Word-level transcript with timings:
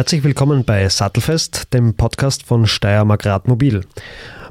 Herzlich 0.00 0.24
willkommen 0.24 0.64
bei 0.64 0.88
Sattelfest, 0.88 1.74
dem 1.74 1.92
Podcast 1.92 2.44
von 2.44 2.66
Steiermark 2.66 3.26
Radmobil. 3.26 3.82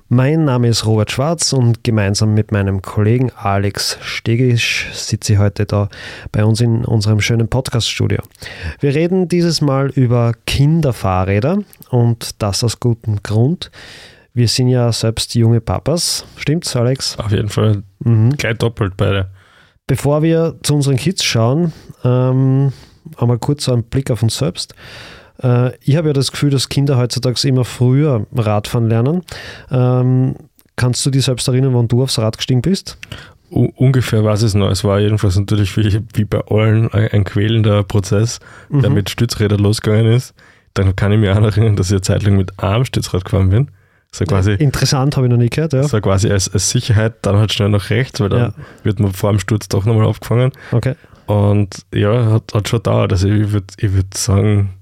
Mein 0.08 0.46
Name 0.46 0.68
ist 0.68 0.86
Robert 0.86 1.10
Schwarz 1.10 1.54
und 1.54 1.84
gemeinsam 1.84 2.36
mit 2.36 2.52
meinem 2.52 2.84
Kollegen 2.84 3.32
Alex 3.32 3.98
Stegisch 4.00 4.86
sitze 4.94 5.34
ich 5.34 5.40
heute 5.40 5.66
da 5.66 5.90
bei 6.32 6.46
uns 6.46 6.62
in 6.62 6.86
unserem 6.86 7.20
schönen 7.20 7.48
Podcaststudio. 7.48 8.20
Wir 8.80 8.94
reden 8.94 9.28
dieses 9.28 9.60
Mal 9.60 9.90
über 9.90 10.34
Kinderfahrräder 10.46 11.64
und 11.90 12.30
das 12.38 12.64
aus 12.64 12.80
gutem 12.80 13.24
Grund. 13.24 13.72
Wir 14.36 14.48
sind 14.48 14.68
ja 14.68 14.92
selbst 14.92 15.34
junge 15.34 15.62
Papas. 15.62 16.26
Stimmt's, 16.36 16.76
Alex? 16.76 17.18
Auf 17.18 17.32
jeden 17.32 17.50
Fall 17.50 17.82
mhm. 18.02 18.38
gleich 18.38 18.60
doppelt 18.60 18.94
beide. 18.98 19.32
Bevor 19.88 20.22
wir 20.22 20.58
zu 20.62 20.76
unseren 20.76 20.98
Kids 20.98 21.24
schauen, 21.24 21.74
ähm, 22.04 22.72
einmal 23.18 23.40
kurz 23.40 23.64
so 23.64 23.74
einen 23.74 23.82
Blick 23.82 24.12
auf 24.12 24.22
uns 24.22 24.38
selbst. 24.38 24.76
Äh, 25.42 25.72
ich 25.82 25.96
habe 25.96 26.08
ja 26.10 26.14
das 26.14 26.32
Gefühl, 26.32 26.50
dass 26.50 26.70
Kinder 26.70 26.98
heutzutage 26.98 27.48
immer 27.48 27.66
früher 27.66 28.26
Radfahren 28.36 28.88
lernen. 28.88 29.24
Ähm, 29.72 30.36
kannst 30.76 31.06
du 31.06 31.10
dich 31.10 31.26
selbst 31.26 31.48
erinnern, 31.48 31.74
wann 31.74 31.88
du 31.88 32.04
aufs 32.04 32.20
Rad 32.20 32.38
gestiegen 32.38 32.62
bist? 32.62 32.98
Ungefähr 33.50 34.24
weiß 34.24 34.42
ich 34.42 34.48
es 34.48 34.54
noch. 34.54 34.70
Es 34.70 34.84
war 34.84 35.00
jedenfalls 35.00 35.38
natürlich 35.38 35.76
wie, 35.76 36.02
wie 36.14 36.26
bei 36.26 36.40
allen 36.48 36.92
ein, 36.92 37.08
ein 37.08 37.24
quälender 37.24 37.84
Prozess, 37.84 38.40
der 38.70 38.90
mhm. 38.90 38.96
mit 38.96 39.10
Stützrädern 39.10 39.60
losgegangen 39.60 40.12
ist. 40.14 40.36
Dann 40.76 40.96
kann 40.96 41.12
ich 41.12 41.20
mich 41.20 41.30
auch 41.32 41.40
noch 41.40 41.58
erinnern, 41.58 41.76
dass 41.76 41.88
ich 41.88 41.94
eine 41.94 42.02
Zeit 42.02 42.24
lang 42.24 42.38
mit 42.38 42.60
einem 42.60 42.86
Stützrad 42.86 43.26
gefahren 43.26 43.50
bin. 43.50 43.72
So 44.12 44.26
quasi, 44.26 44.54
Interessant, 44.54 45.18
habe 45.18 45.28
ich 45.28 45.32
noch 45.32 45.38
nie 45.38 45.50
gehört. 45.50 45.74
Ja. 45.74 45.84
So 45.84 46.00
quasi 46.00 46.32
als, 46.32 46.52
als 46.52 46.70
Sicherheit, 46.70 47.16
dann 47.24 47.38
halt 47.38 47.54
schnell 47.54 47.70
nach 47.70 47.90
rechts, 47.90 48.20
weil 48.20 48.30
dann 48.30 48.40
ja. 48.40 48.54
wird 48.84 49.00
man 49.00 49.14
vor 49.14 49.32
dem 49.32 49.40
Sturz 49.40 49.68
doch 49.68 49.86
nochmal 49.86 50.06
aufgefangen. 50.06 50.52
Okay. 50.72 50.96
Und 51.26 51.86
ja, 51.94 52.32
hat, 52.32 52.54
hat 52.54 52.68
schon 52.68 52.82
dauert. 52.82 53.12
Also 53.12 53.28
ich 53.28 53.52
würde 53.52 53.68
ich 53.78 53.94
würd 53.94 54.16
sagen, 54.16 54.79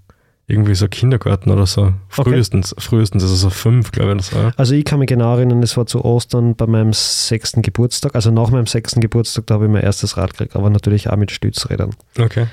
irgendwie 0.48 0.76
so 0.76 0.88
Kindergarten 0.88 1.52
oder 1.52 1.66
so. 1.66 1.94
Frühestens, 2.08 2.72
okay. 2.72 2.82
frühestens, 2.82 3.24
also 3.24 3.36
so 3.36 3.50
fünf, 3.50 3.92
glaube 3.92 4.12
ich. 4.12 4.18
Das 4.18 4.34
war. 4.34 4.54
Also 4.56 4.76
ich 4.76 4.86
kann 4.86 5.00
mich 5.00 5.10
genau 5.10 5.36
erinnern, 5.36 5.62
es 5.62 5.76
war 5.76 5.86
zu 5.86 6.04
Ostern 6.06 6.56
bei 6.56 6.66
meinem 6.66 6.94
sechsten 6.94 7.62
Geburtstag, 7.62 8.16
also 8.16 8.32
nach 8.32 8.50
meinem 8.50 8.66
sechsten 8.66 9.02
Geburtstag, 9.02 9.46
da 9.48 9.56
habe 9.56 9.66
ich 9.66 9.72
mein 9.72 9.84
erstes 9.84 10.16
Rad 10.16 10.32
gekriegt, 10.32 10.56
aber 10.56 10.70
natürlich 10.70 11.10
auch 11.10 11.18
mit 11.18 11.32
Stützrädern. 11.32 11.92
Okay. 12.18 12.48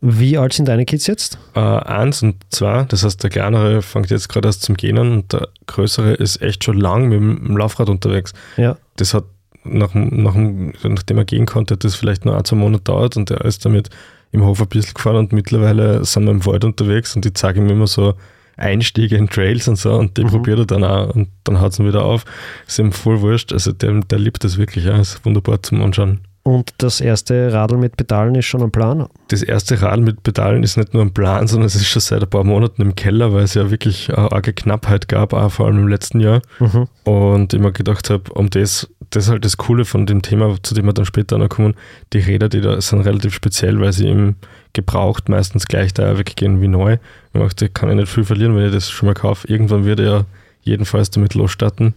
Wie 0.00 0.38
alt 0.38 0.54
sind 0.54 0.68
deine 0.68 0.86
Kids 0.86 1.06
jetzt? 1.06 1.38
Äh, 1.54 1.60
eins 1.60 2.22
und 2.22 2.36
zwei, 2.50 2.84
das 2.84 3.04
heißt 3.04 3.22
der 3.22 3.30
kleinere 3.30 3.82
fängt 3.82 4.10
jetzt 4.10 4.28
gerade 4.28 4.48
erst 4.48 4.62
zum 4.62 4.76
Gehen 4.76 4.98
an 4.98 5.12
und 5.12 5.32
der 5.32 5.48
größere 5.66 6.14
ist 6.14 6.40
echt 6.40 6.64
schon 6.64 6.78
lang 6.78 7.08
mit 7.08 7.18
dem 7.18 7.56
Laufrad 7.56 7.88
unterwegs. 7.90 8.32
Ja. 8.56 8.76
Das 8.96 9.12
hat 9.12 9.24
nach, 9.64 9.92
nach, 9.94 10.34
nachdem 10.34 11.18
er 11.18 11.24
gehen 11.24 11.44
konnte, 11.44 11.76
das 11.76 11.96
vielleicht 11.96 12.24
nur 12.24 12.36
ein, 12.36 12.44
zwei 12.44 12.56
Monate 12.56 12.84
dauert 12.84 13.16
und 13.16 13.30
er 13.30 13.44
ist 13.44 13.64
damit 13.64 13.90
im 14.32 14.44
Hof 14.44 14.60
ein 14.60 14.68
bisschen 14.68 14.94
gefahren 14.94 15.16
und 15.16 15.32
mittlerweile 15.32 16.04
sind 16.04 16.24
wir 16.24 16.32
im 16.32 16.44
Wald 16.44 16.64
unterwegs 16.64 17.16
und 17.16 17.24
ich 17.26 17.34
zeige 17.34 17.60
ihm 17.60 17.68
immer 17.68 17.86
so 17.86 18.14
Einstiege 18.56 19.16
in 19.16 19.28
Trails 19.28 19.68
und 19.68 19.76
so 19.76 19.94
und 19.94 20.16
die 20.16 20.24
mhm. 20.24 20.28
probiert 20.28 20.58
er 20.58 20.66
dann 20.66 20.84
auch 20.84 21.14
und 21.14 21.28
dann 21.44 21.60
haut 21.60 21.72
es 21.72 21.78
ihn 21.78 21.86
wieder 21.86 22.04
auf. 22.04 22.24
Ist 22.66 22.78
ihm 22.78 22.92
voll 22.92 23.20
wurscht. 23.20 23.52
Also 23.52 23.72
der, 23.72 24.00
der 24.00 24.18
liebt 24.18 24.44
das 24.44 24.56
wirklich, 24.56 24.86
ja. 24.86 24.98
Ist 24.98 25.24
wunderbar 25.24 25.62
zum 25.62 25.82
Anschauen. 25.82 26.20
Und 26.46 26.74
das 26.78 27.00
erste 27.00 27.52
Radl 27.52 27.76
mit 27.76 27.96
Pedalen 27.96 28.36
ist 28.36 28.44
schon 28.44 28.62
am 28.62 28.70
Plan? 28.70 29.08
Das 29.26 29.42
erste 29.42 29.82
Radl 29.82 30.02
mit 30.02 30.22
Pedalen 30.22 30.62
ist 30.62 30.76
nicht 30.76 30.94
nur 30.94 31.02
am 31.02 31.12
Plan, 31.12 31.48
sondern 31.48 31.66
es 31.66 31.74
ist 31.74 31.88
schon 31.88 32.00
seit 32.00 32.22
ein 32.22 32.30
paar 32.30 32.44
Monaten 32.44 32.82
im 32.82 32.94
Keller, 32.94 33.32
weil 33.32 33.42
es 33.42 33.54
ja 33.54 33.68
wirklich 33.68 34.16
eine 34.16 34.30
arge 34.30 34.52
Knappheit 34.52 35.08
gab, 35.08 35.32
auch 35.32 35.50
vor 35.50 35.66
allem 35.66 35.80
im 35.80 35.88
letzten 35.88 36.20
Jahr. 36.20 36.42
Mhm. 36.60 36.86
Und 37.02 37.52
ich 37.52 37.58
mir 37.58 37.72
gedacht 37.72 38.10
habe, 38.10 38.32
um 38.32 38.48
das, 38.48 38.88
das 39.10 39.24
ist 39.24 39.30
halt 39.30 39.44
das 39.44 39.56
Coole 39.56 39.84
von 39.84 40.06
dem 40.06 40.22
Thema, 40.22 40.54
zu 40.62 40.76
dem 40.76 40.86
wir 40.86 40.92
dann 40.92 41.04
später 41.04 41.36
noch 41.36 41.48
kommen, 41.48 41.74
die 42.12 42.20
Räder, 42.20 42.48
die 42.48 42.60
da 42.60 42.80
sind 42.80 43.00
relativ 43.00 43.34
speziell, 43.34 43.80
weil 43.80 43.92
sie 43.92 44.06
im 44.06 44.36
Gebraucht 44.72 45.28
meistens 45.28 45.66
gleich 45.66 45.94
da 45.94 46.16
weggehen 46.16 46.60
wie 46.60 46.68
neu. 46.68 46.98
Ich 47.34 47.40
dachte, 47.40 47.68
kann 47.70 47.90
ich 47.90 47.96
nicht 47.96 48.08
viel 48.08 48.24
verlieren, 48.24 48.54
wenn 48.54 48.66
ich 48.66 48.72
das 48.72 48.88
schon 48.88 49.08
mal 49.08 49.14
kaufe. 49.14 49.48
Irgendwann 49.48 49.84
wird 49.84 49.98
er 49.98 50.26
jedenfalls 50.62 51.10
damit 51.10 51.34
losstarten. 51.34 51.94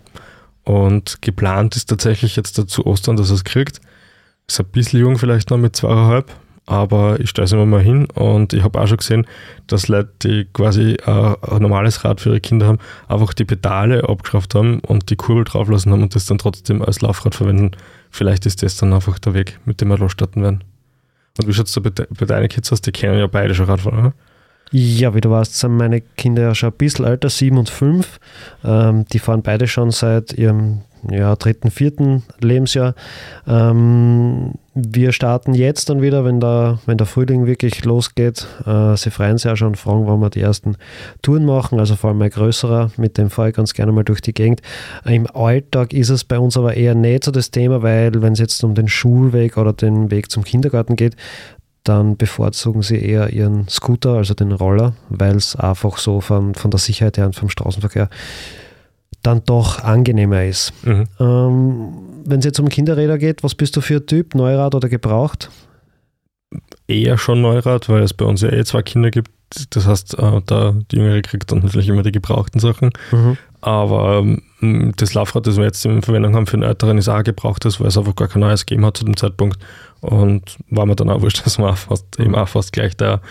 Und 0.63 1.21
geplant 1.21 1.75
ist 1.75 1.87
tatsächlich 1.87 2.35
jetzt 2.35 2.57
dazu 2.57 2.87
Ostern, 2.87 3.15
dass 3.15 3.29
er 3.29 3.35
es 3.35 3.43
kriegt. 3.43 3.79
Ist 4.49 4.59
ein 4.59 4.65
bisschen 4.65 4.99
jung 4.99 5.19
vielleicht 5.19 5.51
noch 5.51 5.59
mit 5.59 5.75
zweieinhalb, 5.75 6.31
aber 6.65 7.19
ich 7.19 7.29
stelle 7.29 7.45
es 7.45 7.51
immer 7.51 7.67
mal 7.67 7.83
hin 7.83 8.07
und 8.15 8.51
ich 8.51 8.63
habe 8.63 8.81
auch 8.81 8.87
schon 8.87 8.97
gesehen, 8.97 9.27
dass 9.67 9.87
Leute, 9.87 10.09
die 10.23 10.47
quasi 10.51 10.97
ein, 11.05 11.35
ein 11.43 11.61
normales 11.61 12.03
Rad 12.03 12.19
für 12.19 12.29
ihre 12.29 12.39
Kinder 12.39 12.65
haben, 12.65 12.79
einfach 13.07 13.35
die 13.35 13.45
Pedale 13.45 14.09
abgeschraubt 14.09 14.55
haben 14.55 14.79
und 14.79 15.11
die 15.11 15.17
Kurbel 15.17 15.43
drauflassen 15.43 15.91
haben 15.91 16.01
und 16.01 16.15
das 16.15 16.25
dann 16.25 16.39
trotzdem 16.39 16.81
als 16.81 17.01
Laufrad 17.01 17.35
verwenden. 17.35 17.77
Vielleicht 18.09 18.47
ist 18.47 18.63
das 18.63 18.75
dann 18.75 18.91
einfach 18.91 19.19
der 19.19 19.35
Weg, 19.35 19.59
mit 19.65 19.81
dem 19.81 19.89
wir 19.89 19.99
losstarten 19.99 20.41
werden. 20.41 20.63
Und 21.37 21.47
wie 21.47 21.53
schaut 21.53 21.67
es 21.67 21.73
da 21.73 21.81
bei, 21.81 21.91
bei 21.91 22.25
deinen 22.25 22.49
Kids 22.49 22.73
aus? 22.73 22.81
Die 22.81 22.91
kennen 22.91 23.19
ja 23.19 23.27
beide 23.27 23.53
schon 23.53 23.67
Radfahren, 23.67 23.99
oder? 23.99 24.13
Ja, 24.71 25.13
wie 25.13 25.21
du 25.21 25.29
weißt, 25.29 25.59
sind 25.59 25.77
meine 25.77 26.01
Kinder 26.01 26.41
ja 26.41 26.55
schon 26.55 26.69
ein 26.69 26.77
bisschen 26.77 27.05
älter, 27.05 27.29
sieben 27.29 27.59
und 27.59 27.69
fünf. 27.69 28.19
Ähm, 28.63 29.05
die 29.05 29.19
fahren 29.19 29.43
beide 29.43 29.67
schon 29.67 29.91
seit 29.91 30.33
ihrem 30.33 30.81
ja, 31.09 31.35
dritten, 31.35 31.71
vierten 31.71 32.23
Lebensjahr. 32.39 32.95
Ähm, 33.47 34.53
wir 34.73 35.11
starten 35.11 35.53
jetzt 35.53 35.89
dann 35.89 36.01
wieder, 36.01 36.23
wenn 36.25 36.39
der, 36.39 36.79
wenn 36.85 36.97
der 36.97 37.07
Frühling 37.07 37.45
wirklich 37.45 37.83
losgeht. 37.85 38.47
Äh, 38.65 38.95
sie 38.95 39.11
freuen 39.11 39.37
sich 39.37 39.45
ja 39.45 39.55
schon, 39.55 39.75
fragen, 39.75 40.07
wann 40.07 40.19
wir 40.19 40.29
die 40.29 40.41
ersten 40.41 40.75
Touren 41.21 41.45
machen, 41.45 41.79
also 41.79 41.95
vor 41.95 42.09
allem 42.09 42.21
ein 42.21 42.29
größerer, 42.29 42.91
mit 42.97 43.17
dem 43.17 43.29
fahre 43.29 43.49
ich 43.49 43.55
ganz 43.55 43.73
gerne 43.73 43.91
mal 43.91 44.03
durch 44.03 44.21
die 44.21 44.33
Gegend. 44.33 44.61
Im 45.05 45.27
Alltag 45.27 45.93
ist 45.93 46.09
es 46.09 46.23
bei 46.23 46.39
uns 46.39 46.57
aber 46.57 46.75
eher 46.75 46.95
nicht 46.95 47.23
so 47.23 47.31
das 47.31 47.51
Thema, 47.51 47.81
weil 47.81 48.21
wenn 48.21 48.33
es 48.33 48.39
jetzt 48.39 48.63
um 48.63 48.75
den 48.75 48.87
Schulweg 48.87 49.57
oder 49.57 49.73
den 49.73 50.11
Weg 50.11 50.31
zum 50.31 50.43
Kindergarten 50.43 50.95
geht, 50.95 51.15
dann 51.83 52.17
bevorzugen 52.17 52.81
sie 52.81 52.97
eher 52.97 53.31
ihren 53.31 53.67
Scooter, 53.67 54.15
also 54.15 54.33
den 54.33 54.51
Roller, 54.51 54.93
weil 55.09 55.35
es 55.35 55.55
einfach 55.55 55.97
so 55.97 56.21
von, 56.21 56.53
von 56.53 56.71
der 56.71 56.79
Sicherheit 56.79 57.17
her 57.17 57.25
und 57.25 57.35
vom 57.35 57.49
Straßenverkehr 57.49 58.09
dann 59.21 59.43
doch 59.45 59.83
angenehmer 59.83 60.45
ist. 60.45 60.73
Mhm. 60.83 61.05
Ähm, 61.19 61.93
Wenn 62.25 62.39
es 62.39 62.45
jetzt 62.45 62.59
um 62.59 62.69
Kinderräder 62.69 63.17
geht, 63.17 63.43
was 63.43 63.55
bist 63.55 63.75
du 63.75 63.81
für 63.81 63.97
ein 63.97 64.05
Typ? 64.05 64.35
Neurad 64.35 64.75
oder 64.75 64.89
gebraucht? 64.89 65.49
Eher 66.87 67.17
schon 67.17 67.41
Neurad, 67.41 67.89
weil 67.89 68.03
es 68.03 68.13
bei 68.13 68.25
uns 68.25 68.41
ja 68.41 68.51
eh 68.51 68.63
zwei 68.63 68.81
Kinder 68.81 69.11
gibt. 69.11 69.29
Das 69.71 69.87
heißt, 69.87 70.17
äh, 70.19 70.41
da 70.45 70.75
die 70.91 70.97
Jüngere 70.97 71.21
kriegt 71.21 71.51
dann 71.51 71.59
natürlich 71.59 71.89
immer 71.89 72.03
die 72.03 72.11
gebrauchten 72.11 72.59
Sachen. 72.59 72.91
Mhm. 73.11 73.37
Aber 73.61 74.19
ähm, 74.19 74.93
das 74.95 75.13
Laufrad, 75.13 75.45
das 75.45 75.57
wir 75.57 75.65
jetzt 75.65 75.85
in 75.85 76.01
Verwendung 76.01 76.35
haben 76.35 76.47
für 76.47 76.57
den 76.57 76.63
Älteren, 76.63 76.97
ist 76.97 77.09
auch 77.09 77.23
gebrauchtes, 77.23 77.79
weil 77.79 77.87
es 77.87 77.97
einfach 77.97 78.15
gar 78.15 78.27
kein 78.27 78.41
neues 78.41 78.65
gegeben 78.65 78.85
hat 78.85 78.97
zu 78.97 79.05
dem 79.05 79.17
Zeitpunkt. 79.17 79.59
Und 80.01 80.57
war 80.69 80.85
mir 80.85 80.95
dann 80.95 81.09
auch 81.09 81.21
wurscht, 81.21 81.41
dass 81.45 81.57
man 81.57 81.75
fast, 81.75 82.19
eben 82.19 82.35
auch 82.35 82.47
fast 82.47 82.71
gleich 82.71 82.95
da 82.95 83.21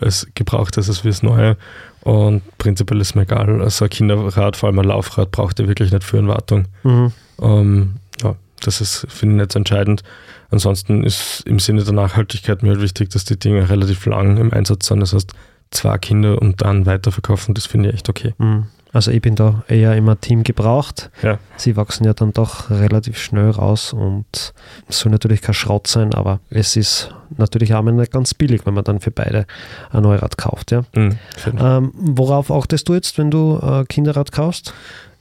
als 0.00 0.26
gebrauchtes 0.34 0.88
als 0.88 1.04
wie 1.04 1.08
das 1.08 1.22
Neue. 1.22 1.56
Und 2.04 2.42
prinzipiell 2.58 3.00
ist 3.00 3.14
mir 3.14 3.22
egal. 3.22 3.62
Also 3.62 3.86
ein 3.86 3.90
Kinderrad, 3.90 4.56
vor 4.56 4.68
allem 4.68 4.78
ein 4.78 4.84
Laufrad, 4.84 5.30
braucht 5.30 5.58
ihr 5.58 5.68
wirklich 5.68 5.90
nicht 5.90 6.04
für 6.04 6.18
eine 6.18 6.28
Wartung. 6.28 6.66
Mhm. 6.82 7.12
Ähm, 7.40 7.94
ja, 8.22 8.36
das 8.60 8.80
ist, 8.80 9.06
finde 9.08 9.36
ich, 9.36 9.40
nicht 9.40 9.56
entscheidend. 9.56 10.02
Ansonsten 10.50 11.02
ist 11.02 11.42
im 11.46 11.58
Sinne 11.58 11.82
der 11.82 11.94
Nachhaltigkeit 11.94 12.62
mir 12.62 12.70
halt 12.70 12.82
wichtig, 12.82 13.10
dass 13.10 13.24
die 13.24 13.38
Dinge 13.38 13.68
relativ 13.70 14.04
lang 14.06 14.36
im 14.36 14.52
Einsatz 14.52 14.86
sind. 14.86 15.00
Das 15.00 15.14
heißt, 15.14 15.32
zwei 15.70 15.98
Kinder 15.98 16.40
und 16.40 16.62
dann 16.62 16.86
weiterverkaufen, 16.86 17.54
das 17.54 17.66
finde 17.66 17.88
ich 17.88 17.94
echt 17.96 18.08
okay. 18.08 18.34
Mhm. 18.38 18.66
Also 18.94 19.10
ich 19.10 19.20
bin 19.20 19.34
da 19.34 19.64
eher 19.66 19.96
immer 19.96 20.20
Team 20.20 20.44
gebraucht. 20.44 21.10
Ja. 21.22 21.38
Sie 21.56 21.76
wachsen 21.76 22.04
ja 22.04 22.14
dann 22.14 22.32
doch 22.32 22.70
relativ 22.70 23.18
schnell 23.18 23.50
raus 23.50 23.92
und 23.92 24.54
es 24.88 25.00
soll 25.00 25.10
natürlich 25.10 25.42
kein 25.42 25.54
Schrott 25.54 25.88
sein, 25.88 26.14
aber 26.14 26.38
es 26.48 26.76
ist 26.76 27.12
natürlich 27.36 27.74
auch 27.74 27.82
nicht 27.82 28.12
ganz 28.12 28.34
billig, 28.34 28.64
wenn 28.64 28.74
man 28.74 28.84
dann 28.84 29.00
für 29.00 29.10
beide 29.10 29.46
ein 29.90 30.04
Neurad 30.04 30.38
kauft. 30.38 30.70
Ja? 30.70 30.84
Mhm, 30.94 31.18
ähm, 31.58 31.92
worauf 31.94 32.52
achtest 32.52 32.88
du 32.88 32.94
jetzt, 32.94 33.18
wenn 33.18 33.32
du 33.32 33.58
äh, 33.60 33.84
Kinderrad 33.84 34.30
kaufst? 34.30 34.72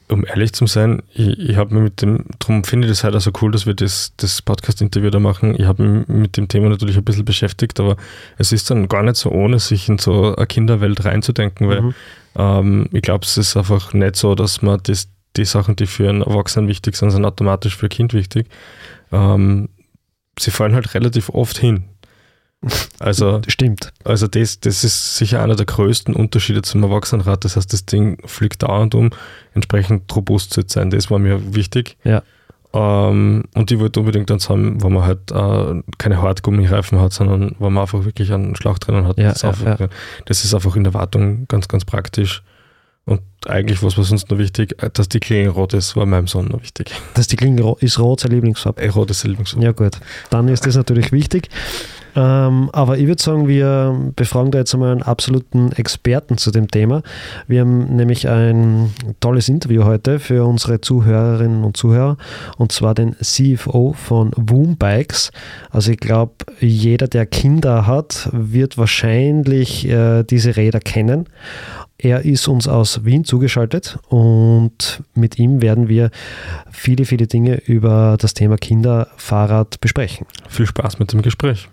um 0.09 0.25
ehrlich 0.25 0.53
zu 0.53 0.67
sein, 0.67 1.01
ich, 1.13 1.39
ich 1.39 1.55
habe 1.55 1.73
mir 1.73 1.81
mit 1.81 2.01
dem, 2.01 2.25
darum 2.37 2.63
finde 2.63 2.87
ich 2.87 2.91
das 2.91 3.03
halt 3.03 3.15
auch 3.15 3.21
so 3.21 3.31
cool, 3.41 3.51
dass 3.51 3.65
wir 3.65 3.73
das, 3.73 4.13
das 4.17 4.41
Podcast-Interview 4.41 5.09
da 5.09 5.19
machen. 5.19 5.55
Ich 5.57 5.65
habe 5.65 5.83
mich 5.83 6.07
mit 6.07 6.37
dem 6.37 6.47
Thema 6.47 6.69
natürlich 6.69 6.97
ein 6.97 7.03
bisschen 7.03 7.25
beschäftigt, 7.25 7.79
aber 7.79 7.95
es 8.37 8.51
ist 8.51 8.69
dann 8.69 8.87
gar 8.87 9.01
nicht 9.01 9.15
so 9.15 9.31
ohne, 9.31 9.59
sich 9.59 9.89
in 9.89 9.97
so 9.97 10.35
eine 10.35 10.45
Kinderwelt 10.45 11.03
reinzudenken, 11.03 11.67
weil 11.69 11.81
mhm. 11.81 11.95
Ähm, 12.35 12.87
ich 12.91 13.01
glaube, 13.01 13.25
es 13.25 13.37
ist 13.37 13.57
einfach 13.57 13.93
nicht 13.93 14.15
so, 14.15 14.35
dass 14.35 14.61
man 14.61 14.79
das, 14.83 15.09
die 15.37 15.45
Sachen, 15.45 15.75
die 15.75 15.87
für 15.87 16.09
einen 16.09 16.21
Erwachsenen 16.21 16.67
wichtig 16.67 16.95
sind, 16.95 17.11
sind 17.11 17.25
automatisch 17.25 17.75
für 17.75 17.87
ein 17.87 17.89
Kind 17.89 18.13
wichtig. 18.13 18.47
Ähm, 19.11 19.69
sie 20.39 20.51
fallen 20.51 20.75
halt 20.75 20.93
relativ 20.93 21.29
oft 21.29 21.57
hin. 21.57 21.85
Also, 22.99 23.41
Stimmt. 23.47 23.91
Also 24.03 24.27
das, 24.27 24.59
das 24.59 24.83
ist 24.83 25.17
sicher 25.17 25.41
einer 25.41 25.55
der 25.55 25.65
größten 25.65 26.15
Unterschiede 26.15 26.61
zum 26.61 26.83
Erwachsenenrad. 26.83 27.43
Das 27.45 27.55
heißt, 27.55 27.71
das 27.71 27.85
Ding 27.85 28.17
fliegt 28.25 28.63
dauernd 28.63 28.95
um, 28.95 29.11
entsprechend 29.53 30.13
robust 30.15 30.53
zu 30.53 30.61
sein. 30.65 30.89
Das 30.89 31.11
war 31.11 31.19
mir 31.19 31.55
wichtig. 31.55 31.97
Ja. 32.03 32.23
Ähm, 32.73 33.43
und 33.53 33.71
ich 33.71 33.79
wollte 33.79 33.99
unbedingt 33.99 34.31
eins 34.31 34.49
haben, 34.49 34.81
wo 34.81 34.89
man 34.89 35.03
halt 35.03 35.31
äh, 35.31 35.81
keine 35.99 36.21
Hartgummireifen 36.21 36.99
hat, 36.99 37.13
sondern 37.13 37.55
wo 37.59 37.69
man 37.69 37.81
einfach 37.83 38.03
wirklich 38.03 38.33
einen 38.33 38.55
Schlauch 38.55 38.79
drinnen 38.79 39.07
hat. 39.07 39.17
Ja, 39.17 39.29
das, 39.29 39.37
ist 39.37 39.45
einfach, 39.45 39.79
ja. 39.79 39.87
das 40.25 40.43
ist 40.43 40.53
einfach 40.53 40.75
in 40.75 40.83
der 40.83 40.93
Wartung 40.93 41.45
ganz, 41.47 41.67
ganz 41.67 41.85
praktisch. 41.85 42.41
Und 43.05 43.21
eigentlich, 43.45 43.83
was 43.83 43.97
war 43.97 44.05
sonst 44.05 44.31
noch 44.31 44.37
wichtig? 44.37 44.81
Äh, 44.81 44.89
dass 44.91 45.07
die 45.07 45.19
Klinge 45.19 45.49
rot 45.49 45.73
ist, 45.73 45.95
war 45.95 46.05
meinem 46.05 46.27
Sohn 46.27 46.47
noch 46.47 46.61
wichtig. 46.61 46.91
Dass 47.13 47.27
die 47.27 47.35
Klinge 47.35 47.75
ist 47.79 47.99
rot, 47.99 48.21
sein 48.21 48.31
Lieblingsfarbe? 48.31 48.81
Äh, 48.81 48.89
rot 48.89 49.11
ist 49.11 49.23
Lieblingsfarbe. 49.23 49.65
Ja 49.65 49.71
gut, 49.71 49.99
dann 50.31 50.47
ist 50.47 50.65
das 50.65 50.75
natürlich 50.75 51.11
wichtig. 51.11 51.49
Ähm, 52.15 52.69
aber 52.71 52.97
ich 52.97 53.07
würde 53.07 53.21
sagen, 53.21 53.47
wir 53.47 54.11
befragen 54.15 54.51
da 54.51 54.59
jetzt 54.59 54.73
einmal 54.73 54.91
einen 54.91 55.01
absoluten 55.01 55.71
Experten 55.71 56.37
zu 56.37 56.51
dem 56.51 56.69
Thema. 56.69 57.01
Wir 57.47 57.61
haben 57.61 57.95
nämlich 57.95 58.27
ein 58.27 58.93
tolles 59.19 59.49
Interview 59.49 59.83
heute 59.83 60.19
für 60.19 60.45
unsere 60.45 60.81
Zuhörerinnen 60.81 61.63
und 61.63 61.77
Zuhörer 61.77 62.17
und 62.57 62.71
zwar 62.71 62.93
den 62.93 63.15
CFO 63.21 63.93
von 63.93 64.31
Woom 64.35 64.77
Bikes. 64.77 65.31
Also 65.71 65.91
ich 65.91 65.99
glaube, 65.99 66.33
jeder, 66.59 67.07
der 67.07 67.25
Kinder 67.25 67.87
hat, 67.87 68.29
wird 68.31 68.77
wahrscheinlich 68.77 69.87
äh, 69.87 70.23
diese 70.23 70.55
Räder 70.55 70.79
kennen. 70.79 71.27
Er 71.97 72.25
ist 72.25 72.47
uns 72.47 72.67
aus 72.67 73.05
Wien 73.05 73.23
zugeschaltet 73.23 73.97
und 74.09 75.03
mit 75.15 75.39
ihm 75.39 75.61
werden 75.61 75.87
wir 75.87 76.11
viele, 76.69 77.05
viele 77.05 77.27
Dinge 77.27 77.61
über 77.65 78.17
das 78.19 78.33
Thema 78.33 78.57
Kinderfahrrad 78.57 79.79
besprechen. 79.79 80.27
Viel 80.49 80.65
Spaß 80.65 80.99
mit 80.99 81.13
dem 81.13 81.21
Gespräch. 81.21 81.69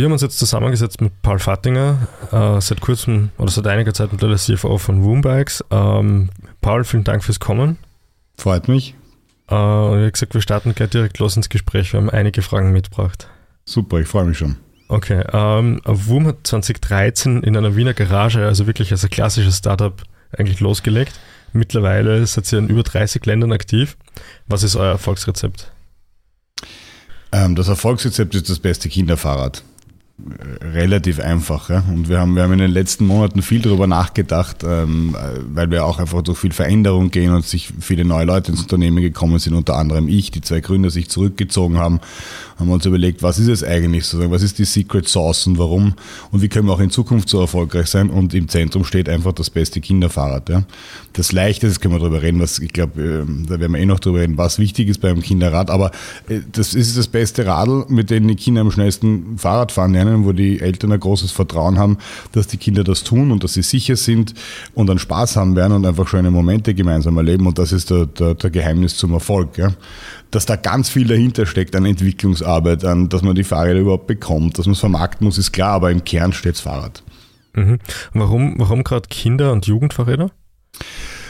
Wir 0.00 0.06
haben 0.06 0.12
uns 0.12 0.22
jetzt 0.22 0.38
zusammengesetzt 0.38 1.02
mit 1.02 1.20
Paul 1.20 1.38
Fattinger, 1.38 2.08
äh, 2.32 2.58
seit 2.62 2.80
kurzem 2.80 3.32
oder 3.36 3.50
seit 3.50 3.66
einiger 3.66 3.92
Zeit 3.92 4.10
mittlerweile 4.10 4.38
CFO 4.38 4.78
von 4.78 5.04
Woombikes. 5.04 5.62
Ähm, 5.70 6.30
Paul, 6.62 6.84
vielen 6.84 7.04
Dank 7.04 7.22
fürs 7.22 7.38
Kommen. 7.38 7.76
Freut 8.38 8.66
mich. 8.66 8.94
Äh, 9.48 9.54
und 9.54 10.02
wie 10.02 10.10
gesagt, 10.10 10.32
wir 10.32 10.40
starten 10.40 10.74
gleich 10.74 10.88
direkt 10.88 11.18
los 11.18 11.36
ins 11.36 11.50
Gespräch. 11.50 11.92
Wir 11.92 12.00
haben 12.00 12.08
einige 12.08 12.40
Fragen 12.40 12.72
mitgebracht. 12.72 13.28
Super, 13.66 13.98
ich 14.00 14.08
freue 14.08 14.24
mich 14.24 14.38
schon. 14.38 14.56
Okay, 14.90 15.22
ähm, 15.32 15.80
WUM 15.84 16.26
hat 16.26 16.38
2013 16.42 17.44
in 17.44 17.56
einer 17.56 17.76
Wiener 17.76 17.94
Garage, 17.94 18.44
also 18.44 18.66
wirklich 18.66 18.90
als 18.90 19.04
ein 19.04 19.10
klassisches 19.10 19.58
Startup, 19.58 20.02
eigentlich 20.36 20.58
losgelegt. 20.58 21.12
Mittlerweile 21.52 22.26
seid 22.26 22.52
ihr 22.52 22.58
in 22.58 22.68
über 22.68 22.82
30 22.82 23.24
Ländern 23.24 23.52
aktiv. 23.52 23.96
Was 24.48 24.64
ist 24.64 24.74
euer 24.74 24.90
Erfolgsrezept? 24.90 25.70
Ähm, 27.30 27.54
das 27.54 27.68
Erfolgsrezept 27.68 28.34
ist 28.34 28.50
das 28.50 28.58
beste 28.58 28.88
Kinderfahrrad 28.88 29.62
relativ 30.62 31.20
einfach. 31.20 31.70
Ja? 31.70 31.84
Und 31.88 32.08
wir 32.08 32.18
haben, 32.18 32.34
wir 32.34 32.42
haben 32.42 32.52
in 32.52 32.58
den 32.58 32.70
letzten 32.70 33.06
Monaten 33.06 33.42
viel 33.42 33.60
darüber 33.60 33.86
nachgedacht, 33.86 34.64
ähm, 34.64 35.16
weil 35.52 35.70
wir 35.70 35.84
auch 35.84 35.98
einfach 35.98 36.22
durch 36.22 36.38
viel 36.38 36.52
Veränderung 36.52 37.10
gehen 37.10 37.32
und 37.32 37.44
sich 37.44 37.72
viele 37.80 38.04
neue 38.04 38.24
Leute 38.24 38.52
ins 38.52 38.62
Unternehmen 38.62 39.00
gekommen 39.02 39.38
sind, 39.38 39.54
unter 39.54 39.76
anderem 39.76 40.08
ich, 40.08 40.30
die 40.30 40.40
zwei 40.40 40.60
Gründer 40.60 40.90
sich 40.90 41.08
zurückgezogen 41.08 41.78
haben, 41.78 42.00
haben 42.60 42.68
wir 42.68 42.74
uns 42.74 42.84
überlegt, 42.84 43.22
was 43.22 43.38
ist 43.38 43.48
es 43.48 43.64
eigentlich 43.64 44.04
sozusagen, 44.04 44.30
was 44.30 44.42
ist 44.42 44.58
die 44.58 44.64
Secret 44.64 45.08
Sauce 45.08 45.46
und 45.46 45.58
warum 45.58 45.94
und 46.30 46.42
wie 46.42 46.48
können 46.48 46.66
wir 46.66 46.74
auch 46.74 46.80
in 46.80 46.90
Zukunft 46.90 47.28
so 47.28 47.40
erfolgreich 47.40 47.86
sein 47.86 48.10
und 48.10 48.34
im 48.34 48.48
Zentrum 48.48 48.84
steht 48.84 49.08
einfach 49.08 49.32
das 49.32 49.48
beste 49.48 49.80
Kinderfahrrad. 49.80 50.48
Ja? 50.50 50.64
Das 51.14 51.32
Leichte, 51.32 51.66
das 51.66 51.80
können 51.80 51.94
wir 51.94 51.98
darüber 52.00 52.22
reden, 52.22 52.40
was 52.40 52.58
ich 52.58 52.72
glaube, 52.72 53.02
äh, 53.02 53.46
da 53.48 53.58
werden 53.58 53.72
wir 53.72 53.80
eh 53.80 53.86
noch 53.86 54.00
darüber 54.00 54.20
reden, 54.20 54.36
was 54.36 54.58
wichtig 54.58 54.88
ist 54.88 55.00
beim 55.00 55.22
Kinderrad, 55.22 55.70
aber 55.70 55.90
äh, 56.28 56.40
das 56.52 56.74
ist 56.74 56.98
das 56.98 57.08
beste 57.08 57.46
Radl, 57.46 57.86
mit 57.88 58.10
dem 58.10 58.28
die 58.28 58.36
Kinder 58.36 58.60
am 58.60 58.70
schnellsten 58.70 59.38
Fahrrad 59.38 59.72
fahren 59.72 59.92
lernen 59.92 60.10
lernen, 60.10 60.24
wo 60.24 60.32
die 60.32 60.60
Eltern 60.60 60.92
ein 60.92 61.00
großes 61.00 61.32
Vertrauen 61.32 61.78
haben, 61.78 61.98
dass 62.32 62.46
die 62.46 62.56
Kinder 62.56 62.84
das 62.84 63.04
tun 63.04 63.30
und 63.30 63.44
dass 63.44 63.54
sie 63.54 63.62
sicher 63.62 63.96
sind 63.96 64.34
und 64.74 64.86
dann 64.86 64.98
Spaß 64.98 65.36
haben 65.36 65.56
werden 65.56 65.72
und 65.72 65.86
einfach 65.86 66.08
schöne 66.08 66.30
Momente 66.30 66.74
gemeinsam 66.74 67.16
erleben. 67.16 67.46
Und 67.46 67.58
das 67.58 67.72
ist 67.72 67.90
der, 67.90 68.06
der, 68.06 68.34
der 68.34 68.50
Geheimnis 68.50 68.96
zum 68.96 69.12
Erfolg. 69.12 69.58
Ja. 69.58 69.72
Dass 70.30 70.46
da 70.46 70.56
ganz 70.56 70.88
viel 70.88 71.06
dahinter 71.06 71.46
steckt 71.46 71.74
an 71.74 71.84
Entwicklungsarbeit, 71.84 72.49
an 72.54 73.08
dass 73.08 73.22
man 73.22 73.34
die 73.34 73.44
Fahrräder 73.44 73.80
überhaupt 73.80 74.06
bekommt, 74.06 74.58
dass 74.58 74.66
man 74.66 74.72
es 74.72 74.80
vermarkten 74.80 75.24
muss, 75.24 75.38
ist 75.38 75.52
klar, 75.52 75.72
aber 75.72 75.90
im 75.90 76.04
Kern 76.04 76.32
steht 76.32 76.54
das 76.54 76.60
Fahrrad. 76.60 77.02
Mhm. 77.54 77.78
Warum, 78.12 78.54
warum 78.58 78.84
gerade 78.84 79.08
Kinder- 79.08 79.52
und 79.52 79.66
Jugendfahrräder? 79.66 80.30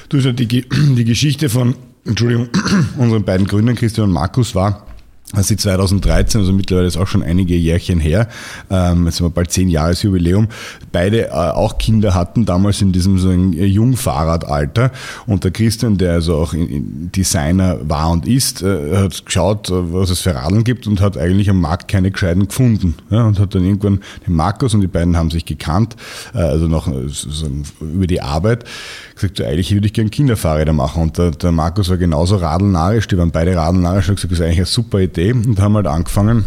Du, 0.08 0.18
die, 0.32 0.46
die 0.96 1.04
Geschichte 1.04 1.48
von, 1.48 1.74
Entschuldigung, 2.04 2.48
unseren 2.98 3.24
beiden 3.24 3.46
Gründern, 3.46 3.76
Christian 3.76 4.08
und 4.08 4.12
Markus, 4.12 4.54
war, 4.54 4.86
als 5.32 5.46
sie 5.46 5.56
2013, 5.56 6.40
also 6.40 6.52
mittlerweile 6.52 6.88
ist 6.88 6.96
auch 6.96 7.06
schon 7.06 7.22
einige 7.22 7.54
Jährchen 7.54 8.00
her, 8.00 8.28
ähm, 8.68 9.06
jetzt 9.06 9.20
haben 9.20 9.26
wir 9.26 9.30
bald 9.30 9.52
zehn 9.52 9.68
Jahres 9.68 10.02
Jubiläum, 10.02 10.48
beide 10.90 11.28
äh, 11.28 11.30
auch 11.30 11.78
Kinder 11.78 12.14
hatten, 12.14 12.46
damals 12.46 12.82
in 12.82 12.90
diesem 12.90 13.18
so 13.18 13.28
ein 13.28 13.52
Jungfahrradalter. 13.52 14.90
Und 15.26 15.44
der 15.44 15.52
Christian, 15.52 15.98
der 15.98 16.14
also 16.14 16.36
auch 16.36 16.52
Designer 16.56 17.78
war 17.88 18.10
und 18.10 18.26
ist, 18.26 18.62
äh, 18.62 18.96
hat 18.96 19.24
geschaut, 19.24 19.70
äh, 19.70 19.92
was 19.92 20.10
es 20.10 20.20
für 20.20 20.34
Radeln 20.34 20.64
gibt 20.64 20.88
und 20.88 21.00
hat 21.00 21.16
eigentlich 21.16 21.48
am 21.48 21.60
Markt 21.60 21.86
keine 21.86 22.10
gescheiten 22.10 22.48
gefunden. 22.48 22.96
Ja, 23.10 23.24
und 23.24 23.38
hat 23.38 23.54
dann 23.54 23.64
irgendwann 23.64 24.00
den 24.26 24.34
Markus 24.34 24.74
und 24.74 24.80
die 24.80 24.88
beiden 24.88 25.16
haben 25.16 25.30
sich 25.30 25.44
gekannt, 25.44 25.94
äh, 26.34 26.38
also 26.38 26.66
noch 26.66 26.88
äh, 26.88 27.04
so 27.06 27.46
über 27.80 28.08
die 28.08 28.20
Arbeit, 28.20 28.64
gesagt, 29.14 29.36
so, 29.36 29.44
eigentlich 29.44 29.72
würde 29.72 29.86
ich 29.86 29.92
gerne 29.92 30.10
Kinderfahrräder 30.10 30.72
machen. 30.72 31.02
Und 31.02 31.18
der, 31.18 31.30
der 31.30 31.52
Markus 31.52 31.88
war 31.88 31.98
genauso 31.98 32.36
radelnarisch, 32.36 33.06
die 33.06 33.16
waren 33.16 33.30
beide 33.30 33.54
radelnarisch 33.54 34.08
und 34.08 34.16
gesagt, 34.16 34.32
das 34.32 34.40
ist 34.40 34.44
eigentlich 34.44 34.58
eine 34.58 34.66
super 34.66 34.98
Idee 34.98 35.19
und 35.28 35.60
haben 35.60 35.74
halt 35.74 35.86
angefangen, 35.86 36.44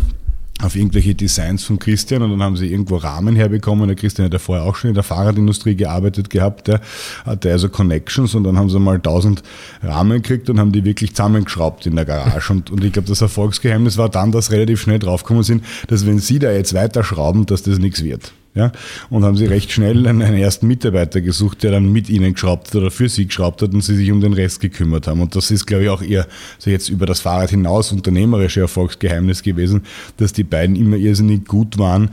auf 0.61 0.75
irgendwelche 0.75 1.15
Designs 1.15 1.63
von 1.63 1.79
Christian 1.79 2.21
und 2.21 2.31
dann 2.31 2.43
haben 2.43 2.55
sie 2.55 2.71
irgendwo 2.71 2.95
Rahmen 2.95 3.35
herbekommen. 3.35 3.87
Der 3.87 3.95
Christian 3.95 4.25
hat 4.25 4.33
ja 4.33 4.39
vorher 4.39 4.65
auch 4.65 4.75
schon 4.75 4.89
in 4.89 4.93
der 4.93 5.03
Fahrradindustrie 5.03 5.75
gearbeitet 5.75 6.29
gehabt, 6.29 6.67
der 6.67 6.79
hatte 7.25 7.51
also 7.51 7.69
Connections 7.69 8.35
und 8.35 8.43
dann 8.43 8.57
haben 8.57 8.69
sie 8.69 8.79
mal 8.79 8.95
1000 8.95 9.43
Rahmen 9.81 10.21
gekriegt 10.21 10.49
und 10.49 10.59
haben 10.59 10.71
die 10.71 10.85
wirklich 10.85 11.15
zusammengeschraubt 11.15 11.85
in 11.85 11.95
der 11.95 12.05
Garage. 12.05 12.53
Und, 12.53 12.69
und 12.71 12.83
ich 12.83 12.93
glaube, 12.93 13.07
das 13.07 13.21
Erfolgsgeheimnis 13.21 13.97
war 13.97 14.09
dann, 14.09 14.31
dass 14.31 14.51
relativ 14.51 14.81
schnell 14.81 14.99
draufgekommen 14.99 15.43
sind, 15.43 15.63
dass 15.87 16.05
wenn 16.05 16.19
sie 16.19 16.39
da 16.39 16.51
jetzt 16.51 16.73
weiterschrauben, 16.73 17.45
dass 17.45 17.63
das 17.63 17.79
nichts 17.79 18.03
wird. 18.03 18.31
Ja, 18.55 18.71
und 19.09 19.23
haben 19.23 19.35
sie 19.35 19.47
recht 19.47 19.71
schnell 19.71 20.05
einen, 20.05 20.21
ersten 20.21 20.67
Mitarbeiter 20.67 21.21
gesucht, 21.21 21.63
der 21.63 21.71
dann 21.71 21.91
mit 21.91 22.07
ihnen 22.07 22.33
geschraubt 22.33 22.67
hat 22.67 22.75
oder 22.75 22.91
für 22.91 23.09
sie 23.09 23.25
geschraubt 23.25 23.63
hat 23.63 23.73
und 23.73 23.83
sie 23.83 23.95
sich 23.95 24.11
um 24.11 24.21
den 24.21 24.33
Rest 24.33 24.59
gekümmert 24.59 25.07
haben. 25.07 25.21
Und 25.21 25.35
das 25.35 25.49
ist, 25.49 25.65
glaube 25.65 25.85
ich, 25.85 25.89
auch 25.89 26.03
ihr, 26.03 26.27
so 26.59 26.69
jetzt 26.69 26.89
über 26.89 27.07
das 27.07 27.21
Fahrrad 27.21 27.49
hinaus 27.49 27.91
unternehmerische 27.91 28.59
Erfolgsgeheimnis 28.59 29.41
gewesen, 29.41 29.81
dass 30.17 30.33
die 30.33 30.43
beiden 30.43 30.75
immer 30.75 30.97
irrsinnig 30.97 31.47
gut 31.47 31.79
waren, 31.79 32.11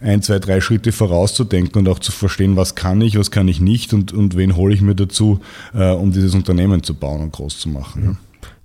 ein, 0.00 0.22
zwei, 0.22 0.38
drei 0.38 0.62
Schritte 0.62 0.92
vorauszudenken 0.92 1.80
und 1.80 1.88
auch 1.88 1.98
zu 1.98 2.10
verstehen, 2.10 2.56
was 2.56 2.74
kann 2.74 3.02
ich, 3.02 3.18
was 3.18 3.30
kann 3.30 3.46
ich 3.46 3.60
nicht 3.60 3.92
und, 3.92 4.12
und 4.14 4.34
wen 4.34 4.56
hole 4.56 4.74
ich 4.74 4.80
mir 4.80 4.94
dazu, 4.94 5.40
äh, 5.74 5.90
um 5.90 6.10
dieses 6.10 6.34
Unternehmen 6.34 6.82
zu 6.82 6.94
bauen 6.94 7.20
und 7.20 7.32
groß 7.32 7.58
zu 7.58 7.68
machen. 7.68 8.02
Ja. 8.04 8.16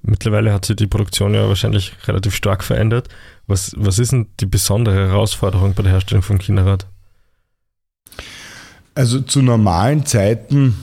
Mittlerweile 0.02 0.54
hat 0.54 0.64
sich 0.64 0.78
die 0.78 0.88
Produktion 0.88 1.34
ja 1.34 1.50
wahrscheinlich 1.50 1.92
relativ 2.08 2.34
stark 2.34 2.64
verändert. 2.64 3.10
Was, 3.48 3.74
was 3.76 4.00
ist 4.00 4.14
denn 4.14 4.28
die 4.40 4.46
besondere 4.46 4.96
Herausforderung 4.96 5.74
bei 5.74 5.84
der 5.84 5.92
Herstellung 5.92 6.24
von 6.24 6.38
Kinderrad? 6.38 6.88
Also 8.98 9.22
zu 9.22 9.44
normalen 9.44 10.08
Zeiten 10.08 10.74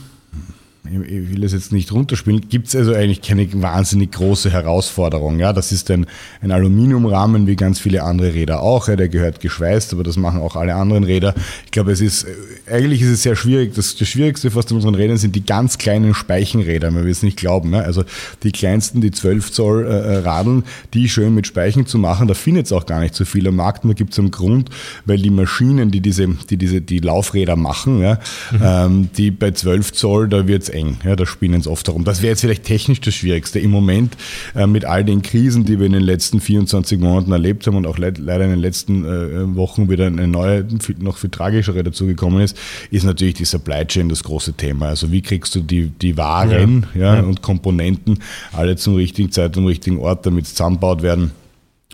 ich 0.87 1.33
will 1.33 1.41
das 1.41 1.53
jetzt 1.53 1.73
nicht 1.73 1.93
runterspielen, 1.93 2.49
gibt 2.51 2.69
es 2.69 2.77
also 2.77 2.93
eigentlich 2.93 3.23
keine 3.23 3.49
wahnsinnig 3.63 4.13
große 4.13 4.51
Herausforderung. 4.51 5.39
Ja, 5.39 5.55
das 5.55 5.73
ist 5.73 5.91
ein, 5.91 6.05
ein 6.43 6.53
Aluminiumrahmen 6.53 7.47
wie 7.47 7.57
ganz 7.57 7.81
viele 7.81 8.03
andere 8.03 8.35
Räder 8.35 8.61
auch. 8.61 8.89
Ja, 8.89 8.97
der 8.97 9.09
gehört 9.09 9.41
geschweißt, 9.41 9.95
aber 9.95 10.03
das 10.03 10.19
machen 10.19 10.43
auch 10.43 10.57
alle 10.57 10.75
anderen 10.75 11.05
Räder. 11.05 11.35
Ich 11.65 11.71
glaube, 11.71 11.91
es 11.93 12.03
ist, 12.03 12.27
eigentlich 12.71 13.01
ist 13.01 13.09
es 13.09 13.23
sehr 13.23 13.35
schwierig. 13.35 13.75
Das, 13.75 13.97
das 13.97 14.07
Schwierigste 14.09 14.51
fast 14.51 14.71
an 14.73 14.77
unseren 14.77 14.95
Rädern 14.95 15.17
sind 15.17 15.35
die 15.35 15.47
ganz 15.47 15.79
kleinen 15.79 16.13
Speichenräder. 16.13 16.91
Man 16.91 17.05
will 17.05 17.13
es 17.13 17.23
nicht 17.23 17.39
glauben. 17.39 17.73
Ja? 17.73 17.81
Also 17.81 18.05
die 18.43 18.53
kleinsten, 18.53 19.01
die 19.01 19.11
12 19.11 19.53
Zoll 19.53 19.87
äh, 19.87 19.89
äh, 19.89 20.17
Radeln, 20.19 20.65
die 20.93 21.09
schön 21.09 21.35
mit 21.35 21.47
Speichen 21.47 21.87
zu 21.87 21.97
machen, 21.97 22.29
da 22.29 22.35
findet 22.35 22.67
es 22.67 22.73
auch 22.73 22.85
gar 22.85 23.01
nicht 23.01 23.15
so 23.15 23.25
viel 23.25 23.49
am 23.49 23.57
Markt. 23.57 23.87
Nur 23.87 23.95
gibt 23.95 24.13
es 24.13 24.19
einen 24.19 24.31
Grund, 24.31 24.69
weil 25.07 25.17
die 25.17 25.31
Maschinen, 25.31 25.91
die 25.91 26.03
diese, 26.03 26.29
die 26.29 26.59
diese, 26.59 26.83
die 26.83 26.99
Laufräder 26.99 27.57
machen, 27.57 28.01
ja, 28.01 28.19
mhm. 28.53 28.61
ähm, 28.63 29.09
die 29.17 29.31
bei 29.31 29.53
12 29.53 29.93
Zoll, 29.93 30.29
da 30.29 30.47
wird 30.47 30.65
es 30.65 30.74
eng. 30.75 30.99
Ja, 31.05 31.17
da 31.17 31.25
spinnen 31.25 31.61
es 31.61 31.67
oft 31.67 31.89
darum. 31.89 32.05
Das 32.05 32.21
wäre 32.21 32.31
jetzt 32.31 32.41
vielleicht 32.41 32.65
technisch 32.65 33.01
das 33.01 33.15
Schwierigste. 33.15 33.59
Im 33.59 33.71
Moment 33.71 34.17
äh, 34.55 34.67
mit 34.67 34.85
all 34.85 35.05
den 35.05 35.23
Krisen, 35.23 35.65
die 35.65 35.79
wir 35.79 35.87
in 35.87 35.93
den 35.93 36.03
letzten 36.03 36.41
24 36.41 36.99
Monaten 36.99 37.33
erlebt 37.33 37.67
haben 37.67 37.77
und 37.77 37.87
auch 37.87 37.99
le 37.99 38.13
leider 38.17 38.45
in 38.45 38.51
den 38.51 38.59
letzten 38.59 39.05
äh, 39.05 39.57
Wochen 39.57 39.89
wieder 39.89 40.07
eine 40.07 40.29
neue, 40.29 40.67
noch 40.99 41.17
viel 41.17 41.31
tragischere 41.31 41.83
dazugekommen 41.83 42.41
ist, 42.41 42.57
ist 42.91 43.05
natürlich 43.05 43.35
die 43.35 43.45
Supply 43.45 43.87
Chain 43.87 44.09
das 44.09 44.23
große 44.25 44.55
Thema. 44.55 44.89
Also 44.89 45.11
wie 45.11 45.23
kriegst 45.23 45.55
du 45.55 45.61
die, 45.61 45.89
die 45.89 46.17
Waren 46.17 46.87
ja, 46.95 47.15
ja, 47.15 47.21
und 47.23 47.43
Komponenten 47.43 48.19
alle 48.53 48.77
zum 48.77 48.97
richtigen 48.97 49.31
Zeit 49.31 49.57
und 49.57 49.67
richtigen 49.67 49.99
Ort, 49.99 50.27
damit 50.27 50.45
es 50.45 50.55
zusammenbaut 50.55 51.03
werden 51.03 51.31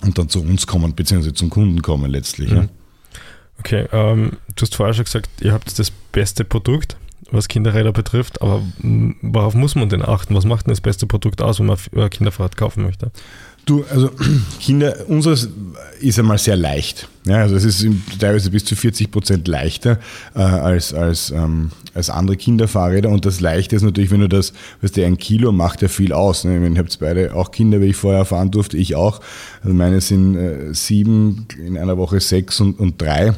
und 0.03 0.19
dann 0.19 0.29
zu 0.29 0.41
uns 0.41 0.67
kommen, 0.67 0.95
beziehungsweise 0.95 1.35
zum 1.35 1.51
Kunden 1.51 1.83
kommen 1.83 2.11
letztlich. 2.11 2.51
Ja. 2.51 2.69
Okay, 3.59 3.87
ähm, 3.93 4.33
du 4.57 4.63
hast 4.63 4.75
vorher 4.75 4.95
schon 4.95 5.05
gesagt, 5.05 5.29
ihr 5.43 5.53
habt 5.53 5.79
das 5.79 5.91
beste 6.13 6.45
Produkt 6.45 6.97
was 7.33 7.49
Kinderräder 7.49 7.93
betrifft, 7.93 8.43
aber 8.43 8.63
worauf 9.23 9.55
muss 9.55 9.75
man 9.75 9.89
denn 9.89 10.03
achten? 10.03 10.35
Was 10.35 10.45
macht 10.45 10.67
denn 10.67 10.73
das 10.73 10.81
beste 10.81 11.07
Produkt 11.07 11.43
aus, 11.43 11.59
wenn 11.59 11.67
man 11.67 11.79
ein 11.97 12.11
Kinderfahrrad 12.11 12.57
kaufen 12.57 12.83
möchte? 12.83 13.11
Du, 13.67 13.85
also 13.91 14.11
Kinder, 14.61 14.97
unseres 15.09 15.49
ist 16.01 16.19
einmal 16.19 16.39
sehr 16.39 16.57
leicht. 16.57 17.09
Ja, 17.27 17.37
also 17.37 17.55
es 17.57 17.65
ist 17.65 17.87
teilweise 18.19 18.51
bis 18.51 18.65
zu 18.65 18.75
40 18.75 19.11
Prozent 19.11 19.47
leichter 19.47 19.99
äh, 20.35 20.41
als, 20.41 20.95
als, 20.95 21.31
ähm, 21.31 21.71
als 21.95 22.09
andere 22.09 22.37
Kinderfahrräder. 22.37 23.11
Und 23.11 23.27
das 23.27 23.41
Leichte 23.41 23.77
ist 23.77 23.83
natürlich, 23.83 24.11
wenn 24.11 24.21
du 24.21 24.29
das, 24.29 24.55
weißt 24.81 24.97
du, 24.97 25.05
ein 25.05 25.19
Kilo 25.19 25.53
macht 25.53 25.83
ja 25.83 25.89
viel 25.89 26.13
aus. 26.13 26.45
Ne? 26.45 26.67
Ich 26.67 26.79
habt 26.79 26.99
beide 26.99 27.35
auch 27.35 27.51
Kinder, 27.51 27.81
wie 27.81 27.87
ich 27.87 27.97
vorher 27.97 28.25
fahren 28.25 28.51
durfte, 28.51 28.79
ich 28.79 28.97
auch. 28.97 29.21
Also 29.63 29.75
meine 29.75 30.01
sind 30.01 30.37
äh, 30.37 30.73
sieben, 30.73 31.47
in 31.59 31.77
einer 31.77 31.99
Woche 31.99 32.21
sechs 32.21 32.61
und, 32.61 32.79
und 32.81 33.01
drei. 33.01 33.35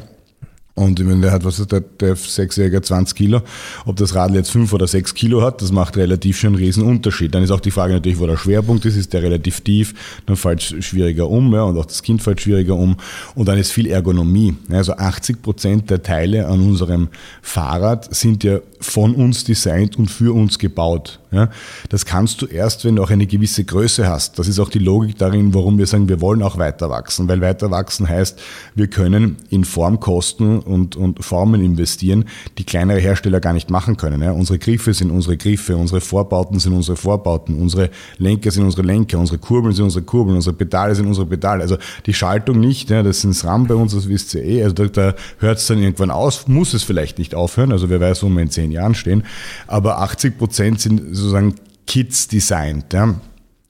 Und 0.75 0.99
wenn 1.07 1.21
der 1.21 1.31
hat, 1.31 1.45
was 1.45 1.59
ist 1.59 1.71
der, 1.71 1.81
der 1.81 2.15
Sechsjähriger 2.15 2.81
20 2.81 3.15
Kilo, 3.15 3.41
ob 3.85 3.95
das 3.95 4.15
Radl 4.15 4.35
jetzt 4.35 4.49
fünf 4.49 4.73
oder 4.73 4.87
sechs 4.87 5.13
Kilo 5.13 5.43
hat, 5.43 5.61
das 5.61 5.71
macht 5.71 5.97
relativ 5.97 6.39
schon 6.39 6.55
einen 6.55 6.63
riesen 6.63 6.83
Unterschied. 6.83 7.35
Dann 7.35 7.43
ist 7.43 7.51
auch 7.51 7.59
die 7.59 7.69
Frage 7.69 7.93
natürlich, 7.93 8.19
wo 8.19 8.25
der 8.25 8.37
Schwerpunkt 8.37 8.83
ist, 8.85 8.95
ist 8.95 9.13
der 9.13 9.21
relativ 9.21 9.61
tief, 9.61 9.93
dann 10.25 10.35
fällt 10.35 10.61
es 10.61 10.83
schwieriger 10.83 11.29
um, 11.29 11.53
ja, 11.53 11.61
und 11.61 11.77
auch 11.77 11.85
das 11.85 12.01
Kind 12.01 12.23
fällt 12.23 12.41
schwieriger 12.41 12.75
um. 12.75 12.97
Und 13.35 13.47
dann 13.47 13.59
ist 13.59 13.71
viel 13.71 13.85
Ergonomie. 13.85 14.55
Also 14.71 14.93
80 14.93 15.43
Prozent 15.43 15.91
der 15.91 16.01
Teile 16.01 16.47
an 16.47 16.59
unserem 16.59 17.09
Fahrrad 17.43 18.13
sind 18.13 18.43
ja 18.43 18.59
von 18.79 19.13
uns 19.13 19.43
designt 19.43 19.95
und 19.97 20.09
für 20.09 20.33
uns 20.33 20.57
gebaut. 20.57 21.19
Ja, 21.31 21.49
das 21.89 22.05
kannst 22.05 22.43
du 22.43 22.45
erst, 22.45 22.85
wenn 22.85 22.95
du 22.95 23.03
auch 23.03 23.09
eine 23.09 23.25
gewisse 23.25 23.63
Größe 23.63 24.07
hast. 24.07 24.37
Das 24.37 24.47
ist 24.47 24.59
auch 24.59 24.69
die 24.69 24.77
Logik 24.77 25.17
darin, 25.17 25.53
warum 25.55 25.79
wir 25.79 25.87
sagen, 25.87 26.07
wir 26.07 26.21
wollen 26.21 26.43
auch 26.43 26.59
weiter 26.59 26.91
wachsen, 26.91 27.27
weil 27.27 27.41
weiter 27.41 27.71
wachsen 27.71 28.07
heißt, 28.07 28.39
wir 28.75 28.87
können 28.87 29.37
in 29.49 29.65
Formkosten 29.65 30.62
und, 30.65 30.95
und 30.95 31.23
Formen 31.23 31.61
investieren, 31.61 32.25
die 32.57 32.63
kleinere 32.63 32.99
Hersteller 32.99 33.39
gar 33.39 33.53
nicht 33.53 33.69
machen 33.69 33.97
können. 33.97 34.21
Ja, 34.21 34.31
unsere 34.31 34.59
Griffe 34.59 34.93
sind 34.93 35.11
unsere 35.11 35.37
Griffe, 35.37 35.77
unsere 35.77 36.01
Vorbauten 36.01 36.59
sind 36.59 36.73
unsere 36.73 36.97
Vorbauten, 36.97 37.55
unsere 37.55 37.89
Lenker 38.17 38.51
sind 38.51 38.63
unsere 38.63 38.83
Lenker, 38.83 39.19
unsere 39.19 39.37
Kurbeln 39.37 39.73
sind 39.73 39.85
unsere 39.85 40.03
Kurbeln, 40.03 40.35
unsere 40.35 40.55
Pedale 40.55 40.95
sind 40.95 41.07
unsere 41.07 41.25
Pedale. 41.25 41.61
Also 41.63 41.77
die 42.05 42.13
Schaltung 42.13 42.59
nicht, 42.59 42.89
ja, 42.89 43.03
das 43.03 43.21
sind 43.21 43.33
SRAM 43.33 43.67
bei 43.67 43.75
uns, 43.75 43.93
das 43.93 44.07
wisst 44.07 44.33
ihr 44.33 44.43
eh. 44.43 44.63
Also 44.63 44.75
da, 44.75 44.85
da 44.87 45.15
hört 45.39 45.57
es 45.59 45.67
dann 45.67 45.79
irgendwann 45.79 46.11
aus, 46.11 46.47
muss 46.47 46.73
es 46.73 46.83
vielleicht 46.83 47.19
nicht 47.19 47.35
aufhören. 47.35 47.71
Also 47.71 47.89
wer 47.89 47.99
weiß, 47.99 48.23
wo 48.23 48.29
wir 48.29 48.41
in 48.41 48.49
zehn 48.49 48.71
Jahren 48.71 48.95
stehen. 48.95 49.23
Aber 49.67 49.99
80 49.99 50.37
Prozent 50.37 50.81
sind 50.81 51.15
sozusagen 51.15 51.55
Kids 51.85 52.27
designt. 52.27 52.93
Ja 52.93 53.15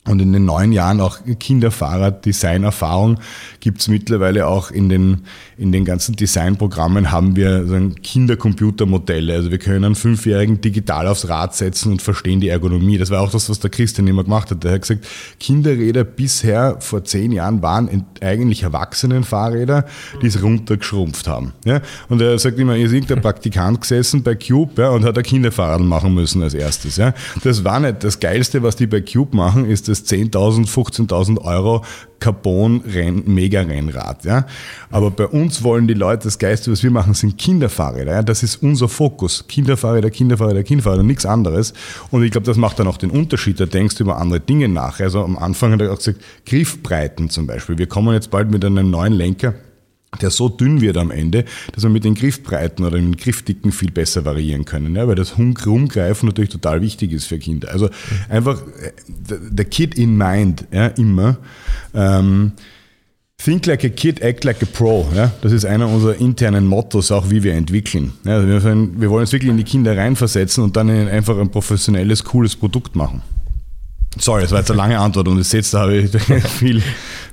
und 0.05 0.21
in 0.21 0.33
den 0.33 0.43
neun 0.43 0.73
Jahren 0.73 0.99
auch 0.99 1.19
Kinderfahrrad-Design-Erfahrung 1.39 3.19
gibt 3.61 3.79
es 3.79 3.87
mittlerweile 3.87 4.47
auch 4.47 4.69
in 4.69 4.89
den, 4.89 5.21
in 5.57 5.71
den 5.71 5.85
ganzen 5.85 6.15
Designprogrammen 6.15 7.11
haben 7.11 7.35
wir 7.35 7.65
Kindercomputermodelle. 8.01 9.33
Also 9.33 9.51
wir 9.51 9.59
können 9.59 9.83
einen 9.85 9.95
Fünfjährigen 9.95 10.61
digital 10.61 11.07
aufs 11.07 11.27
Rad 11.29 11.55
setzen 11.55 11.91
und 11.91 12.01
verstehen 12.01 12.39
die 12.39 12.49
Ergonomie. 12.49 12.97
Das 12.97 13.09
war 13.09 13.21
auch 13.21 13.31
das, 13.31 13.49
was 13.49 13.59
der 13.59 13.69
Christian 13.69 14.07
immer 14.07 14.23
gemacht 14.23 14.51
hat. 14.51 14.63
Der 14.63 14.73
hat 14.73 14.81
gesagt, 14.81 15.07
Kinderräder 15.39 16.03
bisher 16.03 16.77
vor 16.79 17.03
zehn 17.03 17.31
Jahren 17.31 17.61
waren 17.61 18.05
eigentlich 18.21 18.63
Erwachsenenfahrräder, 18.63 19.85
die 20.21 20.27
es 20.27 20.41
runtergeschrumpft 20.41 21.27
haben. 21.27 21.53
Ja? 21.65 21.81
Und 22.09 22.21
er 22.21 22.37
sagt 22.39 22.59
immer, 22.59 22.73
hier 22.73 22.87
ist 22.87 22.93
irgendein 22.93 23.21
Praktikant 23.21 23.81
gesessen 23.81 24.23
bei 24.23 24.35
Cube 24.35 24.81
ja, 24.81 24.89
und 24.89 25.03
hat 25.05 25.17
ein 25.17 25.23
Kinderfahrrad 25.23 25.81
machen 25.81 26.13
müssen 26.13 26.41
als 26.41 26.53
erstes. 26.53 26.97
Ja? 26.97 27.13
Das 27.43 27.63
war 27.63 27.79
nicht 27.79 28.03
das 28.03 28.19
Geilste, 28.19 28.63
was 28.63 28.75
die 28.75 28.87
bei 28.87 29.01
Cube 29.01 29.35
machen, 29.35 29.65
ist 29.65 29.87
das 29.87 30.05
10.000, 30.05 30.67
15.000 30.67 31.39
Euro 31.41 31.83
Carbon-Mega-Rennrad. 32.23 34.23
Ja? 34.23 34.47
Aber 34.89 35.11
bei 35.11 35.27
uns 35.27 35.61
wollen 35.61 35.87
die 35.87 35.93
Leute, 35.93 36.23
das 36.23 36.39
Geiste, 36.39 36.71
was 36.71 36.81
wir 36.81 36.91
machen, 36.91 37.13
sind 37.13 37.37
Kinderfahrräder. 37.37 38.13
Ja? 38.13 38.23
Das 38.23 38.43
ist 38.43 38.63
unser 38.63 38.87
Fokus. 38.87 39.43
Kinderfahrräder, 39.49 40.09
Kinderfahrräder, 40.09 40.63
Kinderfahrräder, 40.63 41.03
nichts 41.03 41.25
anderes. 41.25 41.73
Und 42.11 42.23
ich 42.23 42.31
glaube, 42.31 42.45
das 42.45 42.55
macht 42.55 42.79
dann 42.79 42.87
auch 42.87 42.95
den 42.95 43.09
Unterschied. 43.09 43.59
Da 43.59 43.65
denkst 43.65 43.95
du 43.95 44.05
über 44.05 44.19
andere 44.19 44.39
Dinge 44.39 44.69
nach. 44.69 45.01
Also 45.01 45.21
am 45.21 45.37
Anfang 45.37 45.73
hat 45.73 45.81
er 45.81 45.91
auch 45.91 45.97
gesagt, 45.97 46.21
Griffbreiten 46.45 47.29
zum 47.29 47.45
Beispiel. 47.45 47.77
Wir 47.77 47.87
kommen 47.87 48.13
jetzt 48.13 48.31
bald 48.31 48.49
mit 48.49 48.63
einem 48.63 48.89
neuen 48.89 49.11
Lenker 49.11 49.53
der 50.21 50.29
so 50.29 50.49
dünn 50.49 50.81
wird 50.81 50.97
am 50.97 51.11
Ende, 51.11 51.45
dass 51.73 51.83
wir 51.83 51.89
mit 51.89 52.03
den 52.03 52.15
Griffbreiten 52.15 52.85
oder 52.85 52.97
den 52.97 53.17
Griffdicken 53.17 53.71
viel 53.71 53.91
besser 53.91 54.25
variieren 54.25 54.65
können, 54.65 54.95
ja, 54.95 55.07
weil 55.07 55.15
das 55.15 55.37
Rumgreifen 55.37 56.27
natürlich 56.27 56.51
total 56.51 56.81
wichtig 56.81 57.11
ist 57.11 57.25
für 57.25 57.39
Kinder. 57.39 57.71
Also 57.71 57.89
einfach 58.29 58.61
äh, 58.61 58.91
der 59.49 59.65
Kid 59.65 59.95
in 59.95 60.17
mind, 60.17 60.65
ja, 60.71 60.87
immer. 60.87 61.37
Ähm, 61.93 62.53
Think 63.43 63.65
like 63.65 63.83
a 63.83 63.89
kid, 63.89 64.21
act 64.21 64.45
like 64.45 64.63
a 64.63 64.65
pro. 64.65 65.05
Ja? 65.13 65.33
Das 65.41 65.51
ist 65.51 65.65
einer 65.65 65.89
unserer 65.89 66.15
internen 66.15 66.65
Mottos, 66.65 67.11
auch 67.11 67.29
wie 67.29 67.43
wir 67.43 67.53
entwickeln. 67.55 68.13
Ja, 68.23 68.35
also 68.35 68.47
wir, 68.47 69.09
wollen 69.09 69.21
uns 69.21 69.33
wirklich 69.33 69.51
in 69.51 69.57
die 69.57 69.65
Kinder 69.65 69.97
reinversetzen 69.97 70.63
und 70.63 70.77
dann 70.77 70.89
einfach 70.89 71.37
ein 71.37 71.49
professionelles, 71.49 72.23
cooles 72.23 72.55
Produkt 72.55 72.95
machen. 72.95 73.21
Sorry, 74.19 74.41
das 74.43 74.51
war 74.51 74.59
jetzt 74.59 74.71
eine 74.71 74.77
lange 74.77 74.99
Antwort 74.99 75.27
und 75.27 75.37
ihr 75.37 75.43
seht, 75.43 75.71
da 75.73 75.81
habe 75.81 75.95
ich 75.95 76.11
viel, 76.47 76.81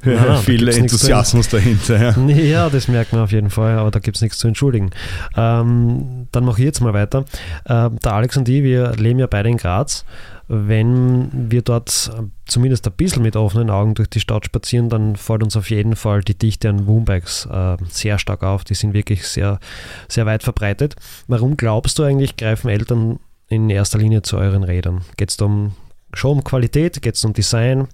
ja, 0.04 0.36
viel 0.36 0.66
da 0.66 0.72
Enthusiasmus 0.72 1.48
dahinter. 1.48 2.16
Ja. 2.16 2.28
ja. 2.28 2.70
das 2.70 2.88
merkt 2.88 3.12
man 3.12 3.22
auf 3.22 3.32
jeden 3.32 3.50
Fall, 3.50 3.78
aber 3.78 3.90
da 3.90 3.98
gibt 3.98 4.16
es 4.16 4.22
nichts 4.22 4.38
zu 4.38 4.48
entschuldigen. 4.48 4.90
Ähm, 5.36 6.28
dann 6.32 6.44
mache 6.44 6.60
ich 6.60 6.64
jetzt 6.64 6.80
mal 6.80 6.94
weiter. 6.94 7.24
Äh, 7.64 7.90
der 7.90 8.12
Alex 8.12 8.36
und 8.36 8.48
ich, 8.48 8.62
wir 8.62 8.92
leben 8.96 9.18
ja 9.18 9.26
beide 9.26 9.48
in 9.48 9.56
Graz. 9.56 10.04
Wenn 10.52 11.30
wir 11.32 11.62
dort 11.62 12.10
zumindest 12.46 12.84
ein 12.88 12.94
bisschen 12.94 13.22
mit 13.22 13.36
offenen 13.36 13.70
Augen 13.70 13.94
durch 13.94 14.10
die 14.10 14.18
Stadt 14.18 14.44
spazieren, 14.44 14.88
dann 14.88 15.14
fällt 15.14 15.44
uns 15.44 15.56
auf 15.56 15.70
jeden 15.70 15.94
Fall 15.94 16.22
die 16.22 16.36
Dichte 16.36 16.68
an 16.68 16.88
Woombikes 16.88 17.46
äh, 17.46 17.76
sehr 17.88 18.18
stark 18.18 18.42
auf. 18.42 18.64
Die 18.64 18.74
sind 18.74 18.92
wirklich 18.92 19.28
sehr, 19.28 19.60
sehr 20.08 20.26
weit 20.26 20.42
verbreitet. 20.42 20.96
Warum 21.28 21.56
glaubst 21.56 22.00
du 22.00 22.02
eigentlich, 22.02 22.36
greifen 22.36 22.68
Eltern 22.68 23.20
in 23.48 23.70
erster 23.70 23.98
Linie 23.98 24.22
zu 24.22 24.38
euren 24.38 24.64
Rädern? 24.64 25.02
Geht 25.16 25.30
es 25.30 25.36
um 25.36 25.74
schon 26.14 26.38
um 26.38 26.44
Qualität, 26.44 27.00
geht 27.02 27.14
es 27.14 27.24
um 27.24 27.32
Design? 27.32 27.88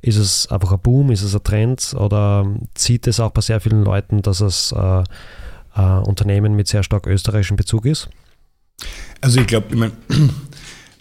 Ist 0.00 0.16
es 0.16 0.48
einfach 0.48 0.72
ein 0.72 0.80
Boom, 0.80 1.10
ist 1.10 1.22
es 1.22 1.34
ein 1.34 1.44
Trend 1.44 1.94
oder 1.96 2.46
zieht 2.74 3.06
es 3.06 3.20
auch 3.20 3.30
bei 3.30 3.40
sehr 3.40 3.60
vielen 3.60 3.84
Leuten, 3.84 4.22
dass 4.22 4.40
es 4.40 4.72
äh, 4.72 5.04
ein 5.74 5.98
Unternehmen 6.00 6.54
mit 6.54 6.68
sehr 6.68 6.82
stark 6.82 7.06
österreichischem 7.06 7.56
Bezug 7.56 7.86
ist? 7.86 8.08
Also 9.20 9.40
ich 9.40 9.46
glaube, 9.46 9.66
ich 9.70 9.76
mein, 9.76 9.92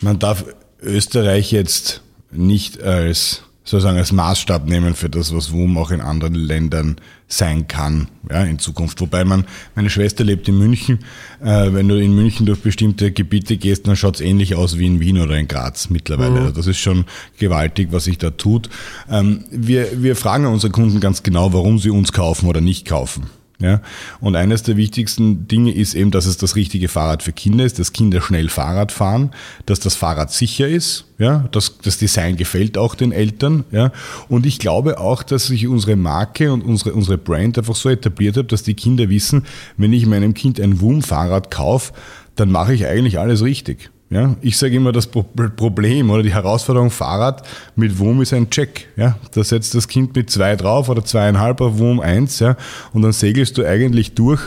man 0.02 0.20
darf 0.20 0.46
Österreich 0.82 1.52
jetzt 1.52 2.02
nicht 2.32 2.82
als 2.82 3.44
sozusagen 3.64 3.98
als 3.98 4.12
Maßstab 4.12 4.68
nehmen 4.68 4.96
für 4.96 5.10
das, 5.10 5.36
was 5.36 5.52
WUM 5.52 5.78
auch 5.78 5.92
in 5.92 6.02
anderen 6.02 6.34
Ländern 6.34 6.96
sein 7.28 7.68
kann 7.68 8.08
ja, 8.30 8.44
in 8.44 8.60
Zukunft. 8.60 9.00
Wobei 9.02 9.24
man, 9.24 9.46
meine 9.76 9.90
Schwester 9.90 10.24
lebt 10.24 10.48
in 10.48 10.58
München. 10.58 11.00
Äh, 11.42 11.72
wenn 11.74 11.88
du 11.88 12.02
in 12.02 12.16
München 12.16 12.46
durch 12.46 12.62
bestimmte 12.62 13.12
Gebiete 13.12 13.58
gehst, 13.58 13.88
dann 13.88 13.96
schaut 13.96 14.16
es 14.16 14.22
ähnlich 14.22 14.56
aus 14.56 14.78
wie 14.78 14.88
in 14.88 15.00
Wien 15.00 15.20
oder 15.20 15.38
in 15.38 15.48
Graz 15.48 15.90
mittlerweile. 15.90 16.32
Mhm. 16.32 16.38
Also 16.38 16.52
das 16.54 16.68
ist 16.68 16.80
schon 16.80 17.06
gewaltig, 17.38 17.90
was 17.92 18.06
sich 18.06 18.18
da 18.18 18.32
tut. 18.32 18.70
Ähm, 19.10 19.46
wir, 19.52 20.02
wir 20.02 20.16
fragen 20.16 20.46
unsere 20.48 20.72
Kunden 20.72 21.00
ganz 21.00 21.24
genau, 21.24 21.54
warum 21.54 21.80
sie 21.80 21.92
uns 21.92 22.12
kaufen 22.12 22.48
oder 22.48 22.62
nicht 22.62 22.88
kaufen. 22.88 23.28
Ja? 23.62 23.82
Und 24.20 24.36
eines 24.36 24.64
der 24.64 24.76
wichtigsten 24.76 25.48
Dinge 25.48 25.74
ist 25.74 25.94
eben, 25.94 26.12
dass 26.12 26.26
es 26.26 26.38
das 26.38 26.56
richtige 26.56 26.88
Fahrrad 26.88 27.24
für 27.24 27.32
Kinder 27.32 27.64
ist, 27.64 27.80
dass 27.80 27.94
Kinder 27.94 28.22
schnell 28.22 28.50
Fahrrad 28.50 28.92
fahren, 28.92 29.32
dass 29.66 29.80
das 29.80 29.96
Fahrrad 29.96 30.32
sicher 30.32 30.68
ist, 30.68 31.06
ja, 31.18 31.48
dass 31.52 31.78
das 31.78 31.98
Design 31.98 32.36
gefällt 32.36 32.78
auch 32.78 32.96
den 32.96 33.12
Eltern, 33.12 33.64
ja. 33.72 33.92
Und 34.28 34.46
ich 34.46 34.60
glaube 34.60 35.00
auch, 35.00 35.24
dass 35.24 35.48
sich 35.48 35.68
unsere 35.68 35.96
Marke 35.96 36.52
und 36.52 36.64
unsere, 36.64 36.94
unsere 36.94 37.18
Brand 37.18 37.58
einfach 37.58 37.76
so 37.76 37.90
etabliert 37.90 38.38
hat, 38.38 38.52
dass 38.52 38.64
die 38.64 38.74
Kinder 38.74 39.10
wissen, 39.10 39.46
wenn 39.78 39.94
ich 39.94 40.06
meinem 40.06 40.34
Kind 40.34 40.60
ein 40.60 40.82
WUM-Fahrrad 40.82 41.52
kaufe, 41.52 41.94
dann 42.36 42.52
mache 42.52 42.74
ich 42.74 42.88
eigentlich 42.88 43.20
alles 43.20 43.44
richtig. 43.44 43.92
Ja, 44.12 44.36
ich 44.42 44.58
sage 44.58 44.76
immer, 44.76 44.92
das 44.92 45.08
Problem 45.08 46.10
oder 46.10 46.22
die 46.22 46.34
Herausforderung 46.34 46.92
Fahrrad 46.92 47.48
mit 47.78 47.98
WUM 47.98 48.22
ist 48.22 48.34
ein 48.34 48.50
Check. 48.50 48.90
Ja, 48.98 49.18
da 49.34 49.42
setzt 49.42 49.74
das 49.74 49.88
Kind 49.88 50.14
mit 50.14 50.30
zwei 50.30 50.58
drauf 50.58 50.90
oder 50.90 51.06
zweieinhalb 51.06 51.62
auf 51.62 51.80
WUM 51.80 52.02
eins, 52.02 52.40
ja, 52.40 52.58
und 52.92 53.04
dann 53.04 53.14
segelst 53.14 53.58
du 53.58 53.66
eigentlich 53.66 54.14
durch 54.14 54.42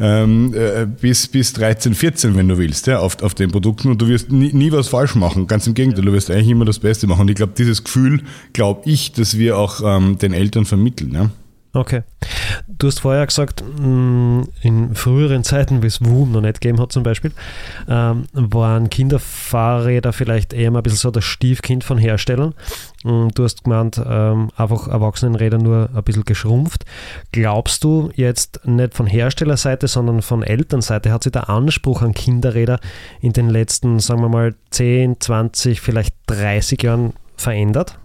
ähm, 0.00 0.52
äh, 0.52 0.84
bis, 0.84 1.28
bis 1.28 1.52
13, 1.52 1.94
14, 1.94 2.34
wenn 2.34 2.48
du 2.48 2.58
willst, 2.58 2.88
ja, 2.88 2.98
auf, 2.98 3.22
auf 3.22 3.34
den 3.34 3.52
Produkten 3.52 3.88
und 3.88 4.02
du 4.02 4.08
wirst 4.08 4.32
nie, 4.32 4.52
nie 4.52 4.72
was 4.72 4.88
falsch 4.88 5.14
machen. 5.14 5.46
Ganz 5.46 5.68
im 5.68 5.74
Gegenteil, 5.74 6.04
du 6.04 6.12
wirst 6.12 6.28
eigentlich 6.28 6.48
immer 6.48 6.64
das 6.64 6.80
Beste 6.80 7.06
machen. 7.06 7.20
Und 7.20 7.30
ich 7.30 7.36
glaube, 7.36 7.52
dieses 7.56 7.84
Gefühl, 7.84 8.24
glaube 8.52 8.82
ich, 8.90 9.12
dass 9.12 9.38
wir 9.38 9.56
auch 9.56 9.80
ähm, 9.84 10.18
den 10.18 10.32
Eltern 10.32 10.64
vermitteln. 10.64 11.12
Ja. 11.14 11.30
Okay. 11.74 12.02
Du 12.68 12.86
hast 12.86 13.00
vorher 13.00 13.26
gesagt, 13.26 13.64
mm, 13.64 14.42
in 14.62 14.94
früheren 14.94 15.42
Zeiten, 15.42 15.82
wie 15.82 15.88
es 15.88 16.00
WUM 16.04 16.30
noch 16.30 16.40
nicht 16.40 16.60
gegeben 16.60 16.80
hat 16.80 16.92
zum 16.92 17.02
Beispiel, 17.02 17.32
ähm, 17.88 18.26
waren 18.32 18.90
Kinderfahrräder 18.90 20.12
vielleicht 20.12 20.52
eher 20.52 20.70
mal 20.70 20.78
ein 20.78 20.82
bisschen 20.84 20.98
so 20.98 21.10
das 21.10 21.24
Stiefkind 21.24 21.82
von 21.82 21.98
Herstellern. 21.98 22.54
Mm, 23.02 23.28
du 23.34 23.42
hast 23.42 23.64
gemeint, 23.64 24.00
ähm, 24.06 24.50
einfach 24.56 24.86
Erwachsenenräder 24.86 25.58
nur 25.58 25.90
ein 25.92 26.02
bisschen 26.04 26.24
geschrumpft. 26.24 26.84
Glaubst 27.32 27.82
du 27.82 28.10
jetzt 28.14 28.60
nicht 28.64 28.94
von 28.94 29.08
Herstellerseite, 29.08 29.88
sondern 29.88 30.22
von 30.22 30.44
Elternseite, 30.44 31.10
hat 31.10 31.24
sich 31.24 31.32
der 31.32 31.50
Anspruch 31.50 32.02
an 32.02 32.14
Kinderräder 32.14 32.78
in 33.20 33.32
den 33.32 33.50
letzten, 33.50 33.98
sagen 33.98 34.20
wir 34.20 34.28
mal, 34.28 34.54
10, 34.70 35.20
20, 35.20 35.80
vielleicht 35.80 36.14
30 36.28 36.80
Jahren 36.84 37.14
verändert? 37.36 37.98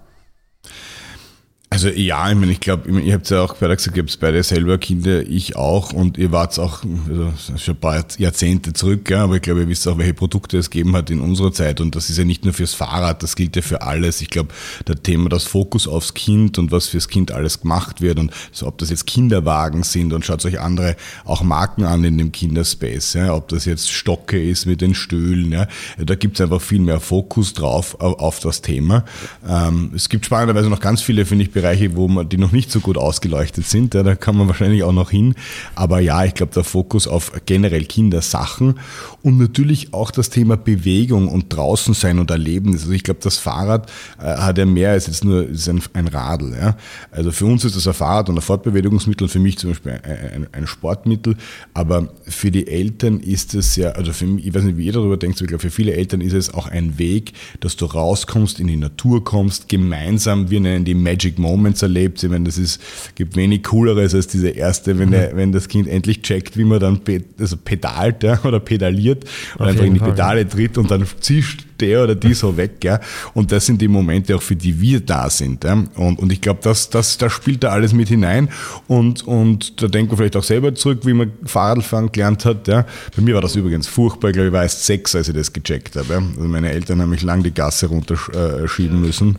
Also 1.71 1.89
ja, 1.89 2.27
ich 2.31 2.35
meine, 2.35 2.51
ich 2.51 2.59
glaube, 2.59 2.89
ihr 2.99 3.13
habt 3.13 3.29
ja 3.29 3.43
auch 3.43 3.55
beide 3.55 3.75
gesagt, 3.75 3.95
ihr 3.95 4.01
habt 4.01 4.19
beide 4.19 4.41
selber 4.41 4.79
Kinder, 4.79 5.21
ich 5.21 5.55
auch 5.55 5.93
und 5.93 6.17
ihr 6.17 6.31
wart 6.31 6.57
auch 6.57 6.81
also 7.07 7.57
schon 7.57 7.75
ein 7.75 7.79
paar 7.79 8.03
Jahrzehnte 8.17 8.73
zurück, 8.73 9.07
ja, 9.11 9.25
aber 9.25 9.35
ich 9.35 9.43
glaube, 9.43 9.61
ihr 9.61 9.67
wisst 9.67 9.87
auch, 9.87 9.99
welche 9.99 10.15
Produkte 10.15 10.57
es 10.57 10.71
gegeben 10.71 10.95
hat 10.95 11.11
in 11.11 11.19
unserer 11.19 11.53
Zeit 11.53 11.79
und 11.79 11.95
das 11.95 12.09
ist 12.09 12.17
ja 12.17 12.25
nicht 12.25 12.43
nur 12.43 12.55
fürs 12.55 12.73
Fahrrad, 12.73 13.21
das 13.21 13.35
gilt 13.35 13.55
ja 13.55 13.61
für 13.61 13.83
alles. 13.83 14.19
Ich 14.21 14.31
glaube, 14.31 14.49
der 14.87 15.01
Thema, 15.01 15.29
das 15.29 15.43
Fokus 15.43 15.87
aufs 15.87 16.15
Kind 16.15 16.57
und 16.57 16.71
was 16.71 16.87
fürs 16.87 17.07
Kind 17.07 17.31
alles 17.31 17.61
gemacht 17.61 18.01
wird 18.01 18.17
und 18.17 18.31
so, 18.51 18.65
ob 18.65 18.79
das 18.79 18.89
jetzt 18.89 19.05
Kinderwagen 19.05 19.83
sind 19.83 20.11
und 20.11 20.25
schaut 20.25 20.43
euch 20.45 20.59
andere 20.59 20.95
auch 21.23 21.43
Marken 21.43 21.83
an 21.83 22.03
in 22.03 22.17
dem 22.17 22.31
Kinderspace, 22.31 23.13
ja, 23.13 23.35
ob 23.35 23.47
das 23.49 23.65
jetzt 23.65 23.91
Stocke 23.91 24.41
ist 24.41 24.65
mit 24.65 24.81
den 24.81 24.95
Stühlen, 24.95 25.51
ja, 25.51 25.67
da 25.99 26.15
gibt 26.15 26.39
es 26.39 26.41
einfach 26.41 26.61
viel 26.61 26.79
mehr 26.79 26.99
Fokus 26.99 27.53
drauf 27.53 27.95
auf, 28.01 28.19
auf 28.19 28.39
das 28.39 28.63
Thema. 28.63 29.05
Ähm, 29.47 29.91
es 29.95 30.09
gibt 30.09 30.25
spannenderweise 30.25 30.67
noch 30.67 30.79
ganz 30.79 31.03
viele, 31.03 31.25
finde 31.25 31.43
ich, 31.43 31.58
Bereiche, 31.61 31.95
wo 31.95 32.07
man 32.07 32.29
die 32.29 32.37
noch 32.37 32.51
nicht 32.51 32.71
so 32.71 32.79
gut 32.79 32.97
ausgeleuchtet 32.97 33.65
sind. 33.65 33.93
Ja, 33.93 34.03
da 34.03 34.15
kann 34.15 34.37
man 34.37 34.47
wahrscheinlich 34.47 34.83
auch 34.83 34.93
noch 34.93 35.11
hin. 35.11 35.35
Aber 35.75 35.99
ja, 35.99 36.23
ich 36.23 36.33
glaube, 36.33 36.53
der 36.53 36.63
Fokus 36.63 37.07
auf 37.07 37.31
generell 37.45 37.85
Kindersachen 37.85 38.75
und 39.23 39.37
natürlich 39.37 39.93
auch 39.93 40.11
das 40.11 40.29
Thema 40.29 40.55
Bewegung 40.55 41.27
und 41.27 41.53
draußen 41.53 41.93
sein 41.93 42.19
und 42.19 42.31
Erleben. 42.31 42.73
Also 42.73 42.91
ich 42.91 43.03
glaube, 43.03 43.19
das 43.21 43.37
Fahrrad 43.37 43.91
äh, 44.19 44.23
hat 44.23 44.57
ja 44.57 44.65
mehr 44.65 44.91
als 44.91 45.07
jetzt 45.07 45.25
nur 45.25 45.47
ist 45.47 45.67
ein, 45.67 45.81
ein 45.93 46.07
Radl. 46.07 46.55
Ja. 46.59 46.77
Also 47.11 47.31
für 47.31 47.45
uns 47.45 47.65
ist 47.65 47.75
das 47.75 47.87
ein 47.87 47.93
Fahrrad 47.93 48.29
und 48.29 48.37
ein 48.37 48.41
Fortbewegungsmittel, 48.41 49.27
für 49.27 49.39
mich 49.39 49.57
zum 49.57 49.71
Beispiel 49.71 49.99
ein, 50.03 50.47
ein, 50.51 50.67
Sportmittel. 50.67 51.35
Aber 51.73 52.09
für 52.23 52.51
die 52.51 52.67
Eltern 52.67 53.19
ist 53.19 53.53
es 53.53 53.75
ja, 53.75 53.89
also 53.91 54.13
für 54.13 54.27
mich, 54.27 54.47
ich 54.47 54.53
weiß 54.53 54.63
nicht, 54.63 54.77
wie 54.77 54.85
ihr 54.85 54.93
darüber 54.93 55.17
denkt, 55.17 55.37
aber 55.37 55.45
ich 55.45 55.49
glaube, 55.49 55.61
für 55.61 55.71
viele 55.71 55.93
Eltern 55.93 56.21
ist 56.21 56.33
es 56.33 56.53
auch 56.53 56.67
ein 56.67 56.97
Weg, 56.97 57.33
dass 57.59 57.75
du 57.75 57.85
rauskommst, 57.85 58.59
in 58.59 58.67
die 58.67 58.77
Natur 58.77 59.23
kommst, 59.23 59.67
gemeinsam, 59.67 60.49
wir 60.49 60.59
nennen 60.59 60.85
die 60.85 60.95
Magic 60.95 61.37
Moments 61.37 61.48
erlebt. 61.81 62.23
Ich 62.23 62.29
meine, 62.29 62.45
das 62.45 62.57
ist, 62.57 62.81
gibt 63.15 63.35
wenig 63.35 63.63
cooleres 63.63 64.13
als 64.15 64.27
diese 64.27 64.49
erste, 64.49 64.99
wenn, 64.99 65.09
mhm. 65.09 65.13
der, 65.13 65.35
wenn 65.35 65.51
das 65.51 65.67
Kind 65.67 65.87
endlich 65.87 66.21
checkt, 66.21 66.57
wie 66.57 66.63
man 66.63 66.79
dann 66.79 67.01
also 67.39 67.57
pedalt 67.57 68.23
ja, 68.23 68.39
oder 68.43 68.59
pedaliert 68.59 69.25
und 69.57 69.67
einfach 69.67 69.85
in 69.85 69.93
die 69.93 69.99
Pedale 69.99 70.47
tritt 70.47 70.77
und 70.77 70.91
dann 70.91 71.05
zischt 71.19 71.65
der 71.79 72.03
oder 72.03 72.15
die 72.15 72.33
so 72.33 72.57
weg. 72.57 72.83
Ja? 72.83 72.99
Und 73.33 73.51
das 73.51 73.65
sind 73.65 73.81
die 73.81 73.87
Momente 73.87 74.35
auch, 74.35 74.41
für 74.41 74.55
die 74.55 74.79
wir 74.79 74.99
da 74.99 75.29
sind. 75.29 75.63
Ja? 75.63 75.83
Und, 75.95 76.19
und 76.19 76.31
ich 76.31 76.41
glaube, 76.41 76.59
das, 76.63 76.89
das, 76.89 77.17
das 77.17 77.31
spielt 77.33 77.63
da 77.63 77.69
alles 77.69 77.93
mit 77.93 78.09
hinein. 78.09 78.49
Und, 78.87 79.25
und 79.27 79.81
da 79.81 79.87
denken 79.87 80.11
wir 80.11 80.17
vielleicht 80.17 80.37
auch 80.37 80.43
selber 80.43 80.73
zurück, 80.75 81.05
wie 81.05 81.13
man 81.13 81.31
Fahrradfahren 81.45 82.11
gelernt 82.11 82.45
hat. 82.45 82.67
Ja? 82.67 82.85
Bei 83.15 83.21
mir 83.21 83.35
war 83.35 83.41
das 83.41 83.55
übrigens 83.55 83.87
furchtbar. 83.87 84.29
Ich 84.29 84.33
glaube, 84.33 84.47
ich 84.47 84.53
war 84.53 84.63
erst 84.63 84.85
sechs, 84.85 85.15
als 85.15 85.27
ich 85.29 85.35
das 85.35 85.53
gecheckt 85.53 85.95
habe. 85.95 86.13
Ja? 86.13 86.17
Also 86.17 86.47
meine 86.47 86.69
Eltern 86.71 87.01
haben 87.01 87.09
mich 87.09 87.23
lang 87.23 87.43
die 87.43 87.53
Gasse 87.53 87.87
runterschieben 87.87 88.99
müssen. 88.99 89.37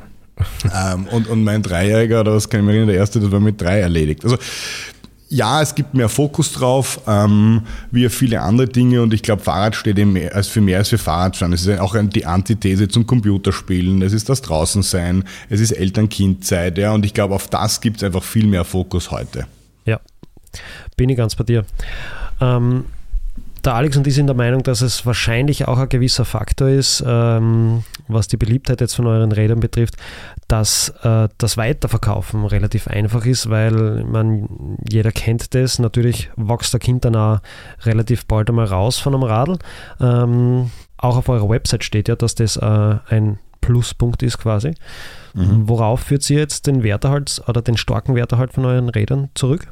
Ähm, 0.74 1.06
und, 1.06 1.28
und 1.28 1.44
mein 1.44 1.62
Dreijähriger, 1.62 2.20
oder 2.20 2.34
was 2.34 2.48
kann 2.48 2.60
ich 2.60 2.66
mir 2.66 2.72
erinnern, 2.72 2.88
der 2.88 2.96
erste, 2.96 3.20
das 3.20 3.30
war 3.30 3.40
mit 3.40 3.60
drei 3.60 3.80
erledigt. 3.80 4.24
Also 4.24 4.36
ja, 5.32 5.62
es 5.62 5.76
gibt 5.76 5.94
mehr 5.94 6.08
Fokus 6.08 6.52
drauf, 6.52 7.00
ähm, 7.06 7.62
wie 7.92 8.08
viele 8.08 8.40
andere 8.40 8.66
Dinge 8.66 9.00
und 9.00 9.14
ich 9.14 9.22
glaube, 9.22 9.42
Fahrrad 9.42 9.76
steht 9.76 9.96
eben 9.96 10.12
mehr, 10.12 10.34
als 10.34 10.48
für 10.48 10.60
mehr 10.60 10.78
als 10.78 10.88
für 10.88 10.98
Fahrradfahren. 10.98 11.52
Es 11.52 11.64
ist 11.64 11.78
auch 11.78 11.96
die 11.96 12.26
Antithese 12.26 12.88
zum 12.88 13.06
Computerspielen, 13.06 14.02
es 14.02 14.12
ist 14.12 14.28
das 14.28 14.42
Draußensein, 14.42 15.24
es 15.48 15.60
ist 15.60 15.70
Eltern-Kind-Zeit, 15.70 16.78
ja, 16.78 16.92
und 16.92 17.06
ich 17.06 17.14
glaube, 17.14 17.36
auf 17.36 17.46
das 17.46 17.80
gibt 17.80 17.98
es 17.98 18.02
einfach 18.02 18.24
viel 18.24 18.46
mehr 18.46 18.64
Fokus 18.64 19.12
heute. 19.12 19.46
Ja, 19.86 20.00
bin 20.96 21.08
ich 21.08 21.16
ganz 21.16 21.36
bei 21.36 21.44
dir. 21.44 21.64
Ähm, 22.40 22.86
der 23.64 23.74
Alex 23.74 23.96
und 23.96 24.06
ich 24.06 24.14
sind 24.14 24.26
der 24.26 24.36
Meinung, 24.36 24.64
dass 24.64 24.80
es 24.80 25.06
wahrscheinlich 25.06 25.68
auch 25.68 25.78
ein 25.78 25.88
gewisser 25.88 26.24
Faktor 26.24 26.70
ist, 26.70 27.04
ähm, 27.06 27.84
was 28.12 28.28
die 28.28 28.36
Beliebtheit 28.36 28.80
jetzt 28.80 28.94
von 28.94 29.06
euren 29.06 29.32
Rädern 29.32 29.60
betrifft, 29.60 29.96
dass 30.48 30.90
äh, 31.02 31.28
das 31.38 31.56
Weiterverkaufen 31.56 32.44
relativ 32.44 32.88
einfach 32.88 33.26
ist, 33.26 33.50
weil 33.50 34.04
man, 34.04 34.76
jeder 34.88 35.12
kennt 35.12 35.54
das. 35.54 35.78
Natürlich 35.78 36.30
wächst 36.36 36.72
der 36.72 36.80
Kind 36.80 37.04
dann 37.04 37.16
auch 37.16 37.40
relativ 37.82 38.26
bald 38.26 38.48
einmal 38.48 38.66
raus 38.66 38.98
von 38.98 39.14
einem 39.14 39.24
Radl. 39.24 39.58
Ähm, 40.00 40.70
auch 40.96 41.16
auf 41.16 41.28
eurer 41.28 41.48
Website 41.48 41.84
steht 41.84 42.08
ja, 42.08 42.16
dass 42.16 42.34
das 42.34 42.56
äh, 42.56 42.96
ein 43.08 43.38
Pluspunkt 43.60 44.22
ist 44.22 44.38
quasi. 44.38 44.74
Mhm. 45.34 45.68
Worauf 45.68 46.00
führt 46.00 46.22
sie 46.22 46.34
jetzt 46.34 46.66
den 46.66 46.82
Werterhalt 46.82 47.42
oder 47.46 47.62
den 47.62 47.76
starken 47.76 48.14
Werterhalt 48.14 48.52
von 48.52 48.64
euren 48.64 48.88
Rädern 48.88 49.30
zurück? 49.34 49.68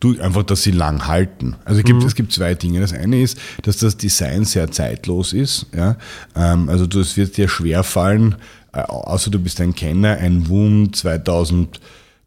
Du, 0.00 0.18
einfach, 0.20 0.44
dass 0.44 0.62
sie 0.62 0.70
lang 0.70 1.06
halten. 1.06 1.56
Also 1.64 1.80
es 1.80 1.84
gibt, 1.84 2.00
mhm. 2.00 2.06
es 2.06 2.14
gibt 2.14 2.32
zwei 2.32 2.54
Dinge. 2.54 2.80
Das 2.80 2.92
eine 2.92 3.20
ist, 3.20 3.38
dass 3.62 3.78
das 3.78 3.96
Design 3.96 4.44
sehr 4.44 4.70
zeitlos 4.70 5.32
ist. 5.32 5.66
Ja? 5.76 5.96
Ähm, 6.36 6.68
also 6.68 6.86
es 7.00 7.16
wird 7.16 7.36
dir 7.36 7.48
schwer 7.48 7.82
fallen, 7.82 8.36
äh, 8.72 8.80
außer 8.80 9.30
du 9.30 9.38
bist 9.38 9.60
ein 9.60 9.74
Kenner, 9.74 10.18
ein 10.18 10.48
Woom 10.48 10.92
2000 10.92 11.80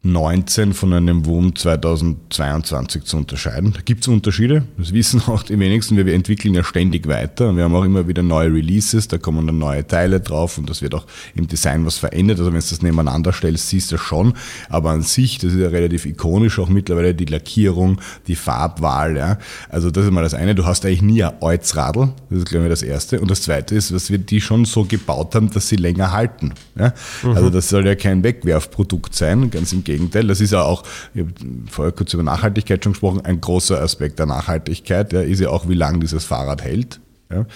19 0.04 0.72
von 0.72 0.92
einem 0.92 1.26
WUM 1.26 1.54
2022 1.54 3.04
zu 3.04 3.16
unterscheiden. 3.16 3.72
Da 3.72 3.80
gibt 3.84 4.02
es 4.02 4.08
Unterschiede, 4.08 4.64
das 4.76 4.92
wissen 4.92 5.22
auch 5.28 5.44
die 5.44 5.56
wenigsten. 5.56 5.96
Wir 5.96 6.12
entwickeln 6.12 6.54
ja 6.54 6.64
ständig 6.64 7.06
weiter 7.06 7.50
und 7.50 7.56
wir 7.56 7.62
haben 7.62 7.74
auch 7.76 7.84
immer 7.84 8.08
wieder 8.08 8.24
neue 8.24 8.52
Releases, 8.52 9.06
da 9.06 9.18
kommen 9.18 9.46
dann 9.46 9.58
neue 9.58 9.86
Teile 9.86 10.18
drauf 10.18 10.58
und 10.58 10.68
das 10.68 10.82
wird 10.82 10.96
auch 10.96 11.06
im 11.36 11.46
Design 11.46 11.86
was 11.86 11.98
verändert. 11.98 12.40
Also 12.40 12.52
wenn 12.52 12.58
du 12.58 12.66
das 12.68 12.82
nebeneinander 12.82 13.32
stellst, 13.32 13.68
siehst 13.68 13.92
du 13.92 13.96
schon. 13.96 14.34
Aber 14.68 14.90
an 14.90 15.02
sich, 15.02 15.38
das 15.38 15.52
ist 15.52 15.60
ja 15.60 15.68
relativ 15.68 16.04
ikonisch, 16.04 16.58
auch 16.58 16.68
mittlerweile 16.68 17.14
die 17.14 17.26
Lackierung, 17.26 18.00
die 18.26 18.34
Farbwahl. 18.34 19.16
Ja. 19.16 19.38
Also 19.68 19.92
das 19.92 20.04
ist 20.04 20.10
mal 20.10 20.22
das 20.22 20.34
eine. 20.34 20.56
Du 20.56 20.66
hast 20.66 20.84
eigentlich 20.84 21.02
nie 21.02 21.22
ein 21.22 21.34
Olzradl, 21.38 22.12
das 22.28 22.40
ist 22.40 22.46
glaube 22.46 22.64
ich 22.64 22.70
das 22.70 22.82
erste. 22.82 23.20
Und 23.20 23.30
das 23.30 23.42
zweite 23.42 23.76
ist, 23.76 23.92
dass 23.92 24.10
wir 24.10 24.18
die 24.18 24.40
schon 24.40 24.64
so 24.64 24.82
gebaut 24.82 25.36
haben, 25.36 25.48
dass 25.50 25.68
sie 25.68 25.76
länger 25.76 26.10
halten. 26.10 26.54
Ja. 26.76 26.92
Mhm. 27.22 27.36
Also 27.36 27.50
das 27.50 27.68
soll 27.68 27.86
ja 27.86 27.94
kein 27.94 28.24
Wegwerfprodukt 28.24 29.14
sein, 29.14 29.48
ganz 29.52 29.72
im 29.72 29.84
Gegenteil. 29.84 29.91
Gegenteil, 29.92 30.26
das 30.26 30.40
ist 30.40 30.52
ja 30.52 30.62
auch, 30.62 30.82
ich 31.14 31.22
habe 31.22 31.32
vorher 31.70 31.92
kurz 31.92 32.12
über 32.14 32.22
Nachhaltigkeit 32.22 32.82
schon 32.82 32.92
gesprochen, 32.92 33.20
ein 33.22 33.40
großer 33.40 33.80
Aspekt 33.80 34.18
der 34.18 34.26
Nachhaltigkeit, 34.26 35.12
ja, 35.12 35.20
ist 35.20 35.40
ja 35.40 35.50
auch, 35.50 35.68
wie 35.68 35.74
lange 35.74 36.00
dieses 36.00 36.24
Fahrrad 36.24 36.62
hält. 36.62 37.00
Ja. 37.30 37.46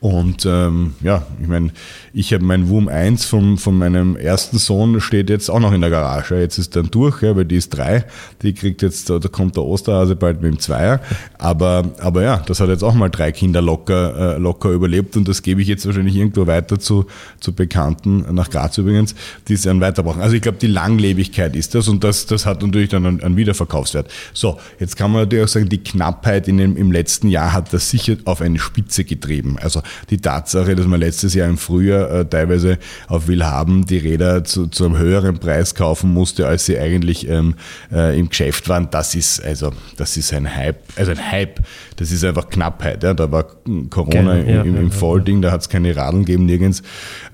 Und 0.00 0.46
ähm, 0.46 0.94
ja, 1.00 1.26
ich 1.40 1.48
meine, 1.48 1.70
ich 2.16 2.32
habe 2.32 2.44
mein 2.44 2.68
Wum 2.68 2.88
1 2.88 3.24
von, 3.24 3.58
von 3.58 3.76
meinem 3.76 4.14
ersten 4.14 4.58
Sohn 4.58 5.00
steht 5.00 5.28
jetzt 5.30 5.50
auch 5.50 5.58
noch 5.58 5.72
in 5.72 5.80
der 5.80 5.90
Garage. 5.90 6.38
Jetzt 6.38 6.58
ist 6.58 6.76
dann 6.76 6.88
durch, 6.88 7.22
ja, 7.22 7.34
weil 7.34 7.44
die 7.44 7.56
ist 7.56 7.70
drei. 7.70 8.04
Die 8.42 8.54
kriegt 8.54 8.82
jetzt, 8.82 9.10
da 9.10 9.18
kommt 9.18 9.56
der 9.56 9.64
Osterhase 9.64 10.14
bald 10.14 10.40
mit 10.40 10.52
dem 10.52 10.60
Zweier. 10.60 11.00
Aber, 11.38 11.90
aber 11.98 12.22
ja, 12.22 12.36
das 12.46 12.60
hat 12.60 12.68
jetzt 12.68 12.84
auch 12.84 12.94
mal 12.94 13.08
drei 13.08 13.32
Kinder 13.32 13.60
locker, 13.60 14.36
äh, 14.36 14.38
locker 14.38 14.70
überlebt 14.70 15.16
und 15.16 15.26
das 15.26 15.42
gebe 15.42 15.60
ich 15.60 15.66
jetzt 15.66 15.86
wahrscheinlich 15.86 16.14
irgendwo 16.14 16.46
weiter 16.46 16.78
zu, 16.78 17.06
zu 17.40 17.52
Bekannten, 17.52 18.24
nach 18.32 18.48
Graz 18.48 18.78
übrigens, 18.78 19.16
die 19.48 19.54
es 19.54 19.62
dann 19.62 19.80
weiter 19.80 20.04
brauchen. 20.04 20.22
Also 20.22 20.36
ich 20.36 20.42
glaube, 20.42 20.58
die 20.58 20.68
Langlebigkeit 20.68 21.56
ist 21.56 21.74
das 21.74 21.88
und 21.88 22.04
das, 22.04 22.26
das 22.26 22.46
hat 22.46 22.62
natürlich 22.62 22.90
dann 22.90 23.06
einen, 23.06 23.24
einen 23.24 23.36
Wiederverkaufswert. 23.36 24.08
So, 24.32 24.58
jetzt 24.78 24.96
kann 24.96 25.10
man 25.10 25.22
natürlich 25.22 25.46
auch 25.46 25.48
sagen, 25.48 25.68
die 25.68 25.82
Knappheit 25.82 26.46
in 26.46 26.58
dem, 26.58 26.76
im 26.76 26.92
letzten 26.92 27.28
Jahr 27.28 27.52
hat 27.52 27.72
das 27.72 27.90
sicher 27.90 28.16
auf 28.24 28.40
eine 28.40 28.60
Spitze 28.60 29.02
getrieben. 29.02 29.56
Also 29.60 29.82
die 30.10 30.18
Tatsache, 30.18 30.76
dass 30.76 30.86
man 30.86 31.00
letztes 31.00 31.34
Jahr 31.34 31.48
im 31.48 31.58
Frühjahr 31.58 32.03
äh, 32.10 32.24
teilweise 32.24 32.78
auf 33.08 33.28
Willhaben 33.28 33.86
die 33.86 33.98
Räder 33.98 34.44
zu, 34.44 34.66
zu 34.66 34.84
einem 34.84 34.98
höheren 34.98 35.38
Preis 35.38 35.74
kaufen 35.74 36.12
musste, 36.12 36.46
als 36.46 36.66
sie 36.66 36.78
eigentlich 36.78 37.28
ähm, 37.28 37.54
äh, 37.92 38.18
im 38.18 38.28
Geschäft 38.28 38.68
waren. 38.68 38.88
Das 38.90 39.14
ist 39.14 39.42
also, 39.42 39.72
das 39.96 40.16
ist 40.16 40.32
ein 40.32 40.54
Hype, 40.54 40.78
also 40.96 41.12
ein 41.12 41.30
Hype. 41.32 41.60
Das 41.96 42.10
ist 42.10 42.24
einfach 42.24 42.48
Knappheit. 42.48 43.02
Ja. 43.02 43.14
Da 43.14 43.30
war 43.30 43.44
Corona 43.90 44.34
Gerne, 44.34 44.62
im, 44.62 44.74
im, 44.74 44.76
im 44.76 44.90
Vollding, 44.90 45.42
da 45.42 45.50
hat 45.50 45.62
es 45.62 45.68
keine 45.68 45.94
Radeln 45.94 46.24
gegeben 46.24 46.46
nirgends. 46.46 46.82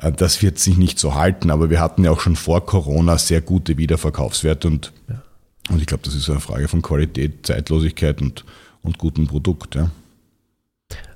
Äh, 0.01 0.13
das 0.13 0.43
wird 0.43 0.59
sich 0.59 0.77
nicht 0.77 0.99
so 0.99 1.15
halten. 1.15 1.51
Aber 1.51 1.71
wir 1.71 1.81
hatten 1.81 2.05
ja 2.05 2.11
auch 2.11 2.21
schon 2.21 2.37
vor 2.37 2.65
Corona 2.67 3.19
sehr 3.19 3.41
gute 3.41 3.79
Wiederverkaufswerte 3.79 4.69
und, 4.69 4.93
ja. 5.09 5.23
und 5.71 5.81
ich 5.81 5.87
glaube, 5.87 6.03
das 6.05 6.15
ist 6.15 6.29
eine 6.31 6.41
Frage 6.41 6.69
von 6.69 6.83
Qualität, 6.83 7.47
Zeitlosigkeit 7.47 8.21
und, 8.21 8.45
und 8.83 8.99
gutem 8.99 9.27
Produkt. 9.27 9.75
Ja. 9.75 9.91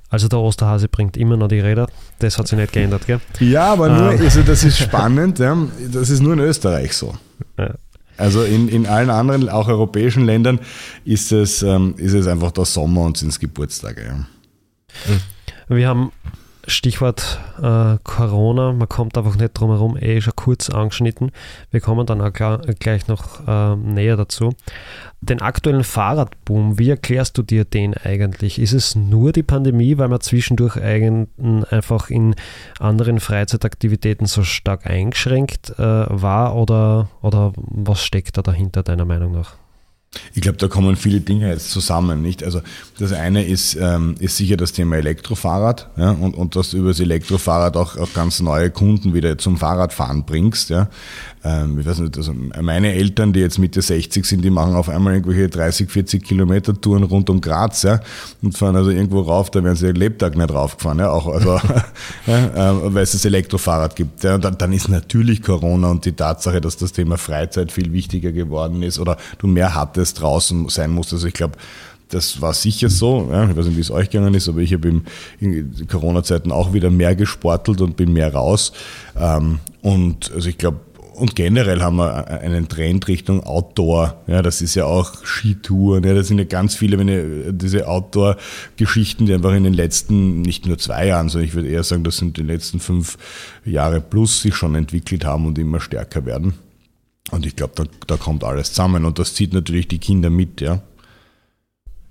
Also 0.09 0.27
der 0.27 0.39
Osterhase 0.39 0.87
bringt 0.87 1.17
immer 1.17 1.35
noch 1.35 1.47
die 1.47 1.59
Räder. 1.59 1.87
Das 2.19 2.37
hat 2.37 2.47
sich 2.47 2.57
nicht 2.57 2.73
geändert, 2.73 3.07
gell? 3.07 3.19
Ja, 3.39 3.73
aber 3.73 3.89
nur, 3.89 4.13
ähm. 4.13 4.21
also 4.21 4.43
das 4.43 4.63
ist 4.63 4.77
spannend, 4.77 5.39
ja. 5.39 5.57
das 5.91 6.09
ist 6.09 6.21
nur 6.21 6.33
in 6.33 6.39
Österreich 6.39 6.93
so. 6.93 7.15
Ja. 7.57 7.73
Also 8.17 8.43
in, 8.43 8.69
in 8.69 8.85
allen 8.85 9.09
anderen, 9.09 9.49
auch 9.49 9.67
europäischen 9.67 10.25
Ländern, 10.25 10.59
ist 11.03 11.31
es, 11.31 11.63
ähm, 11.63 11.95
ist 11.97 12.13
es 12.13 12.27
einfach 12.27 12.51
der 12.51 12.65
Sommer 12.65 13.01
und 13.01 13.17
sind 13.17 13.29
es 13.29 13.39
Geburtstage. 13.39 14.05
Ja. 14.05 15.75
Wir 15.75 15.87
haben 15.87 16.11
Stichwort 16.67 17.39
äh, 17.61 17.97
Corona, 18.03 18.73
man 18.73 18.89
kommt 18.89 19.17
einfach 19.17 19.35
nicht 19.35 19.53
drum 19.53 19.71
herum, 19.71 19.97
eh 19.97 20.21
schon 20.21 20.35
kurz 20.35 20.69
angeschnitten. 20.69 21.31
Wir 21.71 21.81
kommen 21.81 22.05
dann 22.05 22.21
auch 22.21 22.33
gleich 22.33 23.07
noch 23.07 23.47
äh, 23.47 23.75
näher 23.75 24.17
dazu. 24.17 24.53
Den 25.21 25.41
aktuellen 25.41 25.83
Fahrradboom, 25.83 26.77
wie 26.77 26.89
erklärst 26.89 27.37
du 27.37 27.43
dir 27.43 27.65
den 27.65 27.93
eigentlich? 27.95 28.59
Ist 28.59 28.73
es 28.73 28.95
nur 28.95 29.31
die 29.31 29.43
Pandemie, 29.43 29.97
weil 29.97 30.07
man 30.07 30.21
zwischendurch 30.21 30.77
einfach 30.77 32.09
in 32.09 32.35
anderen 32.79 33.19
Freizeitaktivitäten 33.19 34.27
so 34.27 34.43
stark 34.43 34.85
eingeschränkt 34.85 35.71
äh, 35.79 36.05
war 36.09 36.55
oder, 36.55 37.09
oder 37.21 37.53
was 37.55 38.03
steckt 38.03 38.37
da 38.37 38.41
dahinter 38.41 38.83
deiner 38.83 39.05
Meinung 39.05 39.31
nach? 39.31 39.55
Ich 40.33 40.41
glaube, 40.41 40.57
da 40.57 40.67
kommen 40.67 40.95
viele 40.95 41.21
Dinge 41.21 41.49
jetzt 41.49 41.71
zusammen, 41.71 42.21
nicht? 42.21 42.43
Also 42.43 42.61
das 42.99 43.11
eine 43.11 43.45
ist, 43.45 43.77
ähm, 43.79 44.15
ist 44.19 44.37
sicher 44.37 44.57
das 44.57 44.73
Thema 44.73 44.97
Elektrofahrrad, 44.97 45.89
ja, 45.97 46.11
und, 46.11 46.35
und 46.35 46.55
dass 46.55 46.71
du 46.71 46.77
über 46.77 46.89
das 46.89 46.99
Elektrofahrrad 46.99 47.77
auch, 47.77 47.97
auch 47.97 48.13
ganz 48.13 48.39
neue 48.39 48.69
Kunden 48.69 49.13
wieder 49.13 49.37
zum 49.37 49.57
Fahrradfahren 49.57 50.25
bringst, 50.25 50.69
ja 50.69 50.89
ähm, 51.45 51.79
ich 51.79 51.85
weiß 51.85 51.99
nicht, 51.99 52.17
also 52.17 52.33
meine 52.33 52.93
Eltern, 52.93 53.31
die 53.31 53.39
jetzt 53.39 53.59
Mitte 53.59 53.81
60 53.81 54.25
sind, 54.25 54.43
die 54.43 54.49
machen 54.49 54.73
auf 54.73 54.89
einmal 54.89 55.13
irgendwelche 55.13 55.47
30, 55.47 55.89
40 55.91 56.23
Kilometer 56.23 56.79
Touren 56.79 57.03
rund 57.03 57.29
um 57.29 57.39
Graz, 57.39 57.83
ja, 57.83 57.99
und 58.41 58.57
fahren 58.57 58.75
also 58.75 58.89
irgendwo 58.89 59.21
rauf, 59.21 59.51
da 59.51 59.63
werden 59.63 59.75
sie 59.75 59.85
ihren 59.85 59.95
Lebtag 59.95 60.35
nicht 60.35 60.51
raufgefahren, 60.51 60.99
ja, 60.99 61.11
auch, 61.11 61.27
also, 61.27 61.59
ja, 62.25 62.71
äh, 62.71 62.93
weil 62.93 63.03
es 63.03 63.11
das 63.11 63.25
Elektrofahrrad 63.25 63.95
gibt, 63.95 64.23
ja, 64.23 64.35
und 64.35 64.43
dann, 64.43 64.57
dann 64.57 64.73
ist 64.73 64.89
natürlich 64.89 65.43
Corona 65.43 65.91
und 65.91 66.05
die 66.05 66.13
Tatsache, 66.13 66.61
dass 66.61 66.77
das 66.77 66.93
Thema 66.93 67.17
Freizeit 67.17 67.71
viel 67.71 67.93
wichtiger 67.93 68.31
geworden 68.31 68.81
ist 68.81 68.97
oder 68.97 69.17
du 69.37 69.45
mehr 69.45 69.75
hattest 69.75 70.04
draußen 70.13 70.69
sein 70.69 70.91
musst, 70.91 71.13
also 71.13 71.27
ich 71.27 71.33
glaube, 71.33 71.57
das 72.09 72.41
war 72.41 72.53
sicher 72.53 72.89
so. 72.89 73.27
Ja, 73.31 73.49
ich 73.49 73.57
weiß 73.57 73.65
nicht, 73.65 73.77
wie 73.77 73.81
es 73.81 73.91
euch 73.91 74.09
gegangen 74.09 74.33
ist, 74.35 74.47
aber 74.47 74.59
ich 74.59 74.73
habe 74.73 75.01
in 75.39 75.87
Corona-Zeiten 75.87 76.51
auch 76.51 76.73
wieder 76.73 76.91
mehr 76.91 77.15
gesportelt 77.15 77.81
und 77.81 77.97
bin 77.97 78.13
mehr 78.13 78.33
raus. 78.33 78.73
Ähm, 79.19 79.59
und 79.81 80.31
also 80.33 80.49
ich 80.49 80.57
glaube, 80.57 80.79
und 81.15 81.35
generell 81.35 81.81
haben 81.81 81.95
wir 81.95 82.27
einen 82.27 82.67
Trend 82.67 83.07
Richtung 83.07 83.41
Outdoor. 83.41 84.21
Ja, 84.27 84.41
das 84.41 84.61
ist 84.61 84.75
ja 84.75 84.85
auch 84.85 85.23
Skitouren. 85.23 86.03
Ja, 86.03 86.13
das 86.13 86.27
sind 86.27 86.39
ja 86.39 86.43
ganz 86.43 86.75
viele, 86.75 86.99
wenn 86.99 87.07
ich, 87.07 87.57
diese 87.57 87.87
Outdoor-Geschichten, 87.87 89.25
die 89.25 89.33
einfach 89.33 89.53
in 89.53 89.63
den 89.63 89.73
letzten, 89.73 90.41
nicht 90.41 90.65
nur 90.65 90.77
zwei 90.77 91.07
Jahren, 91.07 91.29
sondern 91.29 91.47
ich 91.47 91.55
würde 91.55 91.69
eher 91.69 91.83
sagen, 91.83 92.03
das 92.03 92.17
sind 92.17 92.35
die 92.35 92.43
letzten 92.43 92.81
fünf 92.81 93.17
Jahre 93.63 94.01
plus 94.01 94.41
sich 94.41 94.55
schon 94.55 94.75
entwickelt 94.75 95.23
haben 95.23 95.45
und 95.45 95.57
immer 95.57 95.79
stärker 95.79 96.25
werden. 96.25 96.53
Und 97.31 97.45
ich 97.45 97.55
glaube, 97.55 97.73
da, 97.75 97.83
da 98.07 98.17
kommt 98.17 98.43
alles 98.43 98.69
zusammen 98.69 99.05
und 99.05 99.17
das 99.19 99.33
zieht 99.33 99.53
natürlich 99.53 99.87
die 99.87 99.99
Kinder 99.99 100.29
mit, 100.29 100.61
ja. 100.61 100.81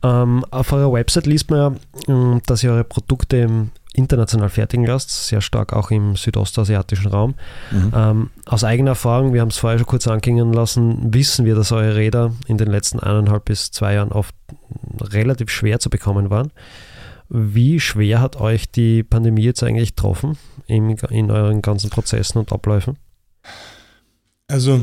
Ähm, 0.03 0.44
auf 0.50 0.72
eurer 0.72 0.92
Website 0.92 1.27
liest 1.27 1.50
man 1.50 1.59
ja, 1.59 1.74
ähm, 2.09 2.42
dass 2.46 2.62
ihr 2.62 2.72
eure 2.72 2.85
Produkte 2.85 3.68
international 3.94 4.48
fertigen 4.50 4.85
lasst, 4.85 5.29
sehr 5.29 5.40
stark 5.40 5.72
auch 5.72 5.90
im 5.90 6.16
südostasiatischen 6.16 7.11
Raum. 7.11 7.35
Mhm. 7.70 7.92
Ähm, 7.94 8.31
aus 8.44 8.64
eigener 8.64 8.90
Erfahrung, 8.90 9.33
wir 9.33 9.40
haben 9.40 9.48
es 9.48 9.57
vorher 9.57 9.79
schon 9.79 9.87
kurz 9.87 10.07
anklingen 10.07 10.53
lassen, 10.53 11.14
wissen 11.14 11.46
wir, 11.46 11.55
dass 11.55 11.72
eure 11.72 11.94
Räder 11.94 12.33
in 12.48 12.59
den 12.59 12.68
letzten 12.68 12.98
eineinhalb 12.98 13.46
bis 13.46 13.70
zwei 13.70 13.94
Jahren 13.94 14.12
oft 14.12 14.35
relativ 15.00 15.50
schwer 15.50 15.79
zu 15.79 15.90
bekommen 15.90 16.29
waren. 16.29 16.50
Wie 17.29 17.81
schwer 17.81 18.20
hat 18.20 18.37
euch 18.37 18.70
die 18.70 19.03
Pandemie 19.03 19.44
jetzt 19.44 19.62
eigentlich 19.62 19.96
getroffen 19.96 20.37
in, 20.66 20.90
in 20.90 21.31
euren 21.31 21.62
ganzen 21.62 21.88
Prozessen 21.88 22.38
und 22.38 22.53
Abläufen? 22.53 22.98
Also, 24.48 24.83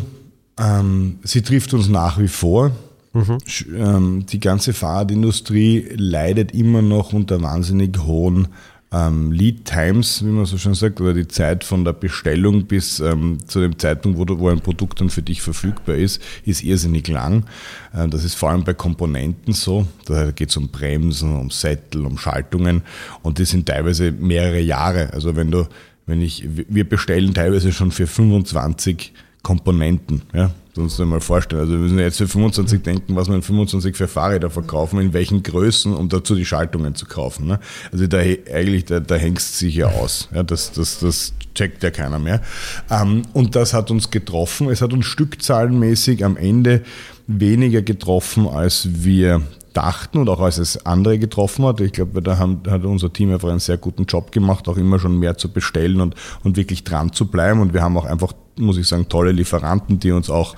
ähm, 0.62 1.20
sie 1.24 1.42
trifft 1.42 1.74
uns 1.74 1.90
nach 1.90 2.20
wie 2.20 2.28
vor. 2.28 2.72
Mhm. 3.14 3.38
Ähm, 3.76 4.26
die 4.28 4.40
ganze 4.40 4.74
Fahrradindustrie 4.74 5.90
leidet 5.96 6.54
immer 6.54 6.82
noch 6.82 7.12
unter 7.12 7.42
wahnsinnig 7.42 7.98
hohen 8.00 8.48
ähm, 8.94 9.32
Lead 9.32 9.66
Times, 9.66 10.24
wie 10.24 10.30
man 10.30 10.46
so 10.46 10.58
schon 10.58 10.76
sagt, 10.76 11.00
oder 11.00 11.14
die 11.14 11.28
Zeit 11.28 11.64
von 11.64 11.86
der 11.86 11.94
Bestellung 11.94 12.66
bis 12.66 13.00
ähm, 13.00 13.40
zu 13.48 13.62
dem 13.62 13.80
Zeitpunkt, 13.80 14.18
wo, 14.18 14.26
du, 14.26 14.38
wo, 14.38 14.50
ein 14.50 14.60
Produkt 14.60 15.00
dann 15.00 15.10
für 15.10 15.22
dich 15.22 15.42
verfügbar 15.42 15.96
ist, 15.96 16.22
ist 16.46 16.64
irrsinnig 16.64 17.08
lang. 17.08 17.46
Äh, 17.94 18.08
das 18.10 18.24
ist 18.24 18.36
vor 18.36 18.50
allem 18.50 18.64
bei 18.64 18.74
Komponenten 18.74 19.54
so. 19.54 19.88
Da 20.06 20.32
geht 20.32 20.50
es 20.50 20.58
um 20.58 20.70
Bremsen, 20.70 21.38
um 21.38 21.50
Sättel, 21.50 22.06
um 22.06 22.18
Schaltungen 22.18 22.82
und 23.24 23.40
die 23.40 23.46
sind 23.46 23.66
teilweise 23.66 24.12
mehrere 24.12 24.60
Jahre. 24.60 25.12
Also 25.14 25.36
wenn 25.38 25.52
du, 25.52 25.68
wenn 26.06 26.22
ich, 26.22 26.48
wir 26.48 26.88
bestellen 26.88 27.34
teilweise 27.34 27.72
schon 27.72 27.92
für 27.92 28.08
25 28.08 29.14
Komponenten. 29.42 30.22
Ja? 30.34 30.52
uns 30.78 30.98
mal 31.00 31.20
vorstellen. 31.20 31.62
Also 31.62 31.74
wir 31.74 31.80
müssen 31.80 32.00
jetzt 32.00 32.18
für 32.18 32.28
25 32.28 32.82
denken, 32.82 33.16
was 33.16 33.28
wir 33.28 33.36
in 33.36 33.42
25 33.42 33.96
für 33.96 34.08
Fahrräder 34.08 34.50
verkaufen, 34.50 35.00
in 35.00 35.14
welchen 35.14 35.44
Größen, 35.44 35.94
um 35.94 36.10
dazu 36.10 36.36
die 36.36 36.46
Schaltungen 36.46 36.96
zu 36.96 37.06
kaufen. 37.06 37.48
Ne? 37.48 37.60
Also 37.92 38.08
da 38.08 38.20
eigentlich, 38.20 38.86
da, 38.86 39.00
da 39.00 39.16
hängt 39.16 39.40
es 39.40 39.60
sich 39.60 39.76
ja 39.76 39.88
aus. 39.88 40.30
Ja, 40.34 40.44
das, 40.44 40.72
das, 40.72 41.00
das 41.00 41.34
checkt 41.56 41.84
ja 41.84 41.92
keiner 41.92 42.20
mehr. 42.20 42.42
Ähm, 42.90 43.24
und 43.34 43.56
das 43.56 43.74
hat 43.74 43.92
uns 43.92 44.12
getroffen. 44.12 44.70
Es 44.70 44.82
hat 44.82 44.94
uns 44.94 45.06
stückzahlenmäßig 45.06 46.24
am 46.24 46.38
Ende 46.38 46.84
weniger 47.28 47.82
getroffen, 47.82 48.48
als 48.48 48.88
wir 49.04 49.42
dachten 49.74 50.18
und 50.18 50.28
auch 50.28 50.42
als 50.42 50.58
es 50.58 50.86
andere 50.86 51.18
getroffen 51.18 51.66
hat. 51.66 51.80
Ich 51.80 51.94
glaube, 51.94 52.22
da 52.22 52.38
haben, 52.38 52.62
hat 52.70 52.84
unser 52.84 53.12
Team 53.12 53.32
einfach 53.32 53.50
einen 53.50 53.60
sehr 53.60 53.78
guten 53.78 54.06
Job 54.06 54.32
gemacht, 54.32 54.68
auch 54.68 54.78
immer 54.78 55.00
schon 55.00 55.18
mehr 55.18 55.38
zu 55.38 55.52
bestellen 55.52 56.02
und, 56.02 56.16
und 56.44 56.58
wirklich 56.58 56.84
dran 56.84 57.14
zu 57.14 57.28
bleiben. 57.28 57.62
Und 57.62 57.74
wir 57.74 57.82
haben 57.82 57.98
auch 57.98 58.06
einfach, 58.06 58.34
muss 58.58 58.78
ich 58.78 58.88
sagen, 58.88 59.10
tolle 59.10 59.32
Lieferanten, 59.32 60.00
die 60.00 60.12
uns 60.12 60.30
auch, 60.30 60.56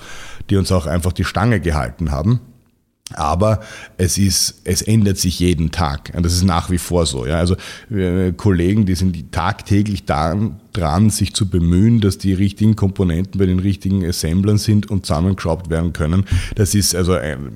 die 0.50 0.56
uns 0.56 0.72
auch 0.72 0.86
einfach 0.86 1.12
die 1.12 1.24
Stange 1.24 1.60
gehalten 1.60 2.10
haben. 2.10 2.40
Aber 3.12 3.60
es 3.98 4.16
ist, 4.16 4.62
es 4.64 4.80
ändert 4.80 5.18
sich 5.18 5.38
jeden 5.38 5.70
Tag. 5.70 6.12
Und 6.16 6.24
das 6.24 6.32
ist 6.32 6.44
nach 6.44 6.70
wie 6.70 6.78
vor 6.78 7.04
so. 7.04 7.26
Ja. 7.26 7.36
Also 7.36 7.54
Kollegen, 8.36 8.86
die 8.86 8.94
sind 8.94 9.30
tagtäglich 9.30 10.06
daran, 10.06 10.60
dran, 10.72 11.10
sich 11.10 11.34
zu 11.34 11.48
bemühen, 11.48 12.00
dass 12.00 12.16
die 12.16 12.32
richtigen 12.32 12.76
Komponenten 12.76 13.38
bei 13.38 13.46
den 13.46 13.58
richtigen 13.58 14.04
Assemblern 14.04 14.58
sind 14.58 14.90
und 14.90 15.04
zusammengeschraubt 15.06 15.68
werden 15.68 15.92
können. 15.92 16.24
Das 16.54 16.74
ist 16.74 16.96
also 16.96 17.12
ein, 17.12 17.50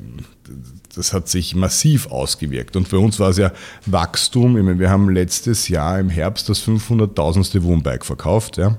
das 0.95 1.13
hat 1.13 1.29
sich 1.29 1.55
massiv 1.55 2.09
ausgewirkt. 2.09 2.77
Und 2.77 2.87
für 2.87 2.99
uns 2.99 3.19
war 3.19 3.31
es 3.31 3.39
ja 3.39 3.53
Wachstum. 3.87 4.53
Meine, 4.53 4.79
wir 4.79 4.91
haben 4.91 5.09
letztes 5.09 5.69
Jahr 5.69 5.99
im 5.99 6.11
Herbst 6.11 6.49
das 6.49 6.63
500.000. 6.63 7.63
Wohnbike 7.63 8.05
verkauft. 8.05 8.59
Ja. 8.59 8.77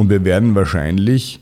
Und 0.00 0.08
wir 0.08 0.24
werden 0.24 0.54
wahrscheinlich 0.54 1.40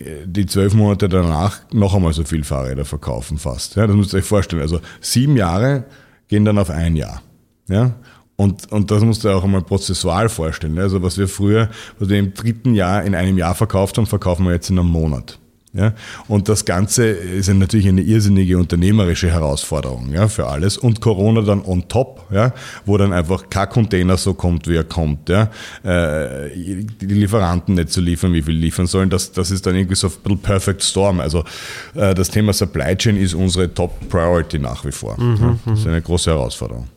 äh, 0.00 0.26
die 0.26 0.46
zwölf 0.46 0.74
Monate 0.74 1.08
danach 1.08 1.60
noch 1.72 1.94
einmal 1.94 2.12
so 2.12 2.24
viel 2.24 2.42
Fahrräder 2.42 2.84
verkaufen 2.84 3.38
fast. 3.38 3.76
Ja, 3.76 3.86
das 3.86 3.94
müsst 3.94 4.12
ihr 4.12 4.18
euch 4.18 4.24
vorstellen. 4.24 4.60
Also 4.60 4.80
sieben 5.00 5.36
Jahre 5.36 5.84
gehen 6.26 6.44
dann 6.44 6.58
auf 6.58 6.68
ein 6.68 6.96
Jahr. 6.96 7.22
Ja. 7.68 7.94
Und, 8.34 8.72
und 8.72 8.90
das 8.90 9.04
musst 9.04 9.22
du 9.22 9.28
auch 9.28 9.44
einmal 9.44 9.62
prozessual 9.62 10.28
vorstellen. 10.28 10.76
Also 10.80 11.00
was 11.00 11.16
wir 11.16 11.28
früher, 11.28 11.70
was 12.00 12.08
wir 12.08 12.18
im 12.18 12.34
dritten 12.34 12.74
Jahr 12.74 13.04
in 13.04 13.14
einem 13.14 13.38
Jahr 13.38 13.54
verkauft 13.54 13.96
haben, 13.96 14.06
verkaufen 14.08 14.46
wir 14.46 14.52
jetzt 14.52 14.68
in 14.68 14.80
einem 14.80 14.88
Monat. 14.88 15.38
Ja? 15.74 15.94
Und 16.28 16.48
das 16.48 16.64
Ganze 16.64 17.06
ist 17.06 17.48
natürlich 17.52 17.88
eine 17.88 18.02
irrsinnige 18.02 18.58
unternehmerische 18.58 19.30
Herausforderung 19.30 20.12
ja, 20.12 20.28
für 20.28 20.46
alles. 20.46 20.76
Und 20.76 21.00
Corona 21.00 21.40
dann 21.40 21.64
on 21.64 21.88
top, 21.88 22.26
ja, 22.30 22.52
wo 22.84 22.98
dann 22.98 23.12
einfach 23.12 23.48
kein 23.48 23.68
Container 23.68 24.16
so 24.16 24.34
kommt, 24.34 24.68
wie 24.68 24.76
er 24.76 24.84
kommt. 24.84 25.28
Ja? 25.28 25.50
Äh, 25.82 26.50
die 26.54 27.06
Lieferanten 27.06 27.74
nicht 27.74 27.90
zu 27.90 28.00
liefern, 28.00 28.32
wie 28.34 28.42
viel 28.42 28.54
liefern 28.54 28.86
sollen, 28.86 29.08
das, 29.08 29.32
das 29.32 29.50
ist 29.50 29.66
dann 29.66 29.74
irgendwie 29.74 29.96
so 29.96 30.08
ein 30.08 30.12
bisschen 30.22 30.38
Perfect 30.38 30.82
Storm. 30.82 31.20
Also 31.20 31.44
äh, 31.94 32.14
das 32.14 32.28
Thema 32.28 32.52
Supply 32.52 32.96
Chain 32.96 33.16
ist 33.16 33.34
unsere 33.34 33.72
Top 33.72 34.08
Priority 34.08 34.58
nach 34.58 34.84
wie 34.84 34.92
vor. 34.92 35.18
Mhm, 35.18 35.38
ja? 35.40 35.58
Das 35.64 35.80
ist 35.80 35.86
eine 35.86 36.02
große 36.02 36.30
Herausforderung. 36.30 36.88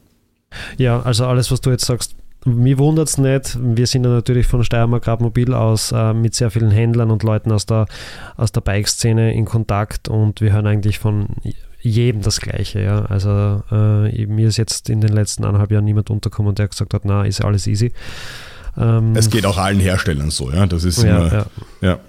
Ja, 0.77 1.01
also 1.01 1.25
alles, 1.25 1.51
was 1.51 1.61
du 1.61 1.69
jetzt 1.71 1.85
sagst, 1.85 2.15
mir 2.45 2.77
wundert 2.77 3.09
es 3.09 3.17
nicht. 3.17 3.57
Wir 3.59 3.87
sind 3.87 4.05
ja 4.05 4.11
natürlich 4.11 4.47
von 4.47 4.63
Steiermark 4.63 5.07
Radmobil 5.07 5.53
aus 5.53 5.91
äh, 5.91 6.13
mit 6.13 6.35
sehr 6.35 6.51
vielen 6.51 6.71
Händlern 6.71 7.11
und 7.11 7.23
Leuten 7.23 7.51
aus 7.51 7.65
der, 7.65 7.87
aus 8.37 8.51
der 8.51 8.61
Bike-Szene 8.61 9.33
in 9.33 9.45
Kontakt 9.45 10.07
und 10.07 10.41
wir 10.41 10.53
hören 10.53 10.67
eigentlich 10.67 10.99
von 10.99 11.27
jedem 11.81 12.21
das 12.21 12.39
Gleiche. 12.39 12.81
Ja. 12.81 13.05
Also 13.05 13.63
äh, 13.71 14.25
mir 14.27 14.47
ist 14.47 14.57
jetzt 14.57 14.89
in 14.89 15.01
den 15.01 15.11
letzten 15.11 15.43
eineinhalb 15.43 15.71
Jahren 15.71 15.85
niemand 15.85 16.09
untergekommen, 16.09 16.55
der 16.55 16.67
gesagt 16.67 16.93
hat, 16.93 17.03
na, 17.05 17.25
ist 17.25 17.43
alles 17.43 17.67
easy. 17.67 17.91
Ähm, 18.77 19.15
es 19.15 19.29
geht 19.29 19.45
auch 19.45 19.57
allen 19.57 19.79
Herstellern 19.79 20.29
so, 20.29 20.51
ja. 20.51 20.65
Das 20.67 20.83
ist 20.83 21.01
ja, 21.01 21.17
immer, 21.17 21.33
ja. 21.33 21.45
ja. 21.81 21.99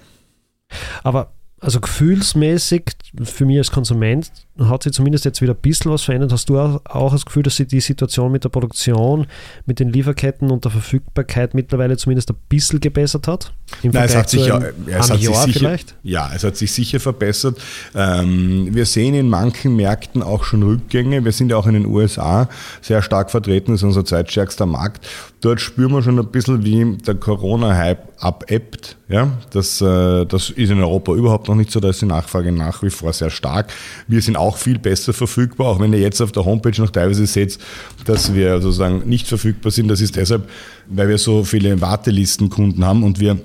Aber 1.02 1.32
also 1.66 1.80
gefühlsmäßig 1.80 2.92
für 3.24 3.44
mich 3.44 3.58
als 3.58 3.72
Konsument 3.72 4.30
hat 4.58 4.84
sich 4.84 4.92
zumindest 4.92 5.24
jetzt 5.24 5.42
wieder 5.42 5.52
ein 5.52 5.60
bisschen 5.60 5.90
was 5.90 6.02
verändert. 6.02 6.32
Hast 6.32 6.48
du 6.48 6.58
auch, 6.58 7.12
das 7.12 7.26
Gefühl, 7.26 7.42
dass 7.42 7.56
sich 7.56 7.66
die 7.66 7.80
Situation 7.80 8.30
mit 8.30 8.44
der 8.44 8.50
Produktion, 8.50 9.26
mit 9.66 9.80
den 9.80 9.92
Lieferketten 9.92 10.50
und 10.50 10.64
der 10.64 10.70
Verfügbarkeit 10.70 11.54
mittlerweile 11.54 11.96
zumindest 11.96 12.30
ein 12.30 12.36
bisschen 12.48 12.78
gebessert 12.78 13.26
hat? 13.26 13.52
Im 13.82 13.90
Nein, 13.90 14.04
es 14.04 14.14
hat 14.14 14.30
sich, 14.30 14.46
ja, 14.46 14.60
es 14.86 15.10
hat 15.10 15.18
sich 15.18 15.28
sicher, 15.28 15.48
vielleicht? 15.52 15.96
Ja, 16.04 16.30
es 16.34 16.44
hat 16.44 16.56
sich 16.56 16.70
sicher 16.72 17.00
verbessert. 17.00 17.60
Ähm, 17.96 18.68
wir 18.70 18.86
sehen 18.86 19.14
in 19.14 19.28
manchen 19.28 19.74
Märkten 19.74 20.22
auch 20.22 20.44
schon 20.44 20.62
Rückgänge. 20.62 21.24
Wir 21.24 21.32
sind 21.32 21.50
ja 21.50 21.56
auch 21.56 21.66
in 21.66 21.74
den 21.74 21.86
USA 21.86 22.48
sehr 22.80 23.02
stark 23.02 23.32
vertreten, 23.32 23.72
das 23.72 23.80
ist 23.80 23.84
unser 23.84 24.04
zweitstärkster 24.04 24.66
Markt. 24.66 25.06
Dort 25.40 25.60
spüren 25.60 25.92
wir 25.92 26.02
schon 26.02 26.18
ein 26.18 26.26
bisschen, 26.26 26.64
wie 26.64 26.96
der 27.02 27.16
Corona-Hype 27.16 28.08
abebbt. 28.18 28.96
Ja, 29.08 29.32
das, 29.50 29.80
äh, 29.80 30.24
das 30.24 30.50
ist 30.50 30.70
in 30.70 30.80
Europa 30.80 31.12
überhaupt 31.12 31.48
noch 31.48 31.55
nicht 31.56 31.70
so, 31.70 31.80
da 31.80 31.90
ist 31.90 32.02
die 32.02 32.06
Nachfrage 32.06 32.52
nach 32.52 32.82
wie 32.82 32.90
vor 32.90 33.12
sehr 33.12 33.30
stark. 33.30 33.72
Wir 34.06 34.22
sind 34.22 34.36
auch 34.36 34.56
viel 34.56 34.78
besser 34.78 35.12
verfügbar, 35.12 35.68
auch 35.68 35.80
wenn 35.80 35.92
ihr 35.92 36.00
jetzt 36.00 36.20
auf 36.20 36.32
der 36.32 36.44
Homepage 36.44 36.80
noch 36.80 36.90
teilweise 36.90 37.26
seht, 37.26 37.58
dass 38.04 38.34
wir 38.34 38.60
sozusagen 38.60 39.08
nicht 39.08 39.26
verfügbar 39.26 39.72
sind. 39.72 39.88
Das 39.88 40.00
ist 40.00 40.16
deshalb, 40.16 40.48
weil 40.88 41.08
wir 41.08 41.18
so 41.18 41.44
viele 41.44 41.80
Wartelistenkunden 41.80 42.84
haben 42.84 43.02
und 43.02 43.20
wir 43.20 43.38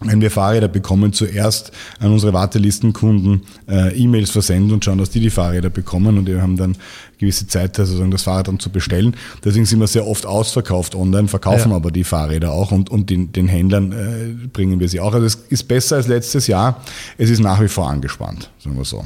wenn 0.00 0.20
wir 0.20 0.30
Fahrräder 0.30 0.68
bekommen, 0.68 1.12
zuerst 1.12 1.72
an 1.98 2.12
unsere 2.12 2.32
Wartelistenkunden 2.32 3.42
äh, 3.68 3.96
E-Mails 3.96 4.30
versenden 4.30 4.72
und 4.72 4.84
schauen, 4.84 4.98
dass 4.98 5.10
die 5.10 5.20
die 5.20 5.30
Fahrräder 5.30 5.70
bekommen 5.70 6.18
und 6.18 6.26
wir 6.26 6.40
haben 6.40 6.56
dann 6.56 6.76
gewisse 7.18 7.46
Zeit, 7.48 7.78
also 7.78 8.06
das 8.06 8.22
Fahrrad 8.22 8.48
dann 8.48 8.60
zu 8.60 8.70
bestellen. 8.70 9.16
Deswegen 9.44 9.66
sind 9.66 9.80
wir 9.80 9.88
sehr 9.88 10.06
oft 10.06 10.24
ausverkauft 10.24 10.94
online, 10.94 11.28
verkaufen 11.28 11.70
ja. 11.70 11.76
aber 11.76 11.90
die 11.90 12.04
Fahrräder 12.04 12.52
auch 12.52 12.70
und, 12.70 12.90
und 12.90 13.10
den, 13.10 13.32
den 13.32 13.48
Händlern 13.48 13.92
äh, 13.92 14.48
bringen 14.48 14.78
wir 14.78 14.88
sie 14.88 15.00
auch. 15.00 15.14
Also 15.14 15.26
es 15.26 15.34
ist 15.48 15.64
besser 15.64 15.96
als 15.96 16.06
letztes 16.06 16.46
Jahr. 16.46 16.82
Es 17.16 17.30
ist 17.30 17.40
nach 17.40 17.60
wie 17.60 17.68
vor 17.68 17.90
angespannt, 17.90 18.50
sagen 18.58 18.76
wir 18.76 18.84
so. 18.84 19.04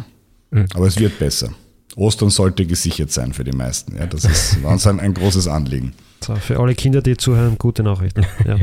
Mhm. 0.51 0.67
Aber 0.75 0.87
es 0.87 0.99
wird 0.99 1.19
besser. 1.19 1.51
Ostern 1.97 2.31
sollte 2.31 2.67
gesichert 2.67 3.11
sein 3.11 3.33
für 3.33 3.45
die 3.45 3.53
meisten. 3.53 3.97
Ja, 3.97 4.07
das 4.07 4.25
ist 4.25 4.59
uns 4.63 4.87
ein, 4.87 5.01
ein 5.01 5.15
großes 5.15 5.49
Anliegen. 5.49 5.93
So, 6.25 6.35
für 6.37 6.61
alle 6.61 6.75
Kinder, 6.75 7.03
die 7.03 7.17
zuhören, 7.17 7.57
gute 7.59 7.83
Nachrichten. 7.83 8.27
Ja, 8.47 8.57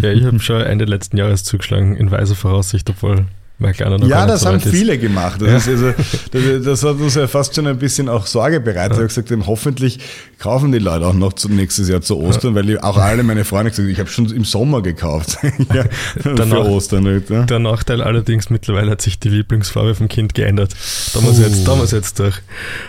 ja, 0.00 0.12
ich 0.12 0.24
habe 0.24 0.38
schon 0.40 0.60
Ende 0.60 0.84
letzten 0.84 1.16
Jahres 1.16 1.44
zugeschlagen, 1.44 1.96
in 1.96 2.10
weiser 2.10 2.34
Voraussicht, 2.34 2.88
obwohl 2.90 3.26
ja, 3.60 4.26
das 4.26 4.44
haben 4.44 4.60
viele 4.60 4.98
gemacht. 4.98 5.40
Das, 5.40 5.66
ja. 5.66 5.72
also, 5.72 5.94
das, 6.32 6.64
das, 6.64 6.82
hat 6.82 6.96
uns 6.96 7.14
ja 7.14 7.28
fast 7.28 7.54
schon 7.54 7.68
ein 7.68 7.78
bisschen 7.78 8.08
auch 8.08 8.26
Sorge 8.26 8.58
bereitet. 8.58 8.98
Ja. 8.98 9.04
Ich 9.04 9.16
habe 9.16 9.22
gesagt, 9.22 9.46
hoffentlich 9.46 10.00
kaufen 10.40 10.72
die 10.72 10.80
Leute 10.80 11.06
auch 11.06 11.14
noch 11.14 11.34
zum 11.34 11.54
nächstes 11.54 11.88
Jahr 11.88 12.00
zu 12.00 12.18
Ostern, 12.18 12.56
ja. 12.56 12.62
weil 12.62 12.78
auch 12.80 12.98
alle 12.98 13.22
meine 13.22 13.44
Freunde 13.44 13.70
gesagt 13.70 13.86
haben, 13.86 13.92
ich 13.92 14.00
habe 14.00 14.10
schon 14.10 14.30
im 14.32 14.44
Sommer 14.44 14.82
gekauft 14.82 15.38
ja, 15.72 15.84
für 16.20 16.30
Nach, 16.30 16.64
Ostern. 16.66 17.04
Nicht, 17.04 17.30
ja. 17.30 17.44
Der 17.44 17.60
Nachteil 17.60 18.02
allerdings, 18.02 18.50
mittlerweile 18.50 18.90
hat 18.90 19.02
sich 19.02 19.20
die 19.20 19.28
Lieblingsfarbe 19.28 19.94
vom 19.94 20.08
Kind 20.08 20.34
geändert. 20.34 20.74
Da 21.14 21.20
muss, 21.20 21.38
uh. 21.38 21.42
jetzt, 21.42 21.66
da 21.66 21.76
muss 21.76 21.92
jetzt 21.92 22.18
durch. 22.18 22.42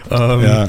Ähm, 0.09 0.41
ja. 0.41 0.67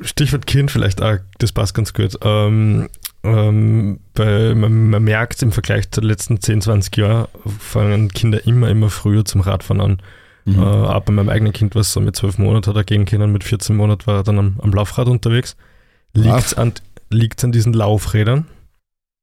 Stichwort 0.00 0.46
Kind 0.46 0.70
vielleicht 0.70 1.02
auch, 1.02 1.16
das 1.38 1.52
passt 1.52 1.74
ganz 1.74 1.92
gut. 1.92 2.18
Ähm, 2.22 2.88
ähm, 3.22 4.00
bei, 4.14 4.54
man, 4.54 4.90
man, 4.90 5.02
merkt 5.02 5.42
im 5.42 5.52
Vergleich 5.52 5.90
zu 5.90 6.00
den 6.00 6.08
letzten 6.08 6.40
10, 6.40 6.62
20 6.62 6.96
Jahren, 6.96 7.28
fangen 7.58 8.08
Kinder 8.08 8.46
immer, 8.46 8.68
immer 8.68 8.90
früher 8.90 9.24
zum 9.24 9.40
Radfahren 9.40 9.80
an. 9.80 10.02
Mhm. 10.44 10.58
Äh, 10.58 10.64
auch 10.64 11.00
bei 11.00 11.12
meinem 11.12 11.28
eigenen 11.28 11.52
Kind, 11.52 11.74
was 11.74 11.92
so 11.92 12.00
mit 12.00 12.14
12 12.16 12.38
Monaten 12.38 12.70
hat 12.70 12.76
er 12.76 12.84
gehen 12.84 13.04
können, 13.04 13.32
mit 13.32 13.44
14 13.44 13.74
Monaten 13.74 14.06
war 14.06 14.18
er 14.18 14.22
dann 14.22 14.38
am, 14.38 14.56
am 14.60 14.72
Laufrad 14.72 15.08
unterwegs. 15.08 15.56
Liegt 16.14 16.38
es 16.38 16.54
an, 16.54 16.72
an 17.42 17.52
diesen 17.52 17.72
Laufrädern? 17.72 18.46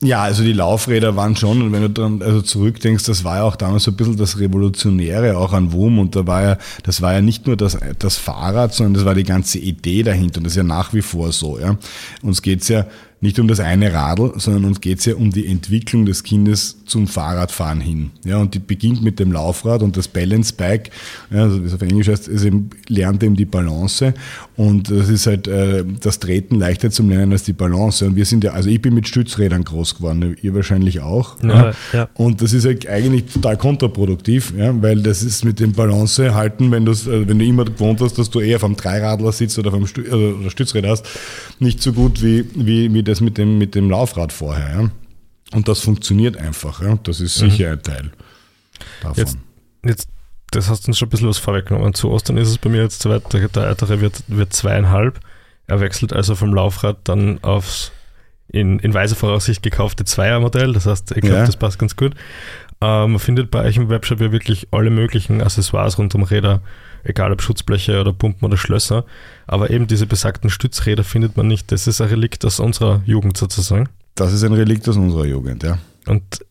Ja, 0.04 0.22
also 0.24 0.44
die 0.44 0.52
Laufräder 0.52 1.16
waren 1.16 1.38
schon, 1.38 1.62
und 1.62 1.72
wenn 1.72 1.82
du 1.82 1.90
dann 1.90 2.22
also 2.22 2.42
zurückdenkst, 2.42 3.06
das 3.06 3.24
war 3.24 3.38
ja 3.38 3.44
auch 3.44 3.56
damals 3.56 3.84
so 3.84 3.92
ein 3.92 3.96
bisschen 3.96 4.18
das 4.18 4.38
Revolutionäre 4.38 5.38
auch 5.38 5.54
an 5.54 5.72
WUM 5.72 5.98
und 5.98 6.16
da 6.18 6.28
war 6.28 6.42
ja, 6.44 6.58
das 6.84 7.02
war 7.02 7.14
ja 7.14 7.22
nicht 7.22 7.48
nur 7.48 7.56
das, 7.56 7.78
das 8.00 8.18
Fahrrad, 8.18 8.74
sondern 8.74 8.96
das 8.96 9.06
war 9.06 9.16
die 9.16 9.24
ganze 9.24 9.60
Idee 9.60 10.04
dahinter 10.04 10.40
und 10.40 10.44
das 10.44 10.54
ist 10.54 10.58
ja 10.58 10.64
nach 10.64 10.94
wie 10.94 11.02
vor 11.02 11.32
so, 11.32 11.58
ja. 11.58 11.78
Uns 12.22 12.42
geht's 12.42 12.68
ja 12.68 12.86
nicht 13.24 13.40
um 13.40 13.48
das 13.48 13.62
eine 13.62 13.94
Radl, 13.94 14.34
sondern 14.36 14.66
uns 14.66 14.82
geht 14.82 15.00
es 15.00 15.06
ja 15.06 15.16
um 15.16 15.32
die 15.32 15.48
Entwicklung 15.48 16.06
des 16.06 16.24
Kindes 16.24 16.84
zum 16.86 17.08
Fahrradfahren 17.08 17.80
hin. 17.80 18.12
Ja, 18.26 18.40
und 18.40 18.54
die 18.54 18.60
beginnt 18.60 19.02
mit 19.02 19.18
dem 19.18 19.32
Laufrad 19.32 19.82
und 19.82 19.96
das 19.96 20.10
Balance 20.10 20.54
Bike, 20.54 20.92
ja, 21.32 21.44
also 21.44 21.64
wie 21.64 21.68
es 21.68 21.74
auf 21.74 21.82
Englisch 21.82 22.10
heißt, 22.10 22.28
ist 22.28 22.44
eben, 22.44 22.70
lernt 22.90 23.24
eben 23.24 23.38
die 23.38 23.46
Balance 23.46 24.14
und 24.58 24.92
das 24.92 25.08
ist 25.08 25.26
halt 25.26 25.48
äh, 25.48 25.86
das 26.02 26.20
Treten 26.20 26.56
leichter 26.56 26.92
zum 26.92 27.10
Lernen 27.10 27.32
als 27.32 27.44
die 27.44 27.54
Balance. 27.54 28.06
Und 28.06 28.18
wir 28.18 28.26
sind 28.26 28.44
ja, 28.44 28.52
also 28.52 28.70
ich 28.70 28.82
bin 28.82 28.94
mit 28.94 29.08
Stützrädern 29.08 29.64
groß 29.64 29.96
geworden, 29.96 30.36
ihr 30.42 30.54
wahrscheinlich 30.54 31.00
auch. 31.00 31.42
Ja, 31.42 31.72
ja. 31.94 32.10
Und 32.16 32.42
das 32.42 32.52
ist 32.52 32.66
halt 32.66 32.90
eigentlich 32.90 33.32
total 33.34 33.56
kontraproduktiv, 33.56 34.54
ja, 34.58 34.82
weil 34.82 35.02
das 35.02 35.24
ist 35.24 35.46
mit 35.46 35.62
dem 35.62 35.72
Balance 35.72 36.36
halten, 36.36 36.72
wenn, 36.72 36.86
äh, 36.86 37.28
wenn 37.28 37.40
du 37.40 37.46
immer 37.46 37.64
gewohnt 37.64 38.02
hast, 38.02 38.20
dass 38.20 38.30
du 38.30 38.42
eher 38.42 38.60
vom 38.60 38.76
Dreiradler 38.76 39.32
sitzt 39.32 39.58
oder 39.58 39.72
vom 39.72 39.88
Stü 39.88 40.02
äh, 40.04 40.34
oder 40.34 40.50
Stützräder 40.50 40.90
hast, 40.90 41.06
nicht 41.60 41.82
so 41.82 41.94
gut 41.94 42.22
wie, 42.22 42.44
wie, 42.56 42.94
wie 42.94 43.02
das 43.13 43.13
das 43.14 43.22
mit 43.22 43.38
dem, 43.38 43.58
mit 43.58 43.76
dem 43.76 43.90
Laufrad 43.90 44.34
vorher. 44.34 44.82
Ja? 44.82 44.92
Und 45.54 45.68
das 45.68 45.80
funktioniert 45.80 46.38
einfach. 46.38 46.82
Ja? 46.82 46.98
Das 47.04 47.20
ist 47.20 47.42
mhm. 47.42 47.50
sicher 47.50 47.68
mhm. 47.68 47.74
ein 47.74 47.84
Teil 47.84 48.12
davon. 49.02 49.16
Jetzt, 49.18 49.38
jetzt, 49.86 50.08
das 50.52 50.70
hast 50.70 50.86
du 50.86 50.90
uns 50.90 50.98
schon 50.98 51.08
ein 51.08 51.12
bisschen 51.12 51.30
was 51.30 51.38
vorweggenommen. 51.38 51.94
Zu 51.94 52.10
Ostern 52.12 52.38
ist 52.38 52.50
es 52.50 52.58
bei 52.58 52.70
mir 52.70 52.82
jetzt 52.82 53.02
so 53.02 53.10
weit, 53.10 53.32
der, 53.34 53.68
Ältere 53.68 54.02
wird, 54.02 54.24
wird 54.28 54.54
zweieinhalb. 54.54 55.20
Er 55.68 55.80
wechselt 55.80 56.14
also 56.14 56.36
vom 56.36 56.54
Laufrad 56.54 56.98
dann 57.06 57.44
aufs 57.44 57.92
in, 58.50 58.80
in 58.80 58.94
weise 58.94 59.16
Voraussicht 59.16 59.64
gekaufte 59.64 60.06
Zweiermodell. 60.06 60.74
Das 60.74 60.86
heißt, 60.86 61.12
ich 61.12 61.22
glaube, 61.22 61.38
ja. 61.38 61.46
das 61.46 61.58
passt 61.58 61.80
ganz 61.80 61.96
gut. 61.96 62.14
Ähm, 62.82 63.14
man 63.14 63.20
findet 63.20 63.50
bei 63.50 63.64
euch 63.64 63.78
im 63.78 63.90
Webshop 63.90 64.20
ja 64.22 64.32
wirklich 64.32 64.68
alle 64.72 64.90
möglichen 64.90 65.42
Accessoires 65.42 65.98
rund 65.98 66.14
um 66.14 66.24
Räder 66.24 66.62
egal 67.04 67.32
ob 67.32 67.42
Schutzbleche 67.42 68.00
oder 68.00 68.14
Pumpen 68.14 68.46
oder 68.46 68.58
Schlösser. 68.58 69.06
Aber 69.48 69.70
eben 69.70 69.88
diese 69.88 70.08
besagten 70.08 70.50
Stützräder 70.50 71.04
findet 71.04 71.38
man 71.38 71.48
nicht. 71.48 71.72
Das 71.72 71.88
ist 71.88 72.02
ein 72.02 72.08
Relikt 72.08 72.46
aus 72.46 72.60
unserer 72.60 73.02
Jugend 73.06 73.38
sozusagen. 73.38 73.90
Das 74.16 74.34
ist 74.34 74.44
ein 74.44 74.54
Relikt 74.54 74.88
aus 74.88 74.98
unserer 74.98 75.26
Jugend, 75.26 75.64
ja. 75.64 75.78
Und 76.08 76.46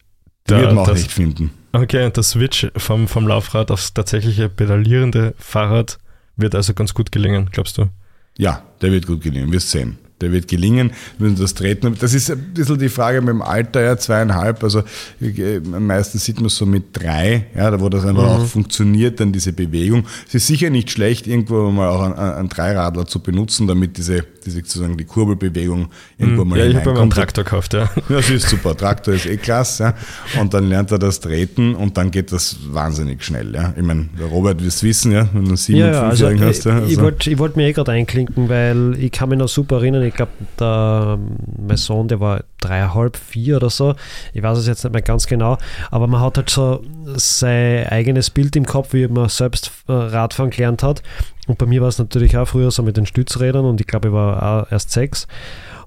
da, 0.46 0.58
wird 0.58 0.74
man 0.74 0.78
auch 0.78 0.88
das, 0.88 0.98
nicht 0.98 1.12
finden. 1.12 1.50
Okay, 1.72 2.04
und 2.04 2.16
der 2.16 2.24
Switch 2.24 2.66
vom, 2.76 3.08
vom 3.08 3.26
Laufrad 3.26 3.70
aufs 3.70 3.94
tatsächliche 3.94 4.48
pedalierende 4.48 5.34
Fahrrad 5.38 5.98
wird 6.36 6.54
also 6.54 6.74
ganz 6.74 6.92
gut 6.94 7.12
gelingen, 7.12 7.48
glaubst 7.52 7.78
du? 7.78 7.88
Ja, 8.36 8.62
der 8.80 8.90
wird 8.90 9.06
gut 9.06 9.20
gelingen, 9.20 9.52
wirst 9.52 9.70
sehen 9.70 9.98
der 10.22 10.32
wird 10.32 10.48
gelingen. 10.48 10.92
Das 11.18 11.54
Treten, 11.54 11.94
das 11.98 12.14
ist 12.14 12.30
ein 12.30 12.38
bisschen 12.54 12.78
die 12.78 12.88
Frage 12.88 13.20
mit 13.20 13.30
dem 13.30 13.42
Alter, 13.42 13.82
ja, 13.82 13.96
zweieinhalb, 13.96 14.62
also 14.62 14.82
äh, 15.20 15.60
meistens 15.60 16.24
sieht 16.24 16.40
man 16.40 16.48
so 16.48 16.64
mit 16.64 16.84
drei, 16.92 17.46
ja, 17.54 17.78
wo 17.80 17.88
das 17.88 18.04
einfach 18.04 18.22
mhm. 18.22 18.42
auch 18.42 18.46
funktioniert, 18.46 19.20
dann 19.20 19.32
diese 19.32 19.52
Bewegung. 19.52 20.06
Es 20.28 20.34
ist 20.34 20.46
sicher 20.46 20.70
nicht 20.70 20.90
schlecht, 20.90 21.26
irgendwo 21.26 21.70
mal 21.70 21.88
auch 21.88 22.02
einen, 22.02 22.14
einen 22.14 22.48
Dreiradler 22.48 23.06
zu 23.06 23.20
benutzen, 23.20 23.66
damit 23.66 23.96
diese, 23.98 24.24
diese 24.44 24.58
sozusagen 24.58 24.96
die 24.96 25.04
Kurbelbewegung 25.04 25.88
irgendwo 26.18 26.44
mhm. 26.44 26.50
mal 26.50 26.58
Ja, 26.58 26.66
ich 26.66 26.76
habe 26.76 27.00
einen 27.00 27.10
Traktor 27.10 27.44
gekauft, 27.44 27.74
ja. 27.74 27.90
Ja, 28.08 28.16
das 28.16 28.30
ist 28.30 28.48
super. 28.48 28.76
Traktor 28.76 29.14
ist 29.14 29.26
eh 29.26 29.36
klasse, 29.36 29.94
ja. 30.34 30.40
Und 30.40 30.54
dann 30.54 30.68
lernt 30.68 30.90
er 30.90 30.98
das 30.98 31.20
Treten 31.20 31.74
und 31.74 31.96
dann 31.96 32.10
geht 32.10 32.32
das 32.32 32.56
wahnsinnig 32.70 33.24
schnell, 33.24 33.54
ja. 33.54 33.72
Ich 33.76 33.82
meine, 33.82 34.08
der 34.18 34.26
Robert 34.26 34.60
wird 34.60 34.68
es 34.68 34.82
wissen, 34.82 35.12
ja, 35.12 35.28
wenn 35.32 35.46
du 35.46 35.56
sieben 35.56 35.80
ja, 35.80 35.92
ja, 35.92 36.02
also, 36.08 36.28
hast. 36.40 36.64
Ja, 36.64 36.74
also. 36.78 36.86
Ich 36.86 37.00
wollte 37.00 37.38
wollt 37.38 37.56
mir 37.56 37.68
eh 37.68 37.72
gerade 37.72 37.92
einklinken, 37.92 38.48
weil 38.48 38.96
ich 38.98 39.12
kann 39.12 39.28
mich 39.28 39.38
noch 39.38 39.48
super 39.48 39.76
erinnern, 39.76 40.02
ich 40.02 40.14
glaube, 40.14 40.32
der 40.58 41.18
mein 41.66 41.76
Sohn, 41.76 42.08
der 42.08 42.20
war 42.20 42.44
dreieinhalb, 42.62 43.16
vier 43.16 43.56
oder 43.56 43.70
so. 43.70 43.94
Ich 44.32 44.42
weiß 44.42 44.58
es 44.58 44.66
jetzt 44.66 44.84
nicht 44.84 44.92
mehr 44.92 45.02
ganz 45.02 45.26
genau, 45.26 45.58
aber 45.90 46.06
man 46.06 46.20
hat 46.20 46.36
halt 46.36 46.50
so 46.50 46.82
sein 47.16 47.86
eigenes 47.88 48.30
Bild 48.30 48.56
im 48.56 48.66
Kopf, 48.66 48.92
wie 48.92 49.06
man 49.08 49.28
selbst 49.28 49.70
äh, 49.88 49.92
Radfahren 49.92 50.50
gelernt 50.50 50.82
hat. 50.82 51.02
Und 51.46 51.58
bei 51.58 51.66
mir 51.66 51.80
war 51.80 51.88
es 51.88 51.98
natürlich 51.98 52.36
auch 52.36 52.46
früher 52.46 52.70
so 52.70 52.82
mit 52.82 52.96
den 52.96 53.06
Stützrädern 53.06 53.64
und 53.64 53.80
ich 53.80 53.86
glaube, 53.86 54.08
ich 54.08 54.14
war 54.14 54.42
auch 54.42 54.72
erst 54.72 54.90
sechs. 54.90 55.26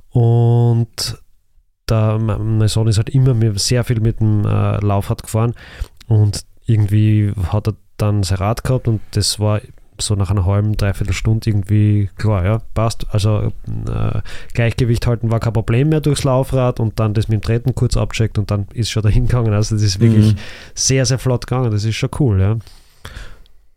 Und 0.09 1.17
da, 1.85 2.17
mein 2.17 2.67
Sohn 2.67 2.87
ist 2.87 2.97
halt 2.97 3.09
immer 3.09 3.35
sehr 3.57 3.83
viel 3.83 3.99
mit 3.99 4.19
dem 4.19 4.45
äh, 4.45 4.77
Laufrad 4.77 5.23
gefahren 5.23 5.53
und 6.07 6.41
irgendwie 6.65 7.31
hat 7.51 7.67
er 7.67 7.75
dann 7.97 8.23
sein 8.23 8.39
Rad 8.39 8.63
gehabt 8.63 8.87
und 8.87 9.01
das 9.11 9.39
war 9.39 9.61
so 9.99 10.15
nach 10.15 10.31
einer 10.31 10.45
halben, 10.45 10.77
dreiviertel 10.77 11.13
Stunde 11.13 11.49
irgendwie 11.49 12.09
klar, 12.17 12.45
ja, 12.45 12.61
passt. 12.73 13.07
Also 13.09 13.51
äh, 13.87 14.21
Gleichgewicht 14.53 15.07
halten 15.07 15.31
war 15.31 15.39
kein 15.39 15.53
Problem 15.53 15.89
mehr 15.89 16.01
durchs 16.01 16.23
Laufrad 16.23 16.79
und 16.79 16.99
dann 16.99 17.13
das 17.13 17.27
mit 17.27 17.41
dem 17.41 17.45
Treten 17.45 17.75
kurz 17.75 17.97
abcheckt 17.97 18.37
und 18.37 18.51
dann 18.51 18.67
ist 18.73 18.89
schon 18.89 19.03
dahin 19.03 19.27
gegangen. 19.27 19.53
Also 19.53 19.75
das 19.75 19.83
ist 19.83 19.99
wirklich 19.99 20.33
mhm. 20.33 20.39
sehr, 20.73 21.05
sehr 21.05 21.19
flott 21.19 21.47
gegangen. 21.47 21.71
Das 21.71 21.83
ist 21.83 21.95
schon 21.95 22.09
cool, 22.19 22.41
ja. 22.41 22.57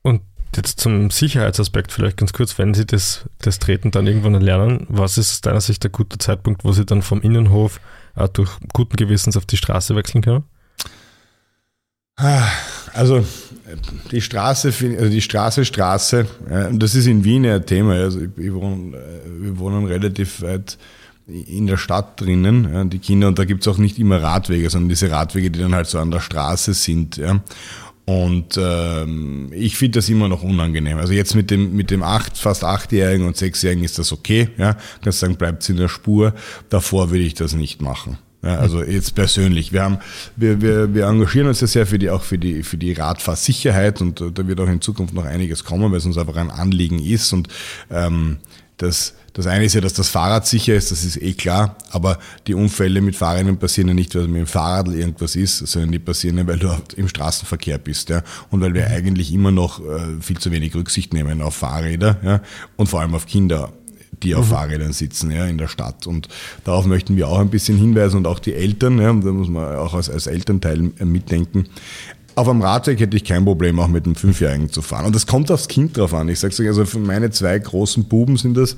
Und 0.03 0.23
jetzt 0.57 0.81
zum 0.81 1.11
Sicherheitsaspekt 1.11 1.93
vielleicht 1.93 2.17
ganz 2.17 2.33
kurz, 2.33 2.59
wenn 2.59 2.75
Sie 2.75 2.87
das, 2.87 3.27
das 3.39 3.59
Treten 3.59 3.91
dann 3.91 4.07
irgendwann 4.07 4.35
lernen, 4.35 4.87
was 4.89 5.19
ist 5.19 5.31
aus 5.33 5.41
deiner 5.43 5.61
Sicht 5.61 5.83
der 5.83 5.91
gute 5.91 6.19
Zeitpunkt, 6.19 6.65
wo 6.65 6.73
Sie 6.73 6.87
dann 6.87 7.03
vom 7.03 7.21
Innenhof 7.21 7.81
äh, 8.17 8.29
durch 8.29 8.51
guten 8.73 8.97
Gewissens 8.97 9.37
auf 9.37 9.47
die 9.47 9.57
Straße 9.57 9.95
wechseln 9.97 10.23
können? 10.23 10.45
Also 12.95 13.25
die 14.11 14.21
Straße, 14.21 14.73
also 14.99 15.11
die 15.11 15.21
Straße, 15.21 15.65
Straße, 15.65 16.27
ja, 16.51 16.71
das 16.71 16.95
ist 16.95 17.07
in 17.07 17.25
Wien 17.25 17.47
ein 17.47 17.65
Thema. 17.65 17.95
Also 17.95 18.21
ich 18.21 18.53
wohne, 18.53 18.97
äh, 18.97 19.43
wir 19.43 19.59
wohnen 19.59 19.87
relativ 19.87 20.43
weit 20.43 20.79
in 21.27 21.67
der 21.67 21.77
Stadt 21.77 22.21
drinnen, 22.21 22.73
ja, 22.73 22.85
die 22.85 22.99
Kinder, 22.99 23.29
und 23.29 23.39
da 23.39 23.45
gibt 23.45 23.61
es 23.61 23.69
auch 23.69 23.79
nicht 23.79 23.99
immer 23.99 24.23
Radwege, 24.23 24.71
sondern 24.71 24.89
diese 24.89 25.11
Radwege, 25.11 25.51
die 25.51 25.59
dann 25.59 25.75
halt 25.75 25.87
so 25.87 25.99
an 25.99 26.11
der 26.11 26.21
Straße 26.21 26.73
sind. 26.73 27.19
Ja. 27.19 27.41
Und 28.07 28.59
ähm, 28.59 29.51
ich 29.53 29.77
finde 29.77 29.99
das 29.99 30.09
immer 30.09 30.29
noch 30.29 30.43
unangenehm. 30.43 30.97
Also 30.97 31.13
jetzt 31.13 31.35
mit 31.35 31.51
dem 31.51 31.77
mit 31.77 31.91
dem 31.91 32.03
acht, 32.03 32.39
fast 32.39 32.65
achtjährigen 32.65 33.27
und 33.27 33.37
sechsjährigen 33.37 33.85
ist 33.85 33.99
das 33.99 34.13
okay. 34.13 34.49
Ja, 34.57 34.79
kannst 35.03 35.19
sagen, 35.19 35.37
bleibt 35.37 35.69
in 35.69 35.77
der 35.77 35.89
Spur. 35.89 36.33
Davor 36.71 37.11
würde 37.11 37.25
ich 37.25 37.35
das 37.35 37.53
nicht 37.53 37.83
machen. 37.83 38.17
Ja, 38.49 38.61
also 38.61 38.83
jetzt 38.83 39.15
persönlich. 39.15 39.75
Wir 39.75 39.83
haben, 39.83 39.99
wir, 40.37 40.63
wir, 40.63 40.95
wir 40.95 41.05
engagieren 41.05 41.49
uns 41.49 41.61
ja 41.61 41.67
sehr 41.67 41.87
für 41.87 41.99
die, 41.99 42.09
auch 42.09 42.23
für 42.23 42.39
die, 42.39 42.63
für 42.63 42.79
die 42.79 42.95
Radfahrsicherheit 42.95 44.01
und 44.01 44.23
da 44.23 44.49
wird 44.49 44.59
auch 44.59 44.69
in 44.69 44.81
Zukunft 44.81 45.13
noch 45.13 45.27
einiges 45.27 45.65
kommen, 45.65 45.91
weil 45.93 45.99
es 45.99 46.07
uns 46.07 46.17
einfach 46.17 46.37
ein 46.37 46.51
Anliegen 46.51 46.99
ist 46.99 47.31
und 47.35 47.49
ähm, 47.91 48.39
das, 48.79 49.13
das 49.35 49.47
eine 49.47 49.67
ist 49.67 49.75
ja, 49.75 49.83
dass 49.83 49.93
das 49.93 50.09
Fahrrad 50.09 50.47
sicher 50.47 50.75
ist, 50.75 50.91
das 50.91 51.05
ist 51.05 51.21
eh 51.21 51.35
klar, 51.35 51.77
aber 51.91 52.19
die 52.47 52.55
Unfälle 52.55 53.03
mit 53.03 53.17
Fahrrädern 53.17 53.59
passieren 53.59 53.89
ja 53.89 53.95
nicht, 53.95 54.15
weil 54.15 54.29
mit 54.29 54.39
dem 54.39 54.47
Fahrrad 54.47 54.89
irgendwas 54.89 55.37
ist, 55.37 55.59
sondern 55.59 55.93
die 55.93 55.99
passieren 55.99 56.39
ja, 56.39 56.47
weil 56.47 56.59
du 56.59 56.75
im 56.97 57.09
Straßenverkehr 57.09 57.77
bist, 57.77 58.09
ja, 58.09 58.23
und 58.51 58.63
weil 58.63 58.73
wir 58.73 58.87
eigentlich 58.87 59.31
immer 59.31 59.51
noch 59.51 59.81
äh, 59.81 60.23
viel 60.23 60.39
zu 60.39 60.51
wenig 60.53 60.75
Rücksicht 60.75 61.13
nehmen 61.13 61.43
auf 61.43 61.57
Fahrräder, 61.57 62.17
ja, 62.23 62.41
und 62.77 62.87
vor 62.87 63.03
allem 63.03 63.15
auf 63.15 63.27
Kinder 63.27 63.75
die 64.23 64.35
auf 64.35 64.47
mhm. 64.47 64.51
Fahrrädern 64.51 64.93
sitzen 64.93 65.31
ja, 65.31 65.47
in 65.47 65.59
der 65.59 65.69
Stadt. 65.69 66.07
Und 66.07 66.29
darauf 66.65 66.87
möchten 66.87 67.17
wir 67.17 67.29
auch 67.29 67.39
ein 67.39 67.51
bisschen 67.51 67.79
hinweisen 67.79 68.19
und 68.19 68.27
auch 68.27 68.39
die 68.39 68.55
Eltern, 68.55 68.99
ja, 68.99 69.13
da 69.13 69.33
muss 69.33 69.49
man 69.49 69.77
auch 69.77 69.95
als, 69.95 70.11
als 70.11 70.27
Elternteil 70.27 70.79
mitdenken. 71.05 71.67
Auf 72.35 72.49
einem 72.49 72.63
Radweg 72.63 73.01
hätte 73.01 73.17
ich 73.17 73.25
kein 73.25 73.45
Problem, 73.45 73.81
auch 73.81 73.89
mit 73.89 74.07
einem 74.07 74.15
Fünfjährigen 74.15 74.71
zu 74.71 74.81
fahren. 74.81 75.07
Und 75.07 75.15
das 75.15 75.27
kommt 75.27 75.51
aufs 75.51 75.67
Kind 75.67 75.97
drauf 75.97 76.15
an. 76.15 76.29
Ich 76.29 76.39
sage 76.39 76.55
euch, 76.61 76.69
also 76.69 76.85
für 76.85 77.01
meine 77.01 77.31
zwei 77.31 77.59
großen 77.59 78.05
Buben 78.05 78.37
sind 78.37 78.57
das 78.57 78.77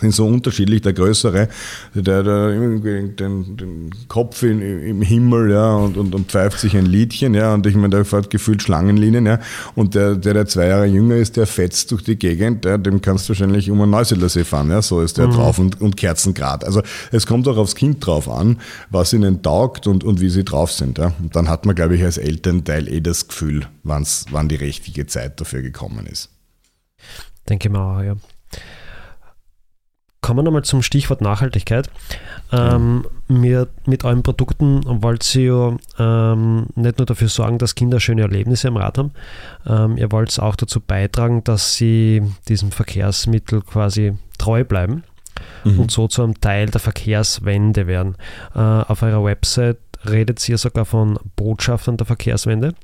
sind 0.00 0.14
so 0.14 0.26
unterschiedlich. 0.26 0.80
Der 0.82 0.92
Größere, 0.92 1.48
der, 1.94 2.22
der 2.22 2.48
den, 2.50 3.56
den 3.56 3.90
Kopf 4.08 4.42
in, 4.42 4.60
im 4.60 5.02
Himmel, 5.02 5.50
ja, 5.50 5.74
und, 5.74 5.96
und, 5.96 6.14
und 6.14 6.30
pfeift 6.30 6.58
sich 6.58 6.76
ein 6.76 6.86
Liedchen, 6.86 7.34
ja, 7.34 7.54
und 7.54 7.66
ich 7.66 7.74
meine, 7.74 7.90
der 7.90 8.04
fährt 8.04 8.30
gefühlt 8.30 8.62
Schlangenlinien, 8.62 9.26
ja, 9.26 9.38
und 9.74 9.94
der, 9.94 10.16
der, 10.16 10.34
der 10.34 10.46
zwei 10.46 10.68
Jahre 10.68 10.86
jünger 10.86 11.16
ist, 11.16 11.36
der 11.36 11.46
fetzt 11.46 11.90
durch 11.90 12.04
die 12.04 12.16
Gegend, 12.16 12.64
ja, 12.64 12.78
dem 12.78 13.02
kannst 13.02 13.28
du 13.28 13.30
wahrscheinlich 13.30 13.70
um 13.70 13.80
einen 13.80 13.90
Neusiedlersee 13.90 14.44
fahren, 14.44 14.70
ja, 14.70 14.82
so 14.82 15.00
ist 15.02 15.18
der 15.18 15.28
mhm. 15.28 15.32
drauf 15.32 15.58
und, 15.58 15.80
und 15.80 15.96
Kerzengrad. 15.96 16.64
Also, 16.64 16.82
es 17.10 17.26
kommt 17.26 17.46
auch 17.48 17.56
aufs 17.56 17.74
Kind 17.74 18.04
drauf 18.04 18.28
an, 18.28 18.60
was 18.90 19.12
ihnen 19.12 19.42
taugt 19.42 19.86
und, 19.86 20.04
und 20.04 20.20
wie 20.20 20.30
sie 20.30 20.44
drauf 20.44 20.72
sind, 20.72 20.98
ja. 20.98 21.12
Und 21.20 21.36
dann 21.36 21.48
hat 21.48 21.66
man, 21.66 21.74
glaube 21.74 21.96
ich, 21.96 22.04
als 22.04 22.18
Elternteil 22.18 22.88
eh 22.88 23.00
das 23.00 23.28
Gefühl, 23.28 23.66
wann's, 23.82 24.26
wann 24.30 24.48
die 24.48 24.56
richtige 24.56 25.06
Zeit 25.06 25.40
dafür 25.40 25.62
gekommen 25.62 26.06
ist. 26.06 26.30
Denke 27.48 27.68
mal, 27.68 28.04
ja. 28.04 28.16
Kommen 30.22 30.38
wir 30.38 30.42
nochmal 30.44 30.62
zum 30.62 30.82
Stichwort 30.82 31.20
Nachhaltigkeit. 31.20 31.90
Ähm, 32.52 33.04
mit, 33.28 33.68
mit 33.86 34.04
euren 34.04 34.22
Produkten 34.22 34.82
wollt 35.02 35.34
ihr 35.34 35.76
ja 35.98 36.32
ähm, 36.32 36.66
nicht 36.76 36.98
nur 36.98 37.06
dafür 37.06 37.28
sorgen, 37.28 37.58
dass 37.58 37.74
Kinder 37.74 37.98
schöne 37.98 38.22
Erlebnisse 38.22 38.68
im 38.68 38.76
Rad 38.76 38.98
haben, 38.98 39.10
ähm, 39.66 39.98
ihr 39.98 40.12
wollt 40.12 40.38
auch 40.38 40.54
dazu 40.56 40.80
beitragen, 40.80 41.42
dass 41.42 41.74
sie 41.74 42.22
diesem 42.48 42.70
Verkehrsmittel 42.70 43.62
quasi 43.62 44.14
treu 44.38 44.64
bleiben. 44.64 45.02
mhm. 45.64 45.80
und 45.80 45.90
so 45.90 46.08
zu 46.08 46.22
einem 46.22 46.40
Teil 46.40 46.66
der 46.66 46.80
Verkehrswende 46.80 47.86
werden. 47.86 48.16
Äh, 48.54 48.58
auf 48.58 49.02
eurer 49.02 49.24
Website 49.24 49.78
redet 50.08 50.46
ihr 50.48 50.58
sogar 50.58 50.84
von 50.84 51.18
Botschaftern 51.36 51.96
der 51.96 52.06
Verkehrswende. 52.06 52.74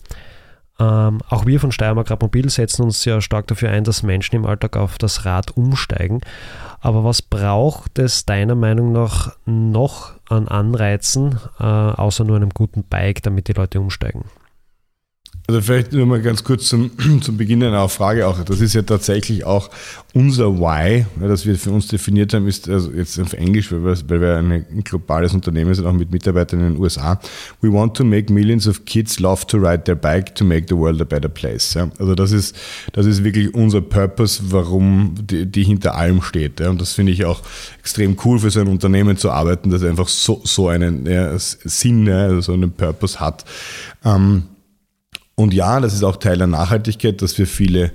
Ähm, 0.81 1.19
auch 1.29 1.45
wir 1.47 1.59
von 1.59 1.73
Steiermark 1.73 2.11
Radmobil 2.11 2.49
setzen 2.51 2.83
uns 2.83 3.03
sehr 3.03 3.21
stark 3.21 3.49
dafür 3.49 3.71
ein, 3.71 3.85
dass 3.85 4.03
Menschen 4.03 4.37
im 4.37 4.47
Alltag 4.47 4.77
auf 4.77 4.97
das 4.99 5.25
Rad 5.25 5.57
umsteigen. 5.57 6.21
Aber 6.81 7.03
was 7.05 7.21
braucht 7.21 7.99
es 7.99 8.25
deiner 8.25 8.55
Meinung 8.55 8.93
nach 8.93 9.35
noch 9.45 10.13
an 10.29 10.47
Anreizen, 10.47 11.41
äh, 11.59 11.65
außer 11.65 12.25
nur 12.25 12.37
einem 12.37 12.51
guten 12.51 12.85
Bike, 12.85 13.23
damit 13.23 13.49
die 13.49 13.55
Leute 13.55 13.81
umsteigen? 13.81 14.25
Also 15.51 15.63
vielleicht 15.63 15.95
nur 15.95 16.05
mal 16.05 16.21
ganz 16.21 16.45
kurz 16.45 16.67
zum, 16.67 16.91
zum 17.23 17.39
Beginn 17.39 17.63
einer 17.63 17.89
Frage 17.89 18.27
auch. 18.27 18.39
Das 18.45 18.61
ist 18.61 18.75
ja 18.75 18.83
tatsächlich 18.83 19.47
auch 19.47 19.71
unser 20.13 20.59
Why, 20.59 21.07
das 21.19 21.47
wir 21.47 21.57
für 21.57 21.71
uns 21.71 21.89
definiert 21.89 22.35
haben, 22.35 22.47
ist 22.47 22.69
also 22.69 22.91
jetzt 22.91 23.19
auf 23.19 23.33
Englisch, 23.33 23.73
weil 23.73 23.83
wir, 23.83 23.97
weil 24.11 24.21
wir 24.21 24.37
ein 24.37 24.85
globales 24.85 25.33
Unternehmen 25.33 25.73
sind, 25.73 25.87
auch 25.87 25.95
mit 25.95 26.11
Mitarbeitern 26.13 26.61
in 26.61 26.75
den 26.75 26.83
USA. 26.83 27.19
We 27.63 27.73
want 27.73 27.97
to 27.97 28.05
make 28.05 28.31
millions 28.31 28.69
of 28.69 28.85
kids 28.85 29.21
love 29.21 29.47
to 29.47 29.57
ride 29.57 29.85
their 29.85 29.95
bike 29.95 30.35
to 30.35 30.45
make 30.45 30.67
the 30.69 30.77
world 30.77 31.01
a 31.01 31.05
better 31.05 31.31
place. 31.31 31.73
Ja? 31.73 31.91
Also 31.99 32.15
das 32.15 32.33
ist, 32.33 32.55
das 32.93 33.07
ist 33.07 33.25
wirklich 33.25 33.55
unser 33.55 33.81
Purpose, 33.81 34.43
warum 34.51 35.15
die, 35.19 35.47
die 35.47 35.65
hinter 35.65 35.95
allem 35.95 36.21
steht. 36.21 36.61
Ja? 36.61 36.69
Und 36.69 36.79
das 36.79 36.93
finde 36.93 37.13
ich 37.13 37.25
auch 37.25 37.41
extrem 37.81 38.19
cool 38.23 38.39
für 38.39 38.51
so 38.51 38.61
ein 38.61 38.69
Unternehmen 38.69 39.17
zu 39.17 39.31
arbeiten, 39.31 39.71
das 39.71 39.83
einfach 39.83 40.09
so, 40.09 40.43
so 40.45 40.69
einen 40.69 41.07
ja, 41.07 41.39
Sinn, 41.39 42.07
ja, 42.07 42.25
also 42.25 42.43
so 42.43 42.53
einen 42.53 42.71
Purpose 42.73 43.19
hat. 43.19 43.47
Ähm, 44.05 44.43
und 45.39 45.55
ja, 45.55 45.79
das 45.79 45.95
ist 45.95 46.03
auch 46.03 46.17
Teil 46.17 46.37
der 46.37 46.49
Nachhaltigkeit, 46.49 47.23
dass 47.23 47.39
wir 47.39 47.47
viele, 47.47 47.93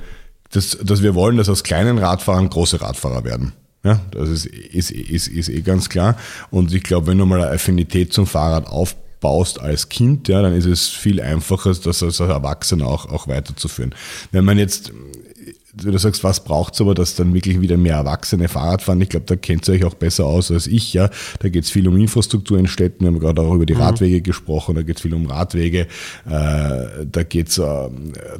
dass, 0.52 0.78
dass 0.82 1.04
wir 1.04 1.14
wollen, 1.14 1.36
dass 1.36 1.50
aus 1.50 1.66
kleinen 1.66 1.98
Radfahrern 1.98 2.48
große 2.48 2.80
Radfahrer 2.80 3.26
werden. 3.26 3.52
Ja, 3.84 4.00
das 4.12 4.30
ist, 4.30 4.46
ist, 4.46 4.92
ist, 4.92 5.28
ist 5.28 5.50
eh 5.50 5.60
ganz 5.60 5.90
klar. 5.90 6.16
Und 6.52 6.74
ich 6.74 6.84
glaube, 6.84 7.08
wenn 7.08 7.18
du 7.18 7.26
mal 7.26 7.42
eine 7.42 7.52
Affinität 7.52 8.14
zum 8.14 8.28
Fahrrad 8.28 8.68
aufbaust 8.68 9.60
als 9.60 9.90
Kind, 9.90 10.30
ja, 10.30 10.42
dann 10.42 10.54
ist 10.54 10.66
es 10.66 10.88
viel 10.88 11.20
einfacher, 11.20 11.74
das 11.74 12.02
als 12.02 12.22
Erwachsener 12.22 12.88
auch, 12.88 13.10
auch 13.10 13.28
weiterzuführen. 13.28 13.94
Wenn 14.32 14.46
man 14.46 14.58
jetzt 14.58 14.94
wenn 15.76 15.92
du 15.92 15.98
sagst, 15.98 16.24
was 16.24 16.44
braucht 16.44 16.76
es 16.76 16.82
aber, 16.82 16.94
dass 16.94 17.16
dann 17.16 17.34
wirklich 17.34 17.60
wieder 17.60 17.78
mehr 17.78 17.96
Erwachsene 17.96 18.48
Fahrrad 18.48 18.84
fahren, 18.84 19.02
ich 19.02 19.10
glaube, 19.10 19.26
da 19.26 19.36
kennt 19.36 19.68
ihr 19.68 19.74
euch 19.74 19.86
auch 19.86 19.96
besser 19.96 20.26
aus 20.26 20.52
als 20.52 20.68
ich. 20.68 20.94
Ja, 20.94 21.10
Da 21.40 21.50
geht 21.50 21.64
es 21.64 21.72
viel 21.72 21.88
um 21.88 21.98
Infrastruktur 21.98 22.60
in 22.60 22.68
Städten, 22.68 23.02
wir 23.02 23.08
haben 23.08 23.20
gerade 23.20 23.42
auch 23.42 23.56
über 23.56 23.66
die 23.66 23.74
mhm. 23.74 23.82
Radwege 23.82 24.22
gesprochen, 24.22 24.76
da 24.76 24.84
geht 24.84 24.98
es 24.98 25.02
viel 25.02 25.14
um 25.16 25.26
Radwege, 25.26 25.88
äh, 26.26 27.06
da 27.12 27.24
geht 27.28 27.50
es 27.50 27.58
äh, 27.58 27.90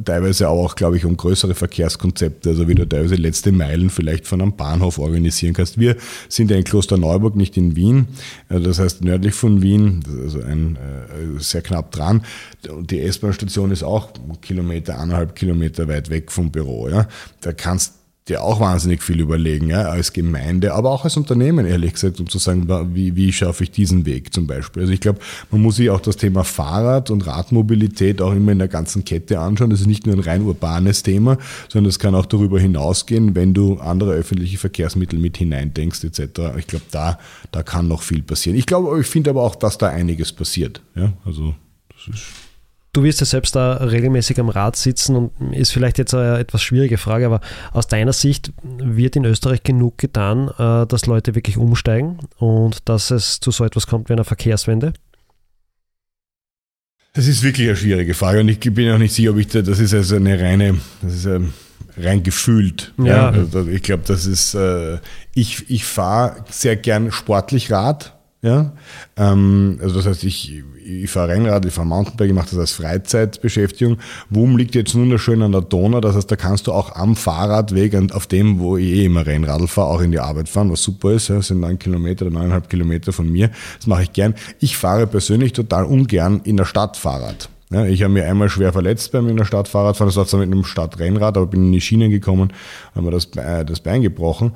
teilweise 0.06 0.50
auch, 0.50 0.76
glaube 0.76 0.98
ich, 0.98 1.06
um 1.06 1.18
größere 1.18 1.56
Verkehrskonzepte, 1.56 2.50
also 2.50 2.68
wie 2.68 2.76
du 2.76 2.88
teilweise 2.88 3.16
letzte 3.16 3.52
Meilen 3.52 3.90
vielleicht 3.90 4.28
von 4.28 4.40
einem 4.40 4.56
Bahnhof 4.56 5.00
organisieren 5.00 5.54
kannst. 5.54 5.80
Wir 5.80 5.96
sind 6.30 6.52
ja 6.52 6.58
in 6.58 6.64
Klosterneuburg, 6.64 7.36
nicht 7.36 7.58
in 7.58 7.76
Wien, 7.76 8.08
also 8.48 8.68
das 8.68 8.78
heißt 8.78 9.04
nördlich 9.04 9.34
von 9.34 9.64
Wien, 9.64 10.04
also 10.22 10.40
ein, 10.40 10.76
äh, 10.76 11.40
sehr 11.40 11.64
knapp 11.64 11.92
dran. 11.92 12.22
Und 12.70 12.92
die 12.92 13.02
S-Bahn-Station 13.02 13.72
ist 13.72 13.82
auch 13.82 14.10
Kilometer, 14.42 15.00
eineinhalb 15.00 15.36
Kilometer 15.36 15.88
weit 15.88 16.12
weg 16.12 16.32
vom 16.32 16.52
Büro. 16.52 16.90
Ja 16.90 17.08
da 17.42 17.54
kannst 17.54 17.94
dir 18.30 18.42
auch 18.42 18.60
wahnsinnig 18.62 19.04
viel 19.04 19.20
überlegen, 19.20 19.70
ja, 19.70 19.84
als 19.84 20.14
Gemeinde, 20.14 20.74
aber 20.74 20.92
auch 20.92 21.04
als 21.04 21.18
Unternehmen, 21.18 21.66
ehrlich 21.66 21.94
gesagt, 21.94 22.22
um 22.22 22.30
zu 22.30 22.38
sagen, 22.38 22.68
wie, 22.96 23.16
wie 23.18 23.34
schaffe 23.34 23.66
ich 23.66 23.72
diesen 23.72 24.06
Weg 24.06 24.34
zum 24.34 24.48
Beispiel. 24.48 24.84
Also 24.84 24.94
ich 24.94 25.02
glaube, 25.02 25.20
man 25.52 25.62
muss 25.62 25.76
sich 25.76 25.90
auch 25.90 26.00
das 26.00 26.16
Thema 26.16 26.46
Fahrrad 26.46 27.10
und 27.10 27.28
Radmobilität 27.28 28.22
auch 28.22 28.32
immer 28.32 28.54
in 28.54 28.60
der 28.60 28.70
ganzen 28.70 29.04
Kette 29.04 29.40
anschauen. 29.40 29.72
Das 29.72 29.82
ist 29.82 29.88
nicht 29.88 30.06
nur 30.06 30.16
ein 30.16 30.22
rein 30.22 30.44
urbanes 30.44 31.04
Thema, 31.04 31.38
sondern 31.68 31.90
es 31.90 32.00
kann 32.00 32.16
auch 32.16 32.26
darüber 32.26 32.60
hinausgehen, 32.60 33.36
wenn 33.36 33.54
du 33.54 33.80
andere 33.80 34.14
öffentliche 34.14 34.58
Verkehrsmittel 34.58 35.20
mit 35.20 35.36
hineindenkst 35.36 36.06
etc. 36.06 36.56
Ich 36.58 36.68
glaube, 36.68 36.86
da, 36.92 37.20
da 37.52 37.62
kann 37.62 37.90
noch 37.90 38.04
viel 38.04 38.22
passieren. 38.22 38.58
Ich 38.58 38.66
glaube, 38.66 39.02
ich 39.02 39.08
finde 39.08 39.32
aber 39.32 39.44
auch, 39.44 39.56
dass 39.56 39.78
da 39.78 39.90
einiges 39.90 40.32
passiert. 40.32 40.82
Ja, 40.96 41.12
also 41.26 41.56
das 41.90 42.16
ist 42.16 42.43
Du 42.94 43.04
wirst 43.04 43.20
ja 43.22 43.26
selbst 43.26 43.56
da 43.56 43.74
regelmäßig 43.74 44.40
am 44.40 44.50
Rad 44.50 44.76
sitzen 44.76 45.16
und 45.16 45.54
ist 45.54 45.72
vielleicht 45.72 45.98
jetzt 45.98 46.14
eine 46.14 46.38
etwas 46.38 46.62
schwierige 46.62 47.00
Frage, 47.00 47.26
aber 47.26 47.42
aus 47.72 47.88
deiner 47.88 48.14
Sicht 48.14 48.54
wird 48.64 49.16
in 49.16 49.26
Österreich 49.26 49.64
genug 49.64 49.98
getan, 49.98 50.50
äh, 50.60 50.86
dass 50.86 51.08
Leute 51.08 51.34
wirklich 51.34 51.58
umsteigen 51.58 52.20
und 52.38 52.88
dass 52.88 53.10
es 53.10 53.40
zu 53.40 53.50
so 53.50 53.66
etwas 53.66 53.88
kommt 53.88 54.10
wie 54.10 54.14
einer 54.14 54.24
Verkehrswende? 54.24 54.94
Das 57.14 57.28
ist 57.28 57.42
wirklich 57.42 57.68
eine 57.68 57.78
schwierige 57.78 58.14
Frage 58.14 58.42
und 58.42 58.50
ich 58.50 58.60
bin 58.60 58.92
auch 58.92 59.00
nicht 59.00 59.14
sicher, 59.14 59.32
ob 59.32 59.38
ich 59.38 59.48
da, 59.48 59.64
das 59.64 59.80
ist 59.80 59.96
also 59.96 60.16
eine 60.16 60.40
reine, 60.40 60.80
das 61.02 61.16
ist 61.16 61.26
ähm, 61.26 61.54
rein 61.98 62.22
gefühlt. 62.22 62.94
Ja. 62.98 63.06
ja. 63.06 63.30
Also 63.30 63.68
ich 63.68 63.82
glaube, 63.82 64.04
das 64.06 64.28
ist, 64.28 64.54
äh, 64.54 65.00
ich, 65.34 65.68
ich 65.68 65.86
fahre 65.86 66.44
sehr 66.50 66.76
gern 66.76 67.12
sportlich 67.12 67.72
Rad. 67.72 68.16
Ja, 68.44 68.74
ähm, 69.16 69.80
also 69.82 69.96
das 69.96 70.06
heißt, 70.06 70.24
ich, 70.26 70.64
ich 70.86 71.10
fahre 71.10 71.30
Rennrad, 71.30 71.66
ich 71.66 71.74
fahre 71.74 71.88
Mountainbike, 71.88 72.30
ich 72.30 72.36
mache 72.36 72.50
das 72.50 72.60
als 72.60 72.72
Freizeitbeschäftigung. 72.74 73.98
WUM 74.30 74.58
liegt 74.58 74.76
jetzt 74.76 74.96
wunderschön 74.96 75.42
an 75.42 75.52
der 75.52 75.62
Donau, 75.62 76.02
das 76.02 76.16
heißt, 76.16 76.30
da 76.32 76.36
kannst 76.36 76.68
du 76.68 76.74
auch 76.74 76.96
am 76.96 77.16
Fahrradweg, 77.16 77.96
auf 78.14 78.28
dem, 78.28 78.60
wo 78.60 78.78
ich 78.78 78.88
eh 78.88 79.06
immer 79.06 79.26
Rennradl 79.26 79.68
fahre, 79.68 79.88
auch 79.88 80.02
in 80.02 80.12
die 80.12 80.20
Arbeit 80.20 80.50
fahren, 80.50 80.72
was 80.72 80.84
super 80.84 81.12
ist. 81.12 81.30
Das 81.30 81.48
sind 81.48 81.60
neun 81.60 81.80
Kilometer 81.80 82.26
oder 82.26 82.36
neuneinhalb 82.36 82.70
Kilometer 82.70 83.14
von 83.14 83.32
mir. 83.32 83.50
Das 83.78 83.88
mache 83.88 84.04
ich 84.04 84.14
gern. 84.14 84.36
Ich 84.60 84.78
fahre 84.78 85.08
persönlich 85.08 85.54
total 85.54 85.86
ungern 85.86 86.42
in 86.44 86.58
der 86.58 86.66
Stadt 86.66 86.98
Fahrrad. 86.98 87.50
Ja, 87.74 87.86
ich 87.86 88.04
habe 88.04 88.14
mir 88.14 88.26
einmal 88.26 88.50
schwer 88.50 88.72
verletzt 88.72 89.12
beim 89.12 89.28
in 89.30 89.38
der 89.38 89.46
Stadt 89.46 89.68
Fahrradfahren, 89.68 90.10
das 90.10 90.16
war 90.16 90.28
zwar 90.28 90.42
mit 90.42 90.52
einem 90.52 90.64
Stadtrennrad, 90.64 91.38
aber 91.38 91.48
bin 91.48 91.66
in 91.66 91.72
die 91.72 91.82
Schienen 91.82 92.12
gekommen, 92.12 92.54
habe 92.94 93.06
mir 93.06 93.12
das, 93.12 93.32
das 93.32 93.80
Bein 93.80 94.04
gebrochen. 94.04 94.52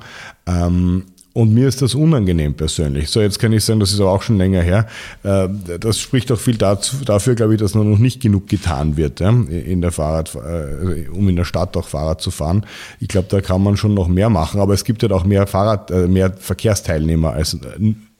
Ähm, 0.46 1.06
und 1.38 1.54
mir 1.54 1.68
ist 1.68 1.82
das 1.82 1.94
unangenehm 1.94 2.54
persönlich. 2.54 3.10
So, 3.10 3.20
jetzt 3.20 3.38
kann 3.38 3.52
ich 3.52 3.64
sagen, 3.64 3.78
das 3.78 3.92
ist 3.92 4.00
aber 4.00 4.10
auch 4.10 4.22
schon 4.22 4.38
länger 4.38 4.60
her. 4.60 4.88
Äh, 5.22 5.48
das 5.78 6.00
spricht 6.00 6.32
auch 6.32 6.38
viel 6.38 6.56
dazu, 6.56 6.96
dafür, 7.04 7.36
glaube 7.36 7.54
ich, 7.54 7.60
dass 7.60 7.76
noch 7.76 7.84
nicht 7.84 8.20
genug 8.20 8.48
getan 8.48 8.96
wird, 8.96 9.20
in 9.20 9.80
der 9.80 9.92
Fahrrad, 9.92 10.34
äh, 10.34 11.08
um 11.10 11.28
in 11.28 11.36
der 11.36 11.44
Stadt 11.44 11.76
auch 11.76 11.86
Fahrrad 11.86 12.20
zu 12.20 12.32
fahren. 12.32 12.66
Ich 12.98 13.06
glaube, 13.06 13.28
da 13.30 13.40
kann 13.40 13.62
man 13.62 13.76
schon 13.76 13.94
noch 13.94 14.08
mehr 14.08 14.30
machen, 14.30 14.60
aber 14.60 14.74
es 14.74 14.82
gibt 14.82 15.00
halt 15.02 15.12
auch 15.12 15.24
mehr 15.24 15.46
Fahrrad, 15.46 15.92
äh, 15.92 16.08
mehr 16.08 16.32
Verkehrsteilnehmer 16.32 17.34
als 17.34 17.56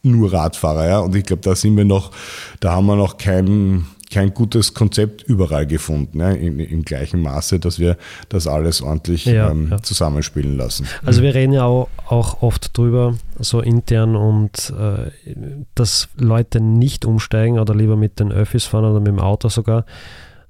nur 0.05 0.33
Radfahrer, 0.33 0.87
ja. 0.87 0.99
Und 1.01 1.17
ich 1.17 1.25
glaube, 1.25 1.43
da 1.43 1.57
sind 1.57 1.77
wir 1.77 1.85
noch, 1.85 2.13
da 2.61 2.71
haben 2.71 2.87
wir 2.87 2.95
noch 2.95 3.19
keinen, 3.19 3.87
kein 4.11 4.33
gutes 4.33 4.75
Konzept 4.75 5.23
überall 5.23 5.67
gefunden, 5.67 6.21
ja, 6.21 6.31
im, 6.31 6.61
im, 6.61 6.83
gleichen 6.83 7.21
Maße, 7.21 7.59
dass 7.59 7.79
wir 7.79 7.97
das 8.29 8.47
alles 8.47 8.81
ordentlich 8.81 9.27
ja, 9.27 9.51
ähm, 9.51 9.69
ja. 9.71 9.83
zusammenspielen 9.83 10.57
lassen. 10.57 10.87
Also 11.05 11.23
wir 11.23 11.35
reden 11.35 11.53
ja 11.53 11.65
auch, 11.65 11.89
auch 12.07 12.43
oft 12.43 12.77
drüber, 12.77 13.15
so 13.39 13.61
intern 13.61 14.17
und 14.17 14.73
äh, 14.79 15.11
dass 15.75 16.09
Leute 16.17 16.61
nicht 16.61 17.05
umsteigen 17.05 17.59
oder 17.59 17.75
lieber 17.75 17.97
mit 17.97 18.21
den 18.21 18.33
Öffis 18.33 18.65
fahren 18.65 18.85
oder 18.85 19.01
mit 19.01 19.09
dem 19.09 19.21
Auto 19.21 19.49
sogar, 19.49 19.85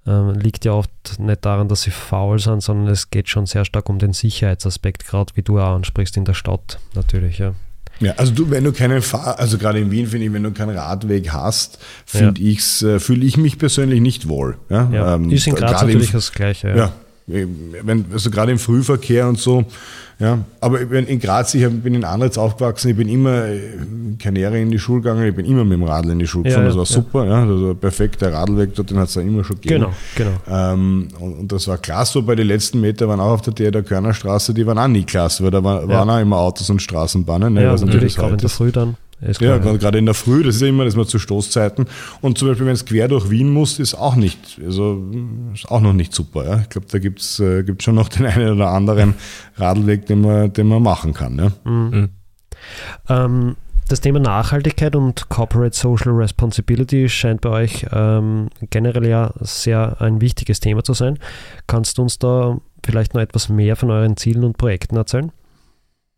äh, 0.07 0.33
liegt 0.33 0.65
ja 0.65 0.73
oft 0.73 0.91
nicht 1.19 1.45
daran, 1.45 1.69
dass 1.69 1.83
sie 1.83 1.91
faul 1.91 2.39
sind, 2.39 2.63
sondern 2.63 2.89
es 2.89 3.11
geht 3.11 3.29
schon 3.29 3.47
sehr 3.47 3.65
stark 3.65 3.89
um 3.89 3.99
den 3.99 4.13
Sicherheitsaspekt, 4.13 5.07
gerade 5.07 5.33
wie 5.35 5.43
du 5.43 5.59
auch 5.59 5.75
ansprichst 5.75 6.17
in 6.17 6.25
der 6.25 6.35
Stadt 6.35 6.79
natürlich, 6.95 7.39
ja. 7.39 7.55
Ja, 8.01 8.13
also 8.17 8.33
du, 8.33 8.51
wenn 8.51 8.65
du 8.65 8.73
keinen 8.73 9.03
Fahr 9.03 9.39
also 9.39 9.59
gerade 9.59 9.81
in 9.81 9.91
Wien 9.91 10.07
finde 10.07 10.27
ich, 10.27 10.33
wenn 10.33 10.43
du 10.43 10.53
keinen 10.53 10.77
Radweg 10.77 11.33
hast, 11.33 11.79
finde 12.07 12.41
ja. 12.41 12.49
ich's, 12.49 12.83
äh, 12.83 13.01
fühle 13.01 13.25
ich 13.25 13.37
mich 13.37 13.59
persönlich 13.59 14.01
nicht 14.01 14.29
wohl. 14.29 14.57
Ja, 14.69 14.89
ja. 14.93 15.15
Ähm, 15.15 15.31
ist 15.31 15.47
in 15.47 15.55
Graz 15.55 15.83
natürlich 15.83 16.13
das 16.13 16.33
Gleiche. 16.33 16.69
Ja. 16.69 16.77
ja. 16.77 16.93
Wenn, 17.29 18.07
also 18.11 18.31
gerade 18.31 18.53
im 18.53 18.59
Frühverkehr 18.59 19.29
und 19.29 19.39
so, 19.39 19.65
ja, 20.19 20.41
aber 20.61 20.81
in 20.81 21.21
Graz, 21.21 21.55
ich 21.55 21.65
bin 21.69 21.95
in 21.95 22.03
Anritz 22.03 22.39
aufgewachsen, 22.39 22.89
ich 22.89 22.97
bin 22.97 23.09
immer 23.09 23.45
keine 24.19 24.41
Jahre 24.41 24.59
in 24.59 24.71
die 24.71 24.79
Schule 24.79 25.03
gegangen, 25.03 25.25
ich 25.29 25.35
bin 25.35 25.47
immer 25.47 25.63
mit 25.63 25.75
dem 25.75 25.85
Radl 25.85 26.11
in 26.11 26.19
die 26.19 26.27
Schule 26.27 26.45
gefahren, 26.45 26.65
ja, 26.65 26.69
das 26.69 26.77
war 26.77 26.85
ja. 26.85 26.91
super, 26.91 27.25
ja, 27.25 27.47
das 27.47 27.61
war 27.61 27.75
perfekt, 27.75 28.21
der 28.23 28.33
Radlweg 28.33 28.75
dort, 28.75 28.91
den 28.91 28.99
hat 28.99 29.11
es 29.11 29.15
ja 29.15 29.23
immer 29.23 29.45
schon 29.45 29.61
gegeben. 29.61 29.87
Genau, 30.17 30.31
genau. 30.47 30.73
Ähm, 30.73 31.09
und, 31.21 31.33
und, 31.35 31.53
das 31.53 31.69
war 31.69 31.79
klasse, 31.79 32.15
so 32.15 32.23
bei 32.23 32.35
den 32.35 32.49
letzten 32.49 32.81
Metern 32.81 33.11
waren 33.11 33.21
auch 33.21 33.33
auf 33.33 33.43
der 33.43 33.53
der, 33.53 33.71
der 33.71 33.83
Körnerstraße, 33.85 34.55
die 34.55 34.67
waren 34.67 34.79
auch 34.79 34.89
nie 34.89 35.05
klasse, 35.05 35.45
weil 35.45 35.53
da 35.53 35.63
war, 35.63 35.83
ja. 35.83 35.89
waren 35.89 36.11
auch 36.11 36.21
immer 36.21 36.39
Autos 36.39 36.69
und 36.69 36.83
Straßenbahnen. 36.83 37.53
Ne, 37.53 37.63
ja, 37.63 37.77
natürlich, 37.77 38.17
gerade 38.17 38.33
in 38.33 38.39
der 38.39 38.49
Früh 38.49 38.73
dann. 38.73 38.97
Ist 39.21 39.41
ja, 39.41 39.59
gerade 39.59 39.99
in 39.99 40.07
der 40.07 40.15
Früh, 40.15 40.45
das 40.45 40.57
ist 40.57 40.63
ja 40.63 40.69
immer, 40.69 40.85
das 40.85 40.95
mal 40.95 41.07
zu 41.07 41.19
Stoßzeiten. 41.19 41.87
Und 42.21 42.39
zum 42.39 42.49
Beispiel, 42.49 42.67
wenn 42.67 42.75
es 42.75 42.85
quer 42.85 43.09
durch 43.09 43.31
Wien 43.31 43.51
muss, 43.51 43.81
ist 43.81 43.95
auch 43.95 44.15
nicht, 44.15 44.61
also 44.65 45.05
ist 45.53 45.69
auch 45.69 45.81
noch 45.81 45.93
nicht 45.93 46.15
super. 46.15 46.45
Ja? 46.45 46.61
Ich 46.61 46.69
glaube, 46.69 46.87
da 46.89 46.99
gibt 46.99 47.21
es 47.21 47.41
äh, 47.41 47.65
schon 47.81 47.97
noch 47.97 48.09
den 48.09 48.27
einen 48.27 48.55
oder 48.55 48.71
anderen 48.71 49.15
Radlweg, 49.57 50.07
den 50.07 50.21
man, 50.21 50.53
den 50.53 50.69
man 50.69 50.83
machen 50.83 51.15
kann. 51.15 51.37
Ja? 51.37 51.71
Mhm. 51.71 51.91
mhm. 51.91 52.09
Ähm, 53.09 53.57
das 53.89 54.03
Thema 54.03 54.19
Nachhaltigkeit 54.19 54.95
und 54.95 55.31
Corporate 55.31 55.75
Social 55.75 56.13
Responsibility 56.13 57.09
scheint 57.09 57.41
bei 57.41 57.49
euch 57.49 57.87
ähm, 57.91 58.51
generell 58.69 59.07
ja 59.07 59.33
sehr 59.41 60.03
ein 60.03 60.21
wichtiges 60.21 60.61
Thema 60.61 60.85
zu 60.85 60.93
sein. 60.93 61.19
Kannst 61.67 61.97
du 61.97 62.03
uns 62.03 62.19
da 62.19 62.59
vielleicht 62.85 63.15
noch 63.15 63.23
etwas 63.23 63.49
mehr 63.49 63.77
von 63.77 63.91
euren 63.91 64.19
Zielen 64.19 64.45
und 64.45 64.59
Projekten 64.59 64.97
erzählen? 64.97 65.33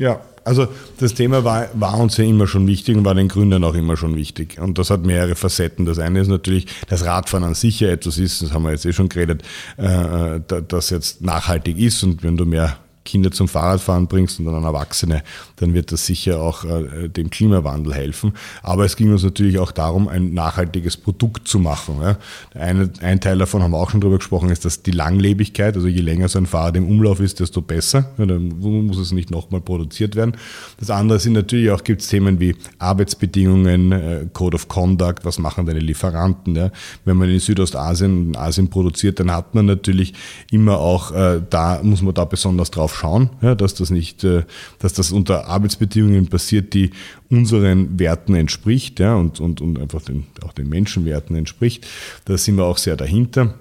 Ja, 0.00 0.18
also 0.44 0.66
das 0.98 1.12
Thema 1.12 1.44
war, 1.44 1.68
war 1.74 1.98
uns 1.98 2.16
ja 2.16 2.24
immer 2.24 2.46
schon 2.46 2.66
wichtig 2.66 2.96
und 2.96 3.04
war 3.04 3.14
den 3.14 3.28
Gründern 3.28 3.62
auch 3.64 3.74
immer 3.74 3.98
schon 3.98 4.16
wichtig. 4.16 4.58
Und 4.58 4.78
das 4.78 4.88
hat 4.88 5.04
mehrere 5.04 5.34
Facetten. 5.34 5.84
Das 5.84 5.98
eine 5.98 6.20
ist 6.20 6.28
natürlich, 6.28 6.66
dass 6.88 7.04
Radfahren 7.04 7.44
an 7.44 7.52
sich 7.52 7.80
ja 7.80 7.90
etwas 7.90 8.16
ist, 8.16 8.40
das 8.40 8.54
haben 8.54 8.62
wir 8.62 8.70
jetzt 8.70 8.86
eh 8.86 8.94
schon 8.94 9.10
geredet, 9.10 9.42
äh, 9.76 10.40
das 10.66 10.88
jetzt 10.88 11.20
nachhaltig 11.20 11.76
ist 11.76 12.02
und 12.02 12.22
wenn 12.22 12.38
du 12.38 12.46
mehr 12.46 12.78
Kinder 13.04 13.30
zum 13.30 13.48
Fahrradfahren 13.48 14.06
bringst 14.06 14.38
und 14.38 14.46
dann 14.46 14.54
an 14.54 14.64
Erwachsene, 14.64 15.22
dann 15.56 15.74
wird 15.74 15.90
das 15.90 16.06
sicher 16.06 16.40
auch 16.40 16.64
äh, 16.64 17.08
dem 17.08 17.30
Klimawandel 17.30 17.94
helfen. 17.94 18.34
Aber 18.62 18.84
es 18.84 18.96
ging 18.96 19.10
uns 19.10 19.22
natürlich 19.22 19.58
auch 19.58 19.72
darum, 19.72 20.06
ein 20.06 20.34
nachhaltiges 20.34 20.96
Produkt 20.96 21.48
zu 21.48 21.58
machen. 21.58 21.96
Ja. 22.02 22.18
Eine, 22.54 22.90
ein 23.00 23.20
Teil 23.20 23.38
davon 23.38 23.62
haben 23.62 23.70
wir 23.70 23.78
auch 23.78 23.90
schon 23.90 24.00
drüber 24.00 24.18
gesprochen, 24.18 24.50
ist, 24.50 24.64
dass 24.64 24.82
die 24.82 24.90
Langlebigkeit, 24.90 25.76
also 25.76 25.88
je 25.88 26.00
länger 26.00 26.28
so 26.28 26.38
ein 26.38 26.46
Fahrrad 26.46 26.76
im 26.76 26.88
Umlauf 26.88 27.20
ist, 27.20 27.40
desto 27.40 27.62
besser. 27.62 28.10
Ja, 28.18 28.26
dann 28.26 28.58
muss 28.58 28.98
es 28.98 29.12
nicht 29.12 29.30
nochmal 29.30 29.60
produziert 29.62 30.14
werden. 30.14 30.36
Das 30.78 30.90
andere 30.90 31.18
sind 31.18 31.32
natürlich 31.32 31.70
auch, 31.70 31.82
gibt 31.82 32.06
Themen 32.06 32.38
wie 32.38 32.54
Arbeitsbedingungen, 32.78 33.92
äh, 33.92 34.26
Code 34.32 34.56
of 34.56 34.68
Conduct, 34.68 35.24
was 35.24 35.38
machen 35.38 35.64
deine 35.64 35.80
Lieferanten. 35.80 36.54
Ja. 36.54 36.70
Wenn 37.04 37.16
man 37.16 37.30
in 37.30 37.40
Südostasien 37.40 38.28
und 38.28 38.36
Asien 38.36 38.68
produziert, 38.68 39.20
dann 39.20 39.32
hat 39.32 39.54
man 39.54 39.66
natürlich 39.66 40.12
immer 40.50 40.78
auch, 40.78 41.12
äh, 41.12 41.40
da 41.48 41.80
muss 41.82 42.02
man 42.02 42.14
da 42.14 42.24
besonders 42.24 42.70
drauf 42.70 42.89
schauen, 42.94 43.30
ja, 43.42 43.54
dass 43.54 43.74
das 43.74 43.90
nicht, 43.90 44.24
äh, 44.24 44.44
dass 44.78 44.92
das 44.92 45.12
unter 45.12 45.46
Arbeitsbedingungen 45.46 46.28
passiert, 46.28 46.74
die 46.74 46.90
unseren 47.28 47.98
Werten 47.98 48.34
entspricht 48.34 49.00
ja, 49.00 49.14
und, 49.14 49.40
und, 49.40 49.60
und 49.60 49.78
einfach 49.78 50.02
den, 50.02 50.26
auch 50.44 50.52
den 50.52 50.68
Menschenwerten 50.68 51.36
entspricht. 51.36 51.86
Da 52.24 52.36
sind 52.36 52.56
wir 52.56 52.64
auch 52.64 52.78
sehr 52.78 52.96
dahinter. 52.96 53.54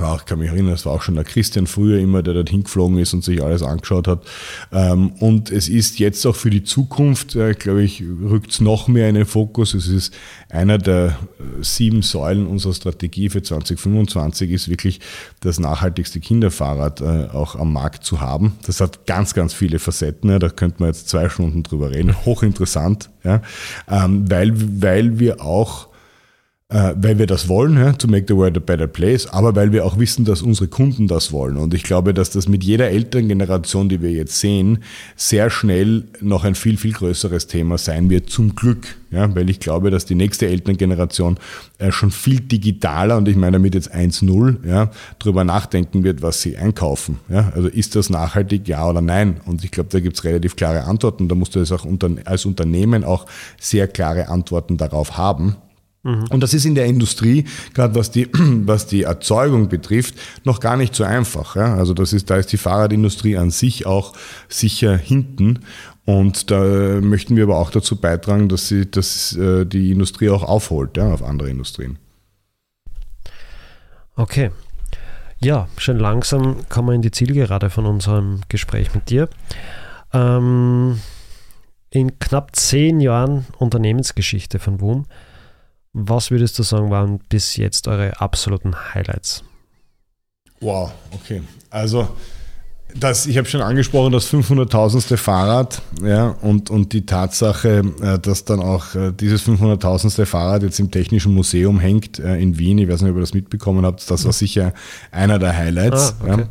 Aber 0.00 0.16
ich 0.16 0.24
kann 0.24 0.38
mich 0.38 0.50
erinnern, 0.50 0.74
es 0.74 0.86
war 0.86 0.92
auch 0.92 1.02
schon 1.02 1.14
der 1.14 1.24
Christian 1.24 1.66
früher 1.66 1.98
immer, 1.98 2.22
der 2.22 2.34
dort 2.34 2.50
hingeflogen 2.50 2.98
ist 2.98 3.14
und 3.14 3.24
sich 3.24 3.42
alles 3.42 3.62
angeschaut 3.62 4.08
hat. 4.08 4.24
Ähm, 4.72 5.12
und 5.20 5.50
es 5.50 5.68
ist 5.68 5.98
jetzt 5.98 6.26
auch 6.26 6.36
für 6.36 6.50
die 6.50 6.64
Zukunft, 6.64 7.34
äh, 7.36 7.54
glaube 7.54 7.82
ich, 7.82 8.02
rückt 8.02 8.50
es 8.52 8.60
noch 8.60 8.88
mehr 8.88 9.08
in 9.08 9.14
den 9.14 9.26
Fokus. 9.26 9.74
Es 9.74 9.88
ist 9.88 10.14
einer 10.48 10.78
der 10.78 11.06
äh, 11.38 11.62
sieben 11.62 12.02
Säulen 12.02 12.46
unserer 12.46 12.74
Strategie 12.74 13.28
für 13.28 13.42
2025 13.42 14.50
ist 14.50 14.68
wirklich 14.68 15.00
das 15.40 15.58
nachhaltigste 15.58 16.20
Kinderfahrrad 16.20 17.00
äh, 17.00 17.28
auch 17.32 17.56
am 17.56 17.72
Markt 17.72 18.04
zu 18.04 18.20
haben. 18.20 18.52
Das 18.66 18.80
hat 18.80 19.06
ganz, 19.06 19.34
ganz 19.34 19.54
viele 19.54 19.78
Facetten. 19.78 20.38
Da 20.38 20.48
könnte 20.48 20.76
man 20.80 20.88
jetzt 20.88 21.08
zwei 21.08 21.28
Stunden 21.28 21.62
drüber 21.62 21.90
reden. 21.90 22.14
Hochinteressant, 22.24 23.10
ja? 23.24 23.42
Ähm, 23.88 24.30
weil, 24.30 24.52
weil 24.82 25.18
wir 25.18 25.40
auch 25.40 25.88
äh, 26.68 26.94
weil 26.96 27.18
wir 27.18 27.26
das 27.26 27.48
wollen, 27.48 27.76
ja, 27.76 27.92
to 27.92 28.08
make 28.08 28.26
the 28.26 28.34
world 28.34 28.56
a 28.56 28.60
better 28.60 28.88
place, 28.88 29.28
aber 29.28 29.54
weil 29.54 29.70
wir 29.70 29.84
auch 29.84 29.98
wissen, 29.98 30.24
dass 30.24 30.42
unsere 30.42 30.66
Kunden 30.66 31.06
das 31.06 31.30
wollen. 31.30 31.58
Und 31.58 31.74
ich 31.74 31.84
glaube, 31.84 32.12
dass 32.12 32.30
das 32.30 32.48
mit 32.48 32.64
jeder 32.64 32.90
älteren 32.90 33.28
Generation, 33.28 33.88
die 33.88 34.02
wir 34.02 34.10
jetzt 34.10 34.40
sehen, 34.40 34.82
sehr 35.14 35.48
schnell 35.48 36.08
noch 36.20 36.42
ein 36.42 36.56
viel, 36.56 36.76
viel 36.76 36.92
größeres 36.92 37.46
Thema 37.46 37.78
sein 37.78 38.10
wird, 38.10 38.30
zum 38.30 38.56
Glück. 38.56 38.96
Ja, 39.12 39.32
weil 39.36 39.48
ich 39.48 39.60
glaube, 39.60 39.92
dass 39.92 40.04
die 40.04 40.16
nächste 40.16 40.48
Elterngeneration 40.48 41.38
äh, 41.78 41.92
schon 41.92 42.10
viel 42.10 42.40
digitaler, 42.40 43.16
und 43.16 43.28
ich 43.28 43.36
meine 43.36 43.52
damit 43.52 43.76
jetzt 43.76 43.94
1.0, 43.94 44.66
ja, 44.66 44.90
darüber 45.20 45.44
nachdenken 45.44 46.02
wird, 46.02 46.20
was 46.22 46.42
sie 46.42 46.56
einkaufen. 46.56 47.20
Ja, 47.28 47.52
also 47.54 47.68
ist 47.68 47.94
das 47.94 48.10
nachhaltig, 48.10 48.66
ja 48.66 48.86
oder 48.88 49.00
nein? 49.00 49.40
Und 49.46 49.62
ich 49.62 49.70
glaube, 49.70 49.90
da 49.92 50.00
gibt 50.00 50.16
es 50.16 50.24
relativ 50.24 50.56
klare 50.56 50.84
Antworten. 50.84 51.28
Da 51.28 51.36
musst 51.36 51.54
du 51.54 51.60
als, 51.60 51.70
auch 51.70 51.84
unter, 51.84 52.10
als 52.24 52.44
Unternehmen 52.44 53.04
auch 53.04 53.26
sehr 53.60 53.86
klare 53.86 54.28
Antworten 54.28 54.76
darauf 54.76 55.16
haben. 55.16 55.54
Mhm. 56.06 56.26
Und 56.30 56.40
das 56.40 56.54
ist 56.54 56.64
in 56.64 56.76
der 56.76 56.86
Industrie, 56.86 57.44
gerade 57.74 57.96
was 57.96 58.12
die, 58.12 58.28
was 58.32 58.86
die 58.86 59.02
Erzeugung 59.02 59.68
betrifft, 59.68 60.14
noch 60.44 60.60
gar 60.60 60.76
nicht 60.76 60.94
so 60.94 61.02
einfach. 61.02 61.56
Ja? 61.56 61.74
Also 61.74 61.94
das 61.94 62.12
ist, 62.12 62.30
da 62.30 62.36
ist 62.36 62.52
die 62.52 62.58
Fahrradindustrie 62.58 63.36
an 63.36 63.50
sich 63.50 63.86
auch 63.86 64.12
sicher 64.48 64.96
hinten. 64.96 65.64
Und 66.04 66.52
da 66.52 66.60
möchten 67.00 67.34
wir 67.34 67.42
aber 67.42 67.58
auch 67.58 67.70
dazu 67.70 67.96
beitragen, 67.96 68.48
dass, 68.48 68.68
sie, 68.68 68.88
dass 68.88 69.34
äh, 69.36 69.66
die 69.66 69.90
Industrie 69.90 70.30
auch 70.30 70.44
aufholt 70.44 70.96
ja, 70.96 71.12
auf 71.12 71.24
andere 71.24 71.50
Industrien. 71.50 71.98
Okay. 74.14 74.52
Ja, 75.42 75.68
schon 75.76 75.98
langsam 75.98 76.68
kommen 76.68 76.88
wir 76.88 76.94
in 76.94 77.02
die 77.02 77.10
Zielgerade 77.10 77.68
von 77.68 77.84
unserem 77.84 78.42
Gespräch 78.48 78.94
mit 78.94 79.10
dir. 79.10 79.28
Ähm, 80.12 81.00
in 81.90 82.18
knapp 82.20 82.54
zehn 82.54 83.00
Jahren 83.00 83.44
Unternehmensgeschichte 83.58 84.60
von 84.60 84.80
WUM 84.80 85.06
was 85.98 86.30
würdest 86.30 86.58
du 86.58 86.62
sagen, 86.62 86.90
waren 86.90 87.18
bis 87.30 87.56
jetzt 87.56 87.88
eure 87.88 88.20
absoluten 88.20 88.74
Highlights? 88.94 89.42
Wow, 90.60 90.92
okay. 91.10 91.42
Also, 91.70 92.08
das, 92.94 93.26
ich 93.26 93.38
habe 93.38 93.48
schon 93.48 93.62
angesprochen, 93.62 94.12
das 94.12 94.30
500.000. 94.30 95.16
Fahrrad, 95.16 95.80
ja, 96.02 96.36
und, 96.42 96.68
und 96.68 96.92
die 96.92 97.06
Tatsache, 97.06 97.82
äh, 98.02 98.18
dass 98.18 98.44
dann 98.44 98.60
auch 98.60 98.94
äh, 98.94 99.12
dieses 99.12 99.46
500.000. 99.46 100.26
Fahrrad 100.26 100.62
jetzt 100.62 100.78
im 100.80 100.90
Technischen 100.90 101.32
Museum 101.32 101.80
hängt 101.80 102.18
äh, 102.18 102.36
in 102.36 102.58
Wien, 102.58 102.76
ich 102.76 102.88
weiß 102.88 103.00
nicht, 103.00 103.10
ob 103.10 103.16
ihr 103.16 103.22
das 103.22 103.34
mitbekommen 103.34 103.86
habt, 103.86 104.08
das 104.10 104.24
war 104.26 104.32
sicher 104.32 104.74
einer 105.10 105.38
der 105.38 105.56
Highlights, 105.56 106.14
ah, 106.20 106.24
okay. 106.24 106.40
ja, 106.42 106.48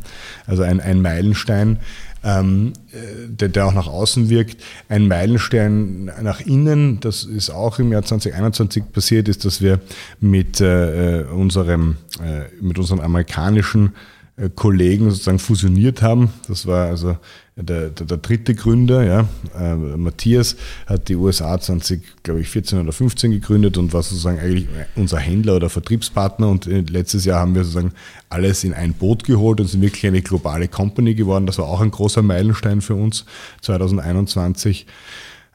also 0.48 0.64
ein, 0.64 0.80
ein 0.80 1.02
Meilenstein 1.02 1.80
ähm, 2.26 2.74
äh, 2.92 3.30
der, 3.30 3.50
der 3.50 3.68
auch 3.68 3.74
nach 3.74 3.88
außen 3.88 4.30
wirkt. 4.30 4.62
Ein 4.90 5.08
Meilenstein 5.08 6.06
nach 6.22 6.42
innen, 6.42 7.00
das 7.00 7.24
ist 7.24 7.52
auch 7.52 7.80
im 7.80 7.92
Jahr 7.92 8.04
2021 8.04 8.92
passiert, 8.92 9.30
ist, 9.30 9.46
dass 9.46 9.62
wir 9.62 9.80
mit 10.20 10.60
äh, 10.60 11.22
äh 11.22 11.26
unserem, 11.26 11.98
äh, 12.22 12.46
mit 12.62 12.80
unseren 12.80 13.00
amerikanischen 13.00 13.94
äh, 14.38 14.50
Kollegen 14.54 15.12
sozusagen 15.12 15.40
fusioniert 15.40 16.02
haben. 16.02 16.34
Das 16.48 16.66
war 16.66 16.88
also 16.88 17.18
der, 17.58 17.90
der, 17.90 18.06
der 18.06 18.18
dritte 18.18 18.54
Gründer, 18.54 19.04
ja, 19.04 19.30
äh, 19.58 19.76
Matthias, 19.76 20.58
hat 20.88 21.08
die 21.08 21.16
USA 21.16 21.58
20, 21.58 22.24
glaube 22.24 22.42
ich, 22.42 22.50
14 22.50 22.82
oder 22.82 22.92
15 22.92 23.32
gegründet 23.32 23.78
und 23.78 23.94
war 23.94 24.04
sozusagen 24.04 24.40
eigentlich 24.40 24.68
unser 24.96 25.20
Händler 25.20 25.56
oder 25.56 25.70
Vertriebspartner. 25.70 26.50
Und 26.50 26.68
äh, 26.68 26.82
letztes 26.82 27.24
Jahr 27.24 27.40
haben 27.40 27.56
wir 27.56 27.64
sozusagen 27.64 27.94
alles 28.30 28.66
in 28.66 28.74
ein 28.74 28.94
Boot 28.94 29.24
geholt 29.24 29.62
und 29.62 29.68
sind 29.68 29.82
wirklich 29.82 30.06
eine 30.06 30.22
globale 30.22 30.68
Company 30.68 31.16
geworden. 31.16 31.46
Das 31.46 31.58
war 31.58 31.68
auch 31.68 31.80
ein 31.80 31.92
großer 31.92 32.22
Meilenstein 32.22 32.82
für 32.82 32.96
uns 32.96 33.26
2021. 33.62 34.86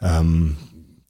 Ähm, 0.00 0.56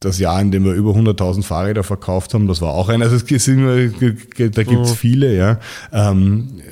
das 0.00 0.18
Jahr, 0.18 0.40
in 0.40 0.50
dem 0.50 0.64
wir 0.64 0.72
über 0.72 0.92
100.000 0.92 1.42
Fahrräder 1.42 1.84
verkauft 1.84 2.34
haben, 2.34 2.48
das 2.48 2.62
war 2.62 2.72
auch 2.72 2.88
ein, 2.88 3.02
also 3.02 3.16
es 3.16 3.48
immer, 3.48 3.76
da 3.76 3.86
gibt 3.86 4.58
es 4.58 4.92
oh. 4.92 4.94
viele, 4.94 5.36
ja. 5.36 5.60
Ähm, 5.92 6.62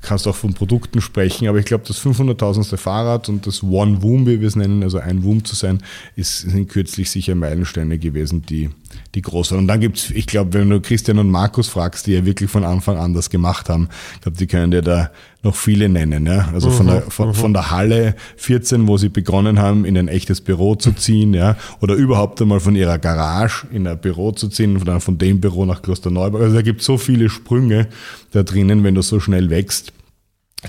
kannst 0.00 0.26
auch 0.26 0.34
von 0.34 0.54
Produkten 0.54 1.00
sprechen, 1.00 1.48
aber 1.48 1.58
ich 1.58 1.66
glaube, 1.66 1.84
das 1.86 2.00
500.000. 2.00 2.76
Fahrrad 2.76 3.28
und 3.28 3.46
das 3.46 3.62
One 3.62 4.02
Woom, 4.02 4.26
wie 4.26 4.40
wir 4.40 4.48
es 4.48 4.56
nennen, 4.56 4.82
also 4.82 4.98
ein 4.98 5.22
Woom 5.22 5.44
zu 5.44 5.54
sein, 5.54 5.82
ist, 6.16 6.40
sind 6.40 6.68
kürzlich 6.68 7.10
sicher 7.10 7.34
Meilensteine 7.34 7.98
gewesen, 7.98 8.42
die, 8.42 8.70
die 9.14 9.22
groß 9.22 9.52
waren. 9.52 9.60
Und 9.60 9.68
dann 9.68 9.80
gibt's, 9.80 10.10
ich 10.10 10.26
glaube, 10.26 10.52
wenn 10.54 10.70
du 10.70 10.80
Christian 10.80 11.18
und 11.18 11.30
Markus 11.30 11.68
fragst, 11.68 12.06
die 12.06 12.12
ja 12.12 12.24
wirklich 12.24 12.50
von 12.50 12.64
Anfang 12.64 12.96
an 12.96 13.14
das 13.14 13.30
gemacht 13.30 13.68
haben, 13.68 13.88
ich 14.14 14.20
glaube, 14.22 14.38
die 14.38 14.46
können 14.46 14.70
dir 14.70 14.82
da 14.82 15.10
noch 15.42 15.54
viele 15.56 15.88
nennen. 15.88 16.26
Ja? 16.26 16.48
Also 16.52 16.68
mhm, 16.68 16.74
von, 16.74 16.86
der, 16.86 17.02
von, 17.02 17.28
mhm. 17.28 17.34
von 17.34 17.52
der 17.52 17.70
Halle 17.70 18.14
14, 18.36 18.86
wo 18.86 18.96
sie 18.96 19.08
begonnen 19.08 19.58
haben, 19.58 19.84
in 19.84 19.96
ein 19.96 20.08
echtes 20.08 20.40
Büro 20.40 20.74
zu 20.74 20.92
ziehen, 20.92 21.34
ja, 21.34 21.56
oder 21.80 21.94
überhaupt 21.94 22.40
einmal 22.40 22.60
von 22.60 22.76
ihrer 22.76 22.98
Garage 22.98 23.66
in 23.72 23.86
ein 23.86 23.98
Büro 23.98 24.32
zu 24.32 24.48
ziehen 24.48 24.82
dann 24.84 25.00
von 25.00 25.18
dem 25.18 25.40
Büro 25.40 25.64
nach 25.64 25.82
Klosterneuburg. 25.82 26.42
Also 26.42 26.54
da 26.54 26.62
gibt 26.62 26.82
so 26.82 26.98
viele 26.98 27.28
Sprünge 27.28 27.88
da 28.32 28.42
drinnen, 28.42 28.84
wenn 28.84 28.94
du 28.94 29.02
so 29.02 29.20
schnell 29.20 29.50
wächst 29.50 29.92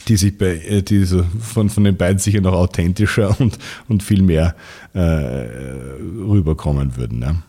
die 0.07 0.15
sich 0.15 0.37
bei 0.37 0.55
äh, 0.55 0.81
die 0.81 1.03
so 1.03 1.25
von, 1.41 1.69
von 1.69 1.83
den 1.83 1.97
beiden 1.97 2.17
sicher 2.17 2.41
noch 2.41 2.53
authentischer 2.53 3.39
und, 3.39 3.57
und 3.89 4.03
viel 4.03 4.21
mehr 4.21 4.55
äh, 4.93 4.99
rüberkommen 4.99 6.95
würden. 6.95 7.19
Ne? 7.19 7.43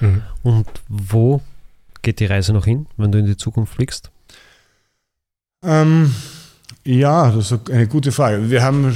Mhm. 0.00 0.22
Und 0.42 0.66
wo 0.88 1.40
geht 2.02 2.20
die 2.20 2.26
Reise 2.26 2.52
noch 2.52 2.64
hin, 2.64 2.86
wenn 2.96 3.12
du 3.12 3.18
in 3.18 3.26
die 3.26 3.36
Zukunft 3.36 3.76
blickst? 3.76 4.10
Ähm, 5.64 6.14
ja, 6.84 7.30
das 7.30 7.50
ist 7.50 7.70
eine 7.70 7.86
gute 7.86 8.12
Frage. 8.12 8.50
Wir 8.50 8.62
haben 8.62 8.88
äh, 8.88 8.94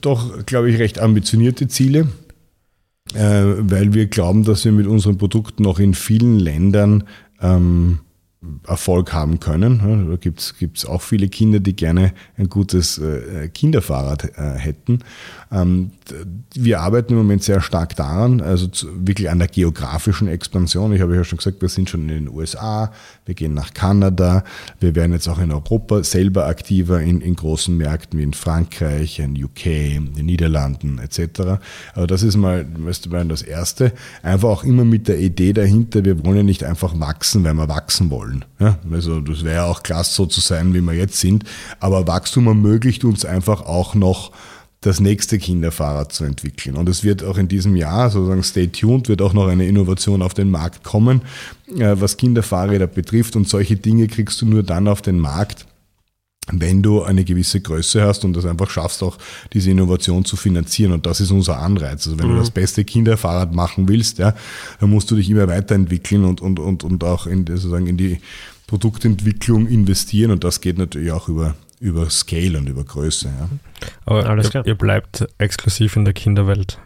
doch, 0.00 0.46
glaube 0.46 0.70
ich, 0.70 0.78
recht 0.78 0.98
ambitionierte 0.98 1.68
Ziele, 1.68 2.08
äh, 3.14 3.42
weil 3.58 3.92
wir 3.92 4.06
glauben, 4.06 4.44
dass 4.44 4.64
wir 4.64 4.72
mit 4.72 4.86
unseren 4.86 5.18
Produkten 5.18 5.64
noch 5.64 5.80
in 5.80 5.94
vielen 5.94 6.38
Ländern 6.38 7.04
ähm, 7.40 8.00
Erfolg 8.66 9.12
haben 9.12 9.40
können. 9.40 10.08
Da 10.10 10.16
gibt 10.16 10.76
es 10.76 10.86
auch 10.86 11.02
viele 11.02 11.28
Kinder, 11.28 11.60
die 11.60 11.76
gerne 11.76 12.12
ein 12.36 12.48
gutes 12.48 12.98
äh, 12.98 13.48
Kinderfahrrad 13.48 14.36
äh, 14.36 14.58
hätten. 14.58 15.00
Ähm, 15.52 15.92
wir 16.54 16.80
arbeiten 16.80 17.12
im 17.12 17.18
Moment 17.18 17.42
sehr 17.42 17.60
stark 17.60 17.96
daran, 17.96 18.40
also 18.40 18.68
wirklich 18.96 19.30
an 19.30 19.38
der 19.38 19.48
geografischen 19.48 20.28
Expansion. 20.28 20.92
Ich 20.92 21.00
habe 21.00 21.14
ja 21.14 21.24
schon 21.24 21.38
gesagt, 21.38 21.62
wir 21.62 21.68
sind 21.68 21.88
schon 21.88 22.02
in 22.02 22.08
den 22.08 22.28
USA, 22.28 22.92
wir 23.24 23.34
gehen 23.34 23.54
nach 23.54 23.72
Kanada, 23.72 24.44
wir 24.80 24.94
werden 24.94 25.12
jetzt 25.12 25.28
auch 25.28 25.38
in 25.38 25.52
Europa 25.52 26.02
selber 26.02 26.46
aktiver 26.46 27.00
in, 27.00 27.20
in 27.20 27.36
großen 27.36 27.76
Märkten 27.76 28.18
wie 28.18 28.24
in 28.24 28.34
Frankreich, 28.34 29.18
in 29.20 29.42
UK, 29.42 29.66
in 29.66 30.14
den 30.14 30.26
Niederlanden 30.26 30.98
etc. 30.98 31.60
Aber 31.94 32.06
das 32.06 32.22
ist 32.22 32.36
mal 32.36 32.66
das 33.28 33.42
Erste. 33.42 33.92
Einfach 34.22 34.48
auch 34.48 34.64
immer 34.64 34.84
mit 34.84 35.08
der 35.08 35.18
Idee 35.18 35.52
dahinter, 35.52 36.04
wir 36.04 36.24
wollen 36.24 36.38
ja 36.38 36.42
nicht 36.42 36.64
einfach 36.64 36.98
wachsen, 36.98 37.44
weil 37.44 37.54
wir 37.54 37.68
wachsen 37.68 38.10
wollen. 38.10 38.33
Ja? 38.58 38.78
Also 38.90 39.20
das 39.20 39.44
wäre 39.44 39.56
ja 39.56 39.64
auch 39.66 39.82
klasse 39.82 40.14
so 40.14 40.26
zu 40.26 40.40
sein, 40.40 40.74
wie 40.74 40.80
wir 40.80 40.94
jetzt 40.94 41.20
sind. 41.20 41.44
Aber 41.80 42.06
Wachstum 42.06 42.46
ermöglicht 42.46 43.04
uns 43.04 43.24
einfach 43.24 43.62
auch 43.62 43.94
noch 43.94 44.32
das 44.84 45.00
nächste 45.00 45.38
Kinderfahrrad 45.38 46.12
zu 46.12 46.24
entwickeln. 46.24 46.76
Und 46.76 46.88
es 46.88 47.04
wird 47.04 47.24
auch 47.24 47.38
in 47.38 47.48
diesem 47.48 47.74
Jahr, 47.74 48.10
sozusagen 48.10 48.42
stay 48.42 48.68
tuned, 48.68 49.08
wird 49.08 49.22
auch 49.22 49.32
noch 49.32 49.48
eine 49.48 49.66
Innovation 49.66 50.20
auf 50.20 50.34
den 50.34 50.50
Markt 50.50 50.84
kommen, 50.84 51.22
äh, 51.74 51.96
was 51.98 52.18
Kinderfahrräder 52.18 52.86
betrifft. 52.86 53.34
Und 53.36 53.48
solche 53.48 53.76
Dinge 53.76 54.08
kriegst 54.08 54.42
du 54.42 54.46
nur 54.46 54.62
dann 54.62 54.88
auf 54.88 55.00
den 55.00 55.18
Markt, 55.18 55.66
wenn 56.52 56.82
du 56.82 57.02
eine 57.02 57.24
gewisse 57.24 57.60
Größe 57.60 58.02
hast 58.02 58.24
und 58.24 58.34
das 58.34 58.44
einfach 58.44 58.68
schaffst, 58.68 59.02
auch 59.02 59.16
diese 59.52 59.70
Innovation 59.70 60.24
zu 60.24 60.36
finanzieren. 60.36 60.92
Und 60.92 61.06
das 61.06 61.20
ist 61.20 61.30
unser 61.30 61.58
Anreiz. 61.58 62.06
Also 62.06 62.18
wenn 62.18 62.28
mhm. 62.28 62.32
du 62.32 62.38
das 62.38 62.50
beste 62.50 62.84
Kinderfahrrad 62.84 63.54
machen 63.54 63.88
willst, 63.88 64.18
ja, 64.18 64.34
dann 64.80 64.90
musst 64.90 65.10
du 65.10 65.16
dich 65.16 65.30
immer 65.30 65.48
weiterentwickeln 65.48 66.24
und, 66.24 66.40
und, 66.40 66.58
und, 66.58 66.84
und 66.84 67.04
auch 67.04 67.26
in, 67.26 67.46
sozusagen 67.46 67.86
in 67.86 67.96
die 67.96 68.20
Produktentwicklung 68.66 69.66
investieren. 69.66 70.30
Und 70.30 70.44
das 70.44 70.60
geht 70.60 70.78
natürlich 70.78 71.12
auch 71.12 71.28
über, 71.28 71.54
über 71.80 72.10
Scale 72.10 72.58
und 72.58 72.68
über 72.68 72.84
Größe. 72.84 73.28
Ja. 73.28 73.48
Aber 74.04 74.28
Alles 74.28 74.50
klar. 74.50 74.66
ihr 74.66 74.74
bleibt 74.74 75.26
exklusiv 75.38 75.96
in 75.96 76.04
der 76.04 76.14
Kinderwelt. 76.14 76.78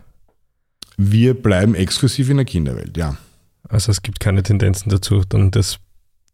Wir 0.96 1.34
bleiben 1.34 1.74
exklusiv 1.74 2.28
in 2.28 2.38
der 2.38 2.46
Kinderwelt, 2.46 2.96
ja. 2.96 3.16
Also 3.68 3.90
es 3.90 4.02
gibt 4.02 4.18
keine 4.18 4.42
Tendenzen 4.42 4.90
dazu, 4.90 5.22
dann 5.28 5.50
das 5.50 5.78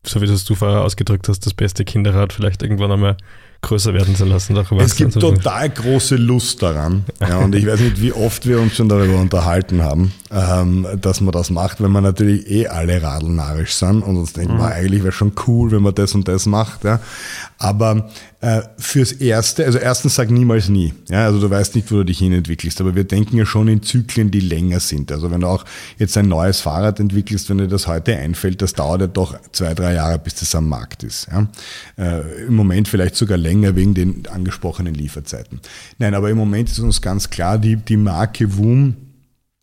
so 0.06 0.20
wie 0.20 0.26
das 0.26 0.44
du 0.44 0.54
vorher 0.54 0.82
ausgedrückt 0.82 1.28
hast, 1.28 1.46
das 1.46 1.54
beste 1.54 1.84
Kinderrad 1.84 2.32
vielleicht 2.32 2.62
irgendwann 2.62 2.92
einmal 2.92 3.16
größer 3.64 3.94
werden 3.94 4.14
zu 4.14 4.24
lassen. 4.24 4.56
Es 4.78 4.94
gibt 4.94 5.14
total 5.14 5.70
große 5.70 6.16
Lust 6.16 6.62
daran. 6.62 7.04
Ja, 7.20 7.38
und 7.38 7.54
ich 7.54 7.66
weiß 7.66 7.80
nicht, 7.80 8.00
wie 8.00 8.12
oft 8.12 8.46
wir 8.46 8.60
uns 8.60 8.76
schon 8.76 8.88
darüber 8.88 9.18
unterhalten 9.18 9.82
haben, 9.82 10.12
ähm, 10.30 10.86
dass 11.00 11.20
man 11.20 11.32
das 11.32 11.50
macht, 11.50 11.82
wenn 11.82 11.90
wir 11.90 12.02
natürlich 12.02 12.50
eh 12.50 12.68
alle 12.68 13.02
radelnarisch 13.02 13.74
sind 13.74 14.02
und 14.02 14.16
uns 14.16 14.34
denken, 14.34 14.56
mhm. 14.56 14.62
eigentlich 14.62 15.02
wäre 15.02 15.12
schon 15.12 15.32
cool, 15.46 15.70
wenn 15.72 15.82
man 15.82 15.94
das 15.94 16.14
und 16.14 16.28
das 16.28 16.46
macht. 16.46 16.84
Ja. 16.84 17.00
Aber 17.58 18.10
fürs 18.78 19.12
Erste, 19.12 19.64
also 19.64 19.78
erstens 19.78 20.16
sag 20.16 20.30
niemals 20.30 20.68
nie. 20.68 20.92
Ja, 21.08 21.24
also 21.24 21.40
du 21.40 21.48
weißt 21.48 21.74
nicht, 21.76 21.90
wo 21.90 21.96
du 21.96 22.04
dich 22.04 22.18
hinentwickelst, 22.18 22.80
aber 22.80 22.94
wir 22.94 23.04
denken 23.04 23.36
ja 23.36 23.46
schon 23.46 23.68
in 23.68 23.82
Zyklen, 23.82 24.30
die 24.30 24.40
länger 24.40 24.80
sind. 24.80 25.10
Also 25.12 25.30
wenn 25.30 25.40
du 25.40 25.46
auch 25.46 25.64
jetzt 25.98 26.16
ein 26.18 26.28
neues 26.28 26.60
Fahrrad 26.60 27.00
entwickelst, 27.00 27.48
wenn 27.48 27.58
dir 27.58 27.68
das 27.68 27.86
heute 27.86 28.16
einfällt, 28.16 28.60
das 28.60 28.74
dauert 28.74 29.00
ja 29.00 29.06
doch 29.06 29.38
zwei, 29.52 29.72
drei 29.74 29.94
Jahre, 29.94 30.18
bis 30.18 30.34
das 30.34 30.54
am 30.54 30.68
Markt 30.68 31.04
ist. 31.04 31.28
Ja. 31.30 31.48
Äh, 31.96 32.46
Im 32.46 32.54
Moment 32.54 32.88
vielleicht 32.88 33.16
sogar 33.16 33.38
länger 33.38 33.76
wegen 33.76 33.94
den 33.94 34.26
angesprochenen 34.26 34.94
Lieferzeiten. 34.94 35.60
Nein, 35.98 36.14
aber 36.14 36.28
im 36.28 36.36
Moment 36.36 36.68
ist 36.68 36.80
uns 36.80 37.00
ganz 37.00 37.30
klar, 37.30 37.58
die, 37.58 37.76
die 37.76 37.96
Marke 37.96 38.58
WUM 38.58 38.96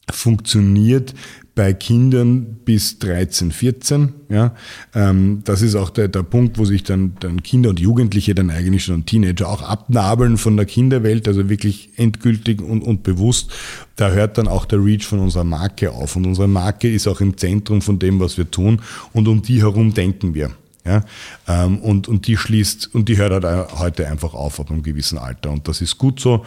funktioniert 0.10 1.14
bei 1.54 1.74
Kindern 1.74 2.60
bis 2.64 3.00
13, 3.00 3.52
14. 3.52 4.14
Ja, 4.30 4.56
ähm, 4.96 5.42
das 5.44 5.62
ist 5.62 5.76
auch 5.76 5.90
der, 5.90 6.08
der 6.08 6.24
Punkt, 6.24 6.58
wo 6.58 6.66
sich 6.66 6.84
dann, 6.84 7.16
dann 7.20 7.44
Kinder 7.44 7.70
und 7.70 7.80
Jugendliche 7.80 8.34
dann 8.34 8.50
eigentlich 8.50 8.86
schon 8.86 9.06
Teenager 9.06 9.50
auch 9.50 9.62
abnabeln 9.62 10.38
von 10.38 10.56
der 10.56 10.66
Kinderwelt, 10.66 11.28
also 11.28 11.50
wirklich 11.50 11.90
endgültig 11.98 12.62
und, 12.62 12.82
und 12.82 13.04
bewusst. 13.04 13.52
Da 13.98 14.12
hört 14.12 14.38
dann 14.38 14.48
auch 14.48 14.66
der 14.66 14.84
Reach 14.84 15.06
von 15.06 15.20
unserer 15.20 15.44
Marke 15.44 15.92
auf. 15.92 16.16
Und 16.16 16.26
unsere 16.26 16.48
Marke 16.48 16.90
ist 16.90 17.08
auch 17.08 17.20
im 17.20 17.38
Zentrum 17.38 17.82
von 17.82 18.00
dem, 18.00 18.20
was 18.20 18.38
wir 18.38 18.50
tun. 18.50 18.82
Und 19.12 19.28
um 19.28 19.42
die 19.42 19.62
herum 19.62 19.94
denken 19.94 20.34
wir. 20.34 20.52
Ja, 20.84 21.04
ähm, 21.48 21.78
und, 21.80 22.08
und 22.08 22.26
die 22.26 22.38
schließt, 22.38 22.96
und 22.96 23.08
die 23.08 23.18
hört 23.18 23.44
halt 23.44 23.78
heute 23.78 24.08
einfach 24.08 24.34
auf 24.34 24.60
ab 24.60 24.72
einem 24.72 24.82
gewissen 24.82 25.20
Alter. 25.20 25.52
Und 25.52 25.68
das 25.68 25.82
ist 25.82 25.98
gut 25.98 26.20
so. 26.20 26.44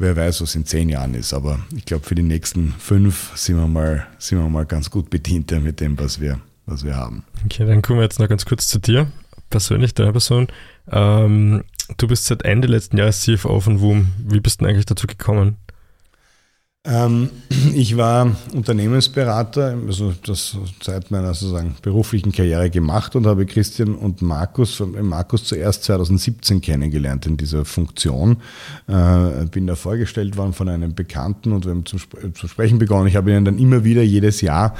Wer 0.00 0.14
weiß, 0.14 0.42
was 0.42 0.54
in 0.54 0.64
zehn 0.64 0.88
Jahren 0.88 1.14
ist, 1.14 1.34
aber 1.34 1.58
ich 1.74 1.84
glaube, 1.84 2.06
für 2.06 2.14
die 2.14 2.22
nächsten 2.22 2.72
fünf 2.78 3.32
sind 3.36 3.56
wir 3.56 3.66
mal, 3.66 4.06
sind 4.18 4.38
wir 4.38 4.48
mal 4.48 4.64
ganz 4.64 4.90
gut 4.90 5.10
bedient 5.10 5.50
mit 5.62 5.80
dem, 5.80 5.98
was 5.98 6.20
wir, 6.20 6.38
was 6.66 6.84
wir 6.84 6.94
haben. 6.94 7.24
Okay, 7.44 7.66
dann 7.66 7.82
kommen 7.82 7.98
wir 7.98 8.04
jetzt 8.04 8.20
noch 8.20 8.28
ganz 8.28 8.46
kurz 8.46 8.68
zu 8.68 8.78
dir, 8.78 9.08
persönlich, 9.50 9.94
deiner 9.94 10.12
Person. 10.12 10.46
Ähm, 10.88 11.64
du 11.96 12.06
bist 12.06 12.26
seit 12.26 12.44
Ende 12.44 12.68
letzten 12.68 12.96
Jahres 12.96 13.22
CFO 13.22 13.58
von 13.58 13.80
WUM. 13.80 14.12
Wie 14.24 14.38
bist 14.38 14.60
du 14.60 14.64
denn 14.64 14.72
eigentlich 14.72 14.86
dazu 14.86 15.08
gekommen? 15.08 15.56
Ähm, 16.88 17.28
ich 17.74 17.96
war 17.96 18.34
Unternehmensberater, 18.54 19.76
also 19.86 20.14
das 20.24 20.56
seit 20.82 21.10
meiner 21.10 21.34
sozusagen 21.34 21.76
beruflichen 21.82 22.32
Karriere 22.32 22.70
gemacht 22.70 23.14
und 23.14 23.26
habe 23.26 23.46
Christian 23.46 23.94
und 23.94 24.22
Markus, 24.22 24.82
Markus 25.02 25.44
zuerst 25.44 25.84
2017 25.84 26.60
kennengelernt 26.60 27.26
in 27.26 27.36
dieser 27.36 27.64
Funktion. 27.64 28.38
Äh, 28.86 29.46
bin 29.50 29.66
da 29.66 29.74
vorgestellt 29.74 30.36
worden 30.36 30.54
von 30.54 30.68
einem 30.68 30.94
Bekannten 30.94 31.52
und 31.52 31.64
wir 31.66 31.72
haben 31.72 31.86
zu, 31.86 31.98
zu 32.34 32.48
sprechen 32.48 32.78
begonnen. 32.78 33.06
Ich 33.06 33.16
habe 33.16 33.30
ihnen 33.30 33.44
dann 33.44 33.58
immer 33.58 33.84
wieder 33.84 34.02
jedes 34.02 34.40
Jahr 34.40 34.74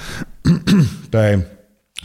bei 1.11 1.45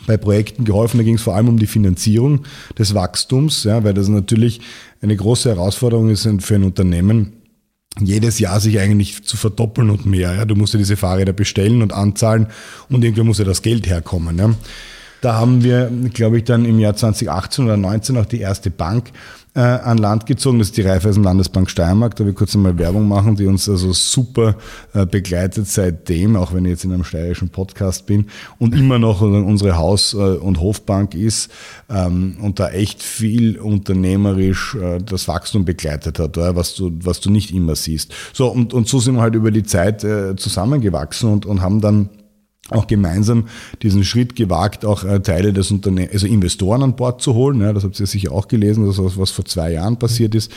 bei 0.07 0.17
Projekten 0.17 0.65
geholfen. 0.65 0.97
Da 0.97 1.03
ging 1.03 1.15
es 1.15 1.21
vor 1.21 1.35
allem 1.35 1.47
um 1.47 1.59
die 1.59 1.67
Finanzierung 1.67 2.41
des 2.77 2.93
Wachstums, 2.93 3.63
ja, 3.63 3.83
weil 3.83 3.93
das 3.93 4.07
natürlich 4.07 4.59
eine 5.01 5.15
große 5.15 5.49
Herausforderung 5.49 6.09
ist 6.09 6.27
für 6.39 6.55
ein 6.55 6.63
Unternehmen, 6.63 7.42
jedes 7.99 8.39
Jahr 8.39 8.59
sich 8.59 8.79
eigentlich 8.79 9.23
zu 9.23 9.37
verdoppeln 9.37 9.89
und 9.89 10.05
mehr. 10.05 10.33
Ja. 10.35 10.45
Du 10.45 10.55
musst 10.55 10.73
ja 10.73 10.77
diese 10.77 10.97
Fahrräder 10.97 11.33
bestellen 11.33 11.81
und 11.81 11.93
anzahlen 11.93 12.47
und 12.89 13.03
irgendwie 13.03 13.23
muss 13.23 13.37
ja 13.37 13.45
das 13.45 13.61
Geld 13.61 13.87
herkommen. 13.87 14.37
Ja. 14.37 14.55
Da 15.23 15.35
haben 15.35 15.63
wir, 15.63 15.89
glaube 16.13 16.39
ich, 16.39 16.43
dann 16.43 16.65
im 16.65 16.79
Jahr 16.79 16.97
2018 16.97 17.63
oder 17.63 17.75
2019 17.75 18.17
auch 18.17 18.25
die 18.25 18.41
erste 18.41 18.69
Bank 18.69 19.13
äh, 19.55 19.61
an 19.61 19.97
Land 19.97 20.25
gezogen. 20.25 20.59
Das 20.59 20.67
ist 20.67 20.75
die 20.75 20.81
Raiffeisen 20.81 21.23
Landesbank 21.23 21.69
Steiermark. 21.69 22.17
Da 22.17 22.25
will 22.25 22.31
ich 22.31 22.37
kurz 22.37 22.53
einmal 22.55 22.77
Werbung 22.77 23.07
machen, 23.07 23.37
die 23.37 23.45
uns 23.45 23.69
also 23.69 23.93
super 23.93 24.55
äh, 24.93 25.05
begleitet 25.05 25.69
seitdem, 25.69 26.35
auch 26.35 26.53
wenn 26.53 26.65
ich 26.65 26.71
jetzt 26.71 26.83
in 26.83 26.91
einem 26.91 27.05
steirischen 27.05 27.47
Podcast 27.47 28.05
bin 28.05 28.25
und 28.59 28.75
immer 28.75 28.99
noch 28.99 29.21
unsere 29.21 29.77
Haus- 29.77 30.13
äh, 30.13 30.17
und 30.17 30.59
Hofbank 30.59 31.15
ist 31.15 31.49
ähm, 31.89 32.35
und 32.41 32.59
da 32.59 32.71
echt 32.71 33.01
viel 33.01 33.57
unternehmerisch 33.57 34.75
äh, 34.75 34.97
das 34.97 35.29
Wachstum 35.29 35.63
begleitet 35.63 36.19
hat, 36.19 36.35
was 36.35 36.75
du, 36.75 36.91
was 37.01 37.21
du 37.21 37.29
nicht 37.29 37.53
immer 37.53 37.77
siehst. 37.77 38.11
So, 38.33 38.49
und, 38.49 38.73
und 38.73 38.89
so 38.89 38.99
sind 38.99 39.15
wir 39.15 39.21
halt 39.21 39.35
über 39.35 39.51
die 39.51 39.63
Zeit 39.63 40.03
äh, 40.03 40.35
zusammengewachsen 40.35 41.31
und, 41.31 41.45
und 41.45 41.61
haben 41.61 41.79
dann 41.79 42.09
auch 42.69 42.87
gemeinsam 42.87 43.47
diesen 43.81 44.05
Schritt 44.05 44.35
gewagt, 44.35 44.85
auch 44.85 45.03
äh, 45.03 45.19
Teile 45.21 45.51
des 45.51 45.69
Unternehmens, 45.69 46.13
also 46.13 46.27
Investoren 46.27 46.81
an 46.81 46.95
Bord 46.95 47.21
zu 47.21 47.33
holen. 47.33 47.59
Ja, 47.59 47.73
das 47.73 47.83
habt 47.83 47.99
ihr 47.99 48.07
sicher 48.07 48.31
auch 48.31 48.47
gelesen, 48.47 48.85
das 48.85 48.97
ist 48.97 49.17
was 49.17 49.31
vor 49.31 49.43
zwei 49.45 49.73
Jahren 49.73 49.99
passiert 49.99 50.33
ist, 50.33 50.51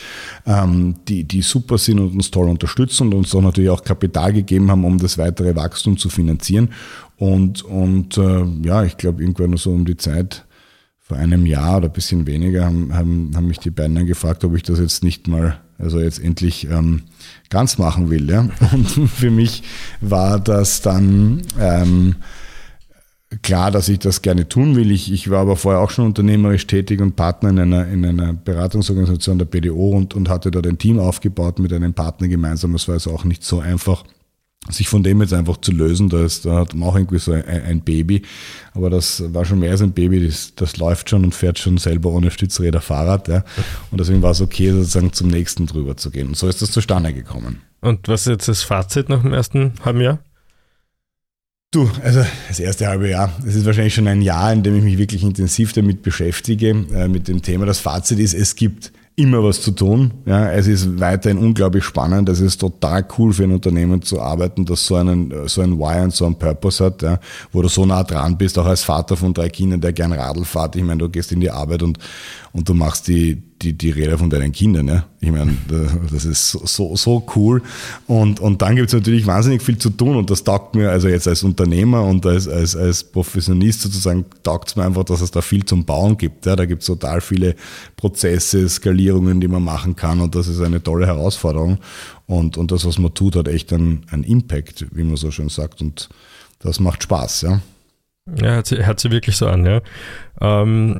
ähm, 0.45 0.95
die, 1.07 1.25
die 1.25 1.41
super 1.41 1.77
sind 1.77 1.99
und 1.99 2.13
uns 2.13 2.31
toll 2.31 2.47
unterstützen 2.47 3.07
und 3.07 3.13
uns 3.13 3.35
auch 3.35 3.41
natürlich 3.41 3.69
auch 3.69 3.83
Kapital 3.83 4.31
gegeben 4.31 4.71
haben, 4.71 4.85
um 4.85 4.97
das 4.99 5.17
weitere 5.17 5.55
Wachstum 5.55 5.97
zu 5.97 6.09
finanzieren. 6.09 6.69
Und, 7.17 7.63
und 7.63 8.17
äh, 8.17 8.45
ja, 8.63 8.83
ich 8.83 8.95
glaube, 8.95 9.21
irgendwann 9.21 9.57
so 9.57 9.71
um 9.71 9.85
die 9.85 9.97
Zeit 9.97 10.45
vor 10.99 11.17
einem 11.17 11.45
Jahr 11.45 11.77
oder 11.77 11.87
ein 11.87 11.93
bisschen 11.93 12.27
weniger 12.27 12.65
haben, 12.65 12.93
haben, 12.93 13.31
haben 13.35 13.47
mich 13.47 13.59
die 13.59 13.69
beiden 13.69 13.95
dann 13.95 14.07
gefragt, 14.07 14.43
ob 14.43 14.55
ich 14.55 14.63
das 14.63 14.79
jetzt 14.79 15.03
nicht 15.03 15.27
mal, 15.27 15.59
also 15.79 15.99
jetzt 15.99 16.19
endlich 16.19 16.67
ähm, 16.69 17.03
ganz 17.49 17.77
machen 17.77 18.09
will. 18.09 18.29
Ja? 18.29 18.49
Und 18.73 18.87
für 18.87 19.31
mich 19.31 19.63
war 20.01 20.39
das 20.39 20.81
dann 20.81 21.41
ähm, 21.59 22.15
klar, 23.41 23.71
dass 23.71 23.89
ich 23.89 23.99
das 23.99 24.21
gerne 24.21 24.47
tun 24.47 24.75
will. 24.75 24.91
Ich, 24.91 25.11
ich 25.11 25.29
war 25.29 25.41
aber 25.41 25.55
vorher 25.55 25.81
auch 25.81 25.91
schon 25.91 26.05
unternehmerisch 26.05 26.65
tätig 26.67 27.01
und 27.01 27.15
Partner 27.15 27.49
in 27.49 27.59
einer, 27.59 27.87
in 27.87 28.05
einer 28.05 28.33
Beratungsorganisation 28.33 29.37
der 29.37 29.45
BDO 29.45 29.89
und, 29.91 30.13
und 30.13 30.29
hatte 30.29 30.49
dort 30.49 30.67
ein 30.67 30.77
Team 30.77 30.99
aufgebaut 30.99 31.59
mit 31.59 31.73
einem 31.73 31.93
Partner 31.93 32.27
gemeinsam. 32.27 32.73
Das 32.73 32.87
war 32.87 32.93
also 32.93 33.11
auch 33.11 33.25
nicht 33.25 33.43
so 33.43 33.59
einfach 33.59 34.03
sich 34.69 34.89
von 34.89 35.03
dem 35.03 35.21
jetzt 35.21 35.33
einfach 35.33 35.57
zu 35.57 35.71
lösen, 35.71 36.09
da, 36.09 36.23
ist, 36.23 36.45
da 36.45 36.59
hat 36.59 36.73
man 36.73 36.89
auch 36.89 36.95
irgendwie 36.95 37.19
so 37.19 37.31
ein, 37.31 37.43
ein, 37.45 37.81
Baby, 37.81 38.23
aber 38.73 38.89
das 38.89 39.23
war 39.33 39.45
schon 39.45 39.59
mehr 39.59 39.71
als 39.71 39.81
ein 39.81 39.91
Baby, 39.91 40.25
das, 40.25 40.53
das 40.55 40.77
läuft 40.77 41.09
schon 41.09 41.23
und 41.23 41.33
fährt 41.33 41.59
schon 41.59 41.77
selber 41.77 42.11
ohne 42.11 42.31
Stützräder 42.31 42.81
Fahrrad. 42.81 43.27
Ja. 43.27 43.43
Und 43.91 43.99
deswegen 43.99 44.21
war 44.21 44.31
es 44.31 44.41
okay, 44.41 44.71
sozusagen 44.71 45.13
zum 45.13 45.29
nächsten 45.29 45.65
drüber 45.65 45.97
zu 45.97 46.11
gehen. 46.11 46.29
Und 46.29 46.37
so 46.37 46.47
ist 46.47 46.61
das 46.61 46.71
zustande 46.71 47.13
gekommen. 47.13 47.61
Und 47.81 48.07
was 48.07 48.21
ist 48.21 48.27
jetzt 48.27 48.47
das 48.47 48.63
Fazit 48.63 49.09
nach 49.09 49.21
dem 49.21 49.33
ersten 49.33 49.73
halben 49.83 50.01
Jahr? 50.01 50.19
Du, 51.71 51.89
also 52.01 52.25
das 52.47 52.59
erste 52.59 52.87
halbe 52.87 53.09
Jahr, 53.09 53.31
es 53.45 53.55
ist 53.55 53.65
wahrscheinlich 53.65 53.93
schon 53.93 54.07
ein 54.07 54.21
Jahr, 54.21 54.53
in 54.53 54.63
dem 54.63 54.77
ich 54.77 54.83
mich 54.83 54.97
wirklich 54.97 55.21
intensiv 55.21 55.73
damit 55.73 56.01
beschäftige, 56.01 56.69
äh, 56.69 57.09
mit 57.09 57.27
dem 57.27 57.41
Thema. 57.41 57.65
Das 57.65 57.79
Fazit 57.79 58.19
ist, 58.19 58.33
es 58.33 58.55
gibt 58.55 58.93
immer 59.17 59.43
was 59.43 59.61
zu 59.61 59.71
tun. 59.71 60.11
Ja, 60.25 60.51
es 60.51 60.67
ist 60.67 60.99
weiterhin 60.99 61.39
unglaublich 61.39 61.83
spannend. 61.83 62.29
Es 62.29 62.39
ist 62.39 62.59
total 62.59 63.03
cool 63.17 63.33
für 63.33 63.45
ein 63.45 63.51
Unternehmen 63.51 64.03
zu 64.03 64.21
arbeiten, 64.21 64.63
das 64.63 64.85
so 64.85 64.95
einen, 64.95 65.33
so 65.47 65.61
ein 65.61 65.79
Why 65.79 66.03
und 66.03 66.13
so 66.13 66.25
einen 66.25 66.37
Purpose 66.37 66.85
hat, 66.85 67.01
ja, 67.01 67.19
wo 67.51 67.63
du 67.63 67.67
so 67.67 67.85
nah 67.85 68.03
dran 68.03 68.37
bist, 68.37 68.59
auch 68.59 68.67
als 68.67 68.83
Vater 68.83 69.17
von 69.17 69.33
drei 69.33 69.49
Kindern, 69.49 69.81
der 69.81 69.91
gern 69.91 70.13
Radl 70.13 70.45
fährt. 70.45 70.75
Ich 70.75 70.83
meine, 70.83 70.99
du 70.99 71.09
gehst 71.09 71.31
in 71.31 71.39
die 71.39 71.49
Arbeit 71.49 71.81
und, 71.81 71.97
und 72.53 72.69
du 72.69 72.75
machst 72.75 73.07
die, 73.07 73.41
die, 73.61 73.73
die 73.73 73.89
Räder 73.89 74.17
von 74.17 74.29
deinen 74.29 74.51
Kindern. 74.51 74.87
Ja? 74.87 75.05
Ich 75.19 75.31
meine, 75.31 75.57
das 76.11 76.25
ist 76.25 76.51
so, 76.51 76.95
so 76.95 77.23
cool. 77.35 77.61
Und, 78.05 78.39
und 78.39 78.61
dann 78.61 78.75
gibt 78.75 78.89
es 78.89 78.93
natürlich 78.93 79.25
wahnsinnig 79.25 79.61
viel 79.61 79.77
zu 79.77 79.89
tun 79.89 80.15
und 80.15 80.29
das 80.29 80.43
taugt 80.43 80.75
mir, 80.75 80.91
also 80.91 81.07
jetzt 81.07 81.27
als 81.27 81.43
Unternehmer 81.43 82.03
und 82.03 82.25
als, 82.25 82.47
als, 82.47 82.75
als 82.75 83.03
Professionist 83.03 83.81
sozusagen, 83.81 84.25
taugt 84.43 84.69
es 84.69 84.75
mir 84.75 84.85
einfach, 84.85 85.03
dass 85.03 85.21
es 85.21 85.31
da 85.31 85.41
viel 85.41 85.65
zum 85.65 85.85
Bauen 85.85 86.17
gibt. 86.17 86.45
Ja? 86.45 86.55
Da 86.55 86.65
gibt 86.65 86.81
es 86.81 86.87
total 86.87 87.21
viele 87.21 87.55
Prozesse, 87.95 88.67
Skalierungen, 88.69 89.41
die 89.41 89.47
man 89.47 89.63
machen 89.63 89.95
kann 89.95 90.21
und 90.21 90.35
das 90.35 90.47
ist 90.47 90.61
eine 90.61 90.81
tolle 90.81 91.07
Herausforderung. 91.07 91.79
Und, 92.27 92.57
und 92.57 92.71
das, 92.71 92.85
was 92.85 92.99
man 92.99 93.13
tut, 93.13 93.35
hat 93.35 93.47
echt 93.47 93.71
einen, 93.73 94.05
einen 94.11 94.23
Impact, 94.23 94.85
wie 94.91 95.03
man 95.03 95.15
so 95.15 95.31
schön 95.31 95.49
sagt. 95.49 95.81
Und 95.81 96.09
das 96.59 96.79
macht 96.79 97.03
Spaß, 97.03 97.41
ja. 97.41 97.61
Ja, 98.35 98.55
hört 98.55 98.67
sich, 98.67 98.85
hört 98.85 98.99
sich 98.99 99.11
wirklich 99.11 99.37
so 99.37 99.47
an, 99.47 99.65
ja. 99.65 99.81
Ähm, 100.41 100.97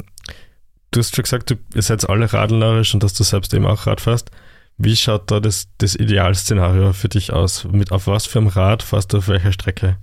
du 0.98 1.02
hast 1.02 1.16
schon 1.16 1.24
gesagt, 1.24 1.52
du, 1.52 1.56
ihr 1.76 1.82
seid 1.84 2.10
alle 2.10 2.32
radlerisch 2.34 2.94
und 2.94 3.04
dass 3.04 3.14
du 3.14 3.24
selbst 3.24 3.54
eben 3.54 3.68
auch 3.68 3.86
Rad 3.86 4.02
fährst. 4.02 4.32
Wie 4.78 4.96
schaut 4.96 5.30
da 5.30 5.40
das, 5.40 5.68
das 5.78 5.96
Idealszenario 5.96 6.92
für 6.94 7.10
dich 7.10 7.32
aus? 7.32 7.66
Mit 7.72 7.92
auf 7.92 8.08
was 8.08 8.26
für 8.26 8.40
einem 8.40 8.48
Rad 8.48 8.84
fährst 8.84 9.14
du 9.14 9.18
auf 9.20 9.28
welcher 9.28 9.52
Strecke? 9.52 9.98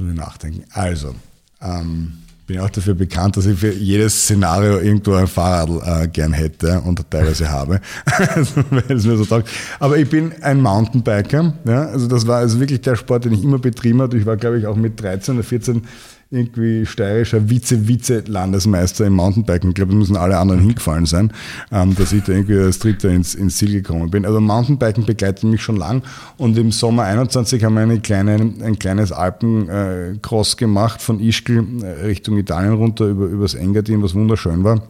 Nachdenken. 0.00 0.64
Also, 0.72 1.16
ähm, 1.60 2.18
bin 2.46 2.60
auch 2.60 2.70
dafür 2.70 2.94
bekannt, 2.94 3.36
dass 3.36 3.46
ich 3.46 3.58
für 3.58 3.72
jedes 3.72 4.22
Szenario 4.22 4.78
irgendwo 4.78 5.14
ein 5.14 5.26
Fahrrad 5.26 6.04
äh, 6.04 6.08
gern 6.08 6.32
hätte 6.32 6.80
und 6.80 7.04
teilweise 7.10 7.50
habe. 7.50 7.80
weil 8.70 8.84
mir 8.88 8.98
so. 9.00 9.42
Aber 9.80 9.98
ich 9.98 10.08
bin 10.08 10.32
ein 10.42 10.60
Mountainbiker. 10.60 11.52
Ja? 11.66 11.86
Also 11.86 12.06
das 12.06 12.28
war 12.28 12.38
also 12.38 12.60
wirklich 12.60 12.80
der 12.80 12.94
Sport, 12.94 13.24
den 13.24 13.32
ich 13.32 13.42
immer 13.42 13.58
betrieben 13.58 14.00
habe. 14.00 14.16
Ich 14.16 14.24
war, 14.24 14.36
glaube 14.36 14.58
ich, 14.58 14.66
auch 14.66 14.76
mit 14.76 15.00
13 15.02 15.34
oder 15.34 15.44
14 15.44 15.82
irgendwie 16.30 16.84
steirischer 16.84 17.48
Vize-Vize-Landesmeister 17.48 19.06
im 19.06 19.14
Mountainbiken. 19.14 19.70
Ich 19.70 19.74
glaube, 19.74 19.92
da 19.92 19.98
müssen 19.98 20.16
alle 20.16 20.36
anderen 20.36 20.60
hingefallen 20.60 21.06
sein, 21.06 21.32
ähm, 21.72 21.94
dass 21.94 22.12
ich 22.12 22.24
da 22.24 22.32
irgendwie 22.32 22.58
als 22.58 22.78
Dritter 22.78 23.08
ins, 23.08 23.34
ins 23.34 23.56
Ziel 23.56 23.72
gekommen 23.72 24.10
bin. 24.10 24.26
Also 24.26 24.40
Mountainbiken 24.40 25.06
begleitet 25.06 25.44
mich 25.44 25.62
schon 25.62 25.76
lang 25.76 26.02
und 26.36 26.58
im 26.58 26.70
Sommer 26.70 27.04
21 27.04 27.64
haben 27.64 27.74
wir 27.74 27.82
eine 27.82 28.00
kleine, 28.00 28.34
ein 28.34 28.78
kleines 28.78 29.10
Alpencross 29.10 30.56
gemacht 30.56 31.00
von 31.00 31.18
Ischgl 31.20 31.64
äh, 31.82 32.06
Richtung 32.06 32.36
Italien 32.36 32.74
runter 32.74 33.06
über, 33.06 33.26
übers 33.26 33.54
Engadin, 33.54 34.02
was 34.02 34.14
wunderschön 34.14 34.64
war. 34.64 34.82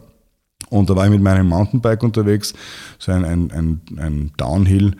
Und 0.71 0.91
da 0.91 0.97
war 0.97 1.05
ich 1.05 1.11
mit 1.11 1.23
meinem 1.23 1.49
Mountainbike 1.49 2.03
unterwegs, 2.03 2.53
so 2.99 3.13
ein, 3.13 3.25
ein, 3.25 3.51
ein, 3.53 3.81
ein 3.97 4.33
Downhill 4.37 4.97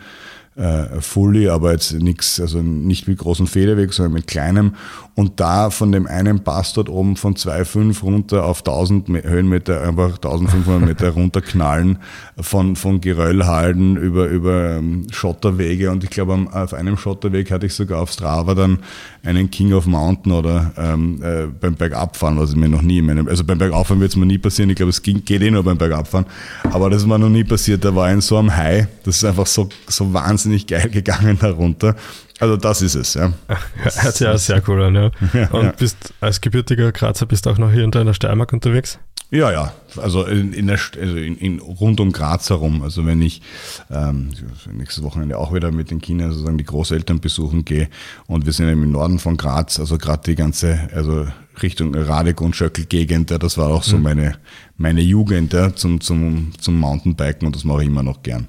äh, 0.59 1.01
Fully, 1.01 1.47
aber 1.49 1.71
jetzt 1.71 1.93
nichts, 1.93 2.39
also 2.39 2.61
nicht 2.61 3.07
mit 3.07 3.17
großen 3.17 3.47
Federweg, 3.47 3.93
sondern 3.93 4.13
mit 4.13 4.27
kleinem. 4.27 4.75
Und 5.15 5.41
da 5.41 5.69
von 5.69 5.91
dem 5.91 6.07
einen 6.07 6.45
Pass 6.45 6.71
dort 6.73 6.87
oben 6.87 7.17
von 7.17 7.35
2,5 7.35 8.03
runter 8.03 8.45
auf 8.45 8.59
1000 8.59 9.09
Höhenmeter, 9.23 9.81
einfach 9.81 10.15
1500 10.15 10.87
Meter 10.87 11.09
runterknallen, 11.13 11.97
von, 12.39 12.77
von 12.77 13.01
Geröllhalden 13.01 13.97
über, 13.97 14.27
über 14.27 14.77
ähm, 14.77 15.07
Schotterwege. 15.11 15.91
Und 15.91 16.05
ich 16.05 16.09
glaube, 16.09 16.47
auf 16.51 16.73
einem 16.73 16.97
Schotterweg 16.97 17.51
hatte 17.51 17.65
ich 17.65 17.73
sogar 17.73 18.01
auf 18.01 18.11
Strava 18.11 18.55
dann 18.55 18.79
einen 19.23 19.51
King 19.51 19.73
of 19.73 19.87
Mountain 19.87 20.31
oder 20.31 20.71
ähm, 20.77 21.21
äh, 21.21 21.47
beim 21.47 21.75
Bergabfahren, 21.75 22.39
was 22.39 22.55
mir 22.55 22.69
noch 22.69 22.81
nie 22.81 22.99
in 22.99 23.05
meinem, 23.05 23.27
also 23.27 23.43
beim 23.43 23.57
Bergauffahren 23.57 23.99
wird 23.99 24.11
es 24.11 24.17
mir 24.17 24.25
nie 24.25 24.37
passieren. 24.37 24.69
Ich 24.69 24.77
glaube, 24.77 24.91
es 24.91 25.01
ging, 25.01 25.23
geht 25.25 25.41
eh 25.41 25.51
nur 25.51 25.63
beim 25.63 25.77
Bergabfahren. 25.77 26.25
Aber 26.71 26.89
das 26.89 27.01
ist 27.01 27.07
mir 27.07 27.19
noch 27.19 27.29
nie 27.29 27.43
passiert. 27.43 27.83
Da 27.83 27.93
war 27.93 28.07
ich 28.07 28.13
in 28.13 28.21
so 28.21 28.37
einem 28.37 28.55
High. 28.55 28.87
Das 29.03 29.17
ist 29.17 29.25
einfach 29.25 29.47
so, 29.47 29.67
so 29.87 30.13
wahnsinnig 30.13 30.48
geil 30.57 30.89
gegangen 30.89 31.37
darunter. 31.41 31.95
Also 32.39 32.55
das 32.57 32.81
ist 32.81 32.95
es, 32.95 33.13
ja. 33.15 33.33
Hört 33.75 34.15
sich 34.15 34.25
ja 34.25 34.37
sehr 34.37 34.61
cool 34.67 34.83
an, 34.83 34.95
ja. 34.95 35.11
ja 35.33 35.49
und 35.51 35.65
ja. 35.65 35.71
bist 35.71 36.13
als 36.21 36.39
gebürtiger 36.39 36.91
Grazer 36.91 37.25
bist 37.25 37.47
auch 37.47 37.57
noch 37.57 37.71
hier 37.71 37.83
in 37.83 37.91
deiner 37.91 38.13
Steiermark 38.13 38.53
unterwegs? 38.53 38.99
Ja, 39.31 39.51
ja, 39.51 39.73
also 39.97 40.25
in, 40.25 40.53
in 40.53 40.65
der, 40.65 40.79
also 40.99 41.17
in, 41.17 41.37
in, 41.37 41.59
rund 41.59 41.99
um 41.99 42.11
Graz 42.11 42.49
herum. 42.49 42.81
Also 42.81 43.05
wenn 43.05 43.21
ich 43.21 43.43
ähm, 43.91 44.31
nächstes 44.71 45.03
Wochenende 45.03 45.37
auch 45.37 45.53
wieder 45.53 45.71
mit 45.71 45.91
den 45.91 46.01
Kindern 46.01 46.31
sozusagen 46.31 46.57
die 46.57 46.63
Großeltern 46.63 47.19
besuchen 47.19 47.63
gehe 47.63 47.89
und 48.25 48.47
wir 48.47 48.53
sind 48.53 48.69
im 48.69 48.91
Norden 48.91 49.19
von 49.19 49.37
Graz, 49.37 49.79
also 49.79 49.99
gerade 49.99 50.23
die 50.25 50.35
ganze, 50.35 50.89
also 50.95 51.27
Richtung 51.61 51.93
Radek 51.93 52.41
und 52.41 52.55
Schöckel-Gegend, 52.55 53.29
ja, 53.29 53.37
das 53.37 53.57
war 53.59 53.69
auch 53.69 53.83
so 53.83 53.97
mhm. 53.97 54.03
meine, 54.03 54.35
meine 54.77 55.01
Jugend 55.01 55.53
ja, 55.53 55.75
zum, 55.75 56.01
zum, 56.01 56.53
zum 56.59 56.79
Mountainbiken 56.79 57.45
und 57.45 57.55
das 57.55 57.63
mache 57.63 57.83
ich 57.83 57.87
immer 57.87 58.03
noch 58.03 58.23
gern. 58.23 58.47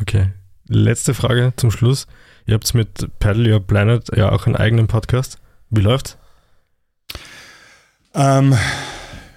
Okay. 0.00 0.30
Letzte 0.68 1.14
Frage 1.14 1.52
zum 1.56 1.70
Schluss. 1.70 2.06
Ihr 2.46 2.54
habt 2.54 2.72
mit 2.74 3.08
Paddle 3.18 3.52
Your 3.52 3.60
Planet 3.60 4.08
ja 4.16 4.32
auch 4.32 4.46
einen 4.46 4.56
eigenen 4.56 4.88
Podcast. 4.88 5.38
Wie 5.70 5.80
läuft's? 5.80 6.16
Ähm, 8.14 8.54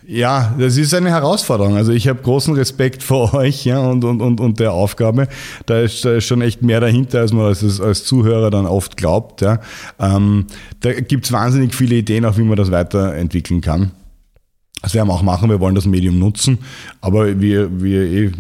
ja, 0.08 0.56
das 0.58 0.78
ist 0.78 0.94
eine 0.96 1.10
Herausforderung. 1.10 1.76
Also 1.76 1.92
ich 1.92 2.08
habe 2.08 2.22
großen 2.22 2.56
Respekt 2.56 3.04
vor 3.04 3.34
euch 3.36 3.64
ja, 3.64 3.80
und, 3.80 4.04
und, 4.04 4.22
und, 4.22 4.40
und 4.40 4.60
der 4.60 4.74
Aufgabe. 4.74 5.28
Da 5.68 5.82
ist, 5.82 6.04
da 6.04 6.16
ist 6.16 6.26
schon 6.26 6.42
echt 6.42 6.64
mehr 6.64 6.80
dahinter, 6.80 7.20
als 7.20 7.32
man 7.32 7.46
als, 7.46 7.80
als 7.80 8.06
Zuhörer 8.06 8.50
dann 8.50 8.66
oft 8.66 8.98
glaubt. 8.98 9.42
Ja. 9.42 9.60
Ähm, 10.00 10.48
da 10.80 10.94
gibt's 10.94 11.32
wahnsinnig 11.32 11.76
viele 11.76 11.96
Ideen, 11.96 12.26
auch 12.26 12.38
wie 12.38 12.44
man 12.44 12.58
das 12.58 12.72
weiterentwickeln 12.72 13.62
kann. 13.62 13.92
Das 14.82 14.94
werden 14.94 15.08
wir 15.10 15.14
auch 15.14 15.24
machen, 15.24 15.50
wir 15.50 15.60
wollen 15.60 15.76
das 15.76 15.86
Medium 15.86 16.20
nutzen, 16.20 16.60
aber 17.02 17.40
wie, 17.40 17.58
wie, 17.82 17.96
eh, 17.96 18.32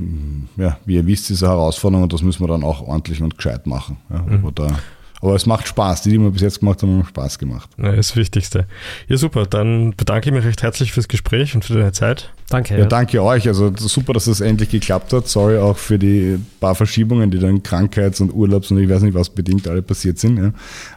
ja, 0.58 0.78
wie 0.86 0.96
ihr 0.96 1.06
wisst, 1.06 1.30
ist 1.32 1.44
eine 1.44 1.52
Herausforderung 1.52 2.04
und 2.04 2.14
das 2.14 2.22
müssen 2.22 2.42
wir 2.42 2.48
dann 2.48 2.64
auch 2.64 2.82
ordentlich 2.82 3.22
und 3.22 3.36
gescheit 3.36 3.68
machen. 3.68 3.98
Ja, 4.10 4.22
mhm. 4.22 4.46
aber, 4.46 4.78
aber 5.22 5.36
es 5.36 5.46
macht 5.46 5.68
Spaß, 5.68 6.04
die, 6.04 6.12
die 6.12 6.18
wir 6.20 6.32
bis 6.32 6.42
jetzt 6.42 6.60
gemacht 6.60 6.82
haben, 6.82 6.94
haben 6.94 7.06
Spaß 7.06 7.40
gemacht. 7.40 7.70
Ja, 7.78 7.94
das 7.94 8.16
Wichtigste. 8.16 8.68
Ja, 9.10 9.18
super, 9.18 9.46
dann 9.46 9.94
bedanke 9.98 10.30
ich 10.30 10.36
mich 10.36 10.46
recht 10.46 10.64
herzlich 10.64 10.94
fürs 10.94 11.10
Gespräch 11.10 11.56
und 11.56 11.66
für 11.66 11.74
deine 11.74 11.92
Zeit. 11.92 12.32
Danke. 12.50 12.76
Ja, 12.76 12.82
ja. 12.82 12.86
danke 12.86 13.22
euch. 13.22 13.48
Also 13.48 13.74
super, 13.76 14.14
dass 14.14 14.28
es 14.28 14.40
endlich 14.40 14.70
geklappt 14.70 15.12
hat. 15.12 15.28
Sorry 15.28 15.58
auch 15.58 15.78
für 15.78 16.00
die 16.00 16.40
paar 16.62 16.74
Verschiebungen, 16.74 17.32
die 17.32 17.40
dann 17.40 17.62
Krankheits- 17.64 18.22
und 18.22 18.34
Urlaubs- 18.34 18.72
und 18.72 18.80
ich 18.80 18.90
weiß 18.90 19.02
nicht, 19.02 19.14
was 19.14 19.30
bedingt 19.30 19.68
alle 19.68 19.82
passiert 19.82 20.20
sind. 20.20 20.38
Ja. 20.38 20.54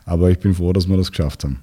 Aber 0.07 0.30
ich 0.30 0.38
bin 0.38 0.55
froh, 0.55 0.72
dass 0.72 0.88
wir 0.88 0.97
das 0.97 1.11
geschafft 1.11 1.45
haben. 1.45 1.59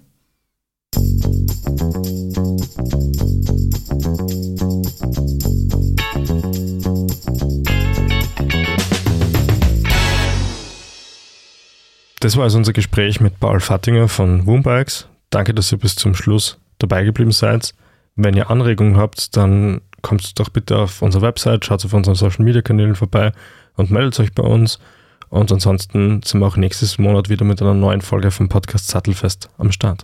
Das 12.19 12.35
war 12.35 12.43
also 12.43 12.57
unser 12.57 12.73
Gespräch 12.73 13.21
mit 13.21 13.39
Paul 13.39 13.61
Fattinger 13.61 14.09
von 14.09 14.45
Woombikes. 14.45 15.07
Danke, 15.29 15.53
dass 15.53 15.71
ihr 15.71 15.77
bis 15.77 15.95
zum 15.95 16.15
Schluss 16.15 16.57
dabei 16.77 17.03
geblieben 17.03 17.31
seid. 17.31 17.73
Wenn 18.15 18.35
ihr 18.35 18.49
Anregungen 18.49 18.97
habt, 18.97 19.37
dann 19.37 19.79
kommt 20.01 20.37
doch 20.39 20.49
bitte 20.49 20.77
auf 20.77 21.01
unsere 21.01 21.23
Website, 21.23 21.63
schaut 21.63 21.85
auf 21.85 21.93
unseren 21.93 22.15
Social 22.15 22.43
Media 22.43 22.61
Kanälen 22.61 22.95
vorbei 22.95 23.31
und 23.75 23.91
meldet 23.91 24.19
euch 24.19 24.33
bei 24.33 24.43
uns. 24.43 24.79
Und 25.29 25.51
ansonsten 25.51 26.21
sind 26.23 26.39
wir 26.41 26.47
auch 26.47 26.57
nächstes 26.57 26.97
Monat 26.97 27.29
wieder 27.29 27.45
mit 27.45 27.61
einer 27.61 27.73
neuen 27.73 28.01
Folge 28.01 28.31
vom 28.31 28.49
Podcast 28.49 28.87
Sattelfest 28.87 29.49
am 29.57 29.71
Start. 29.71 30.03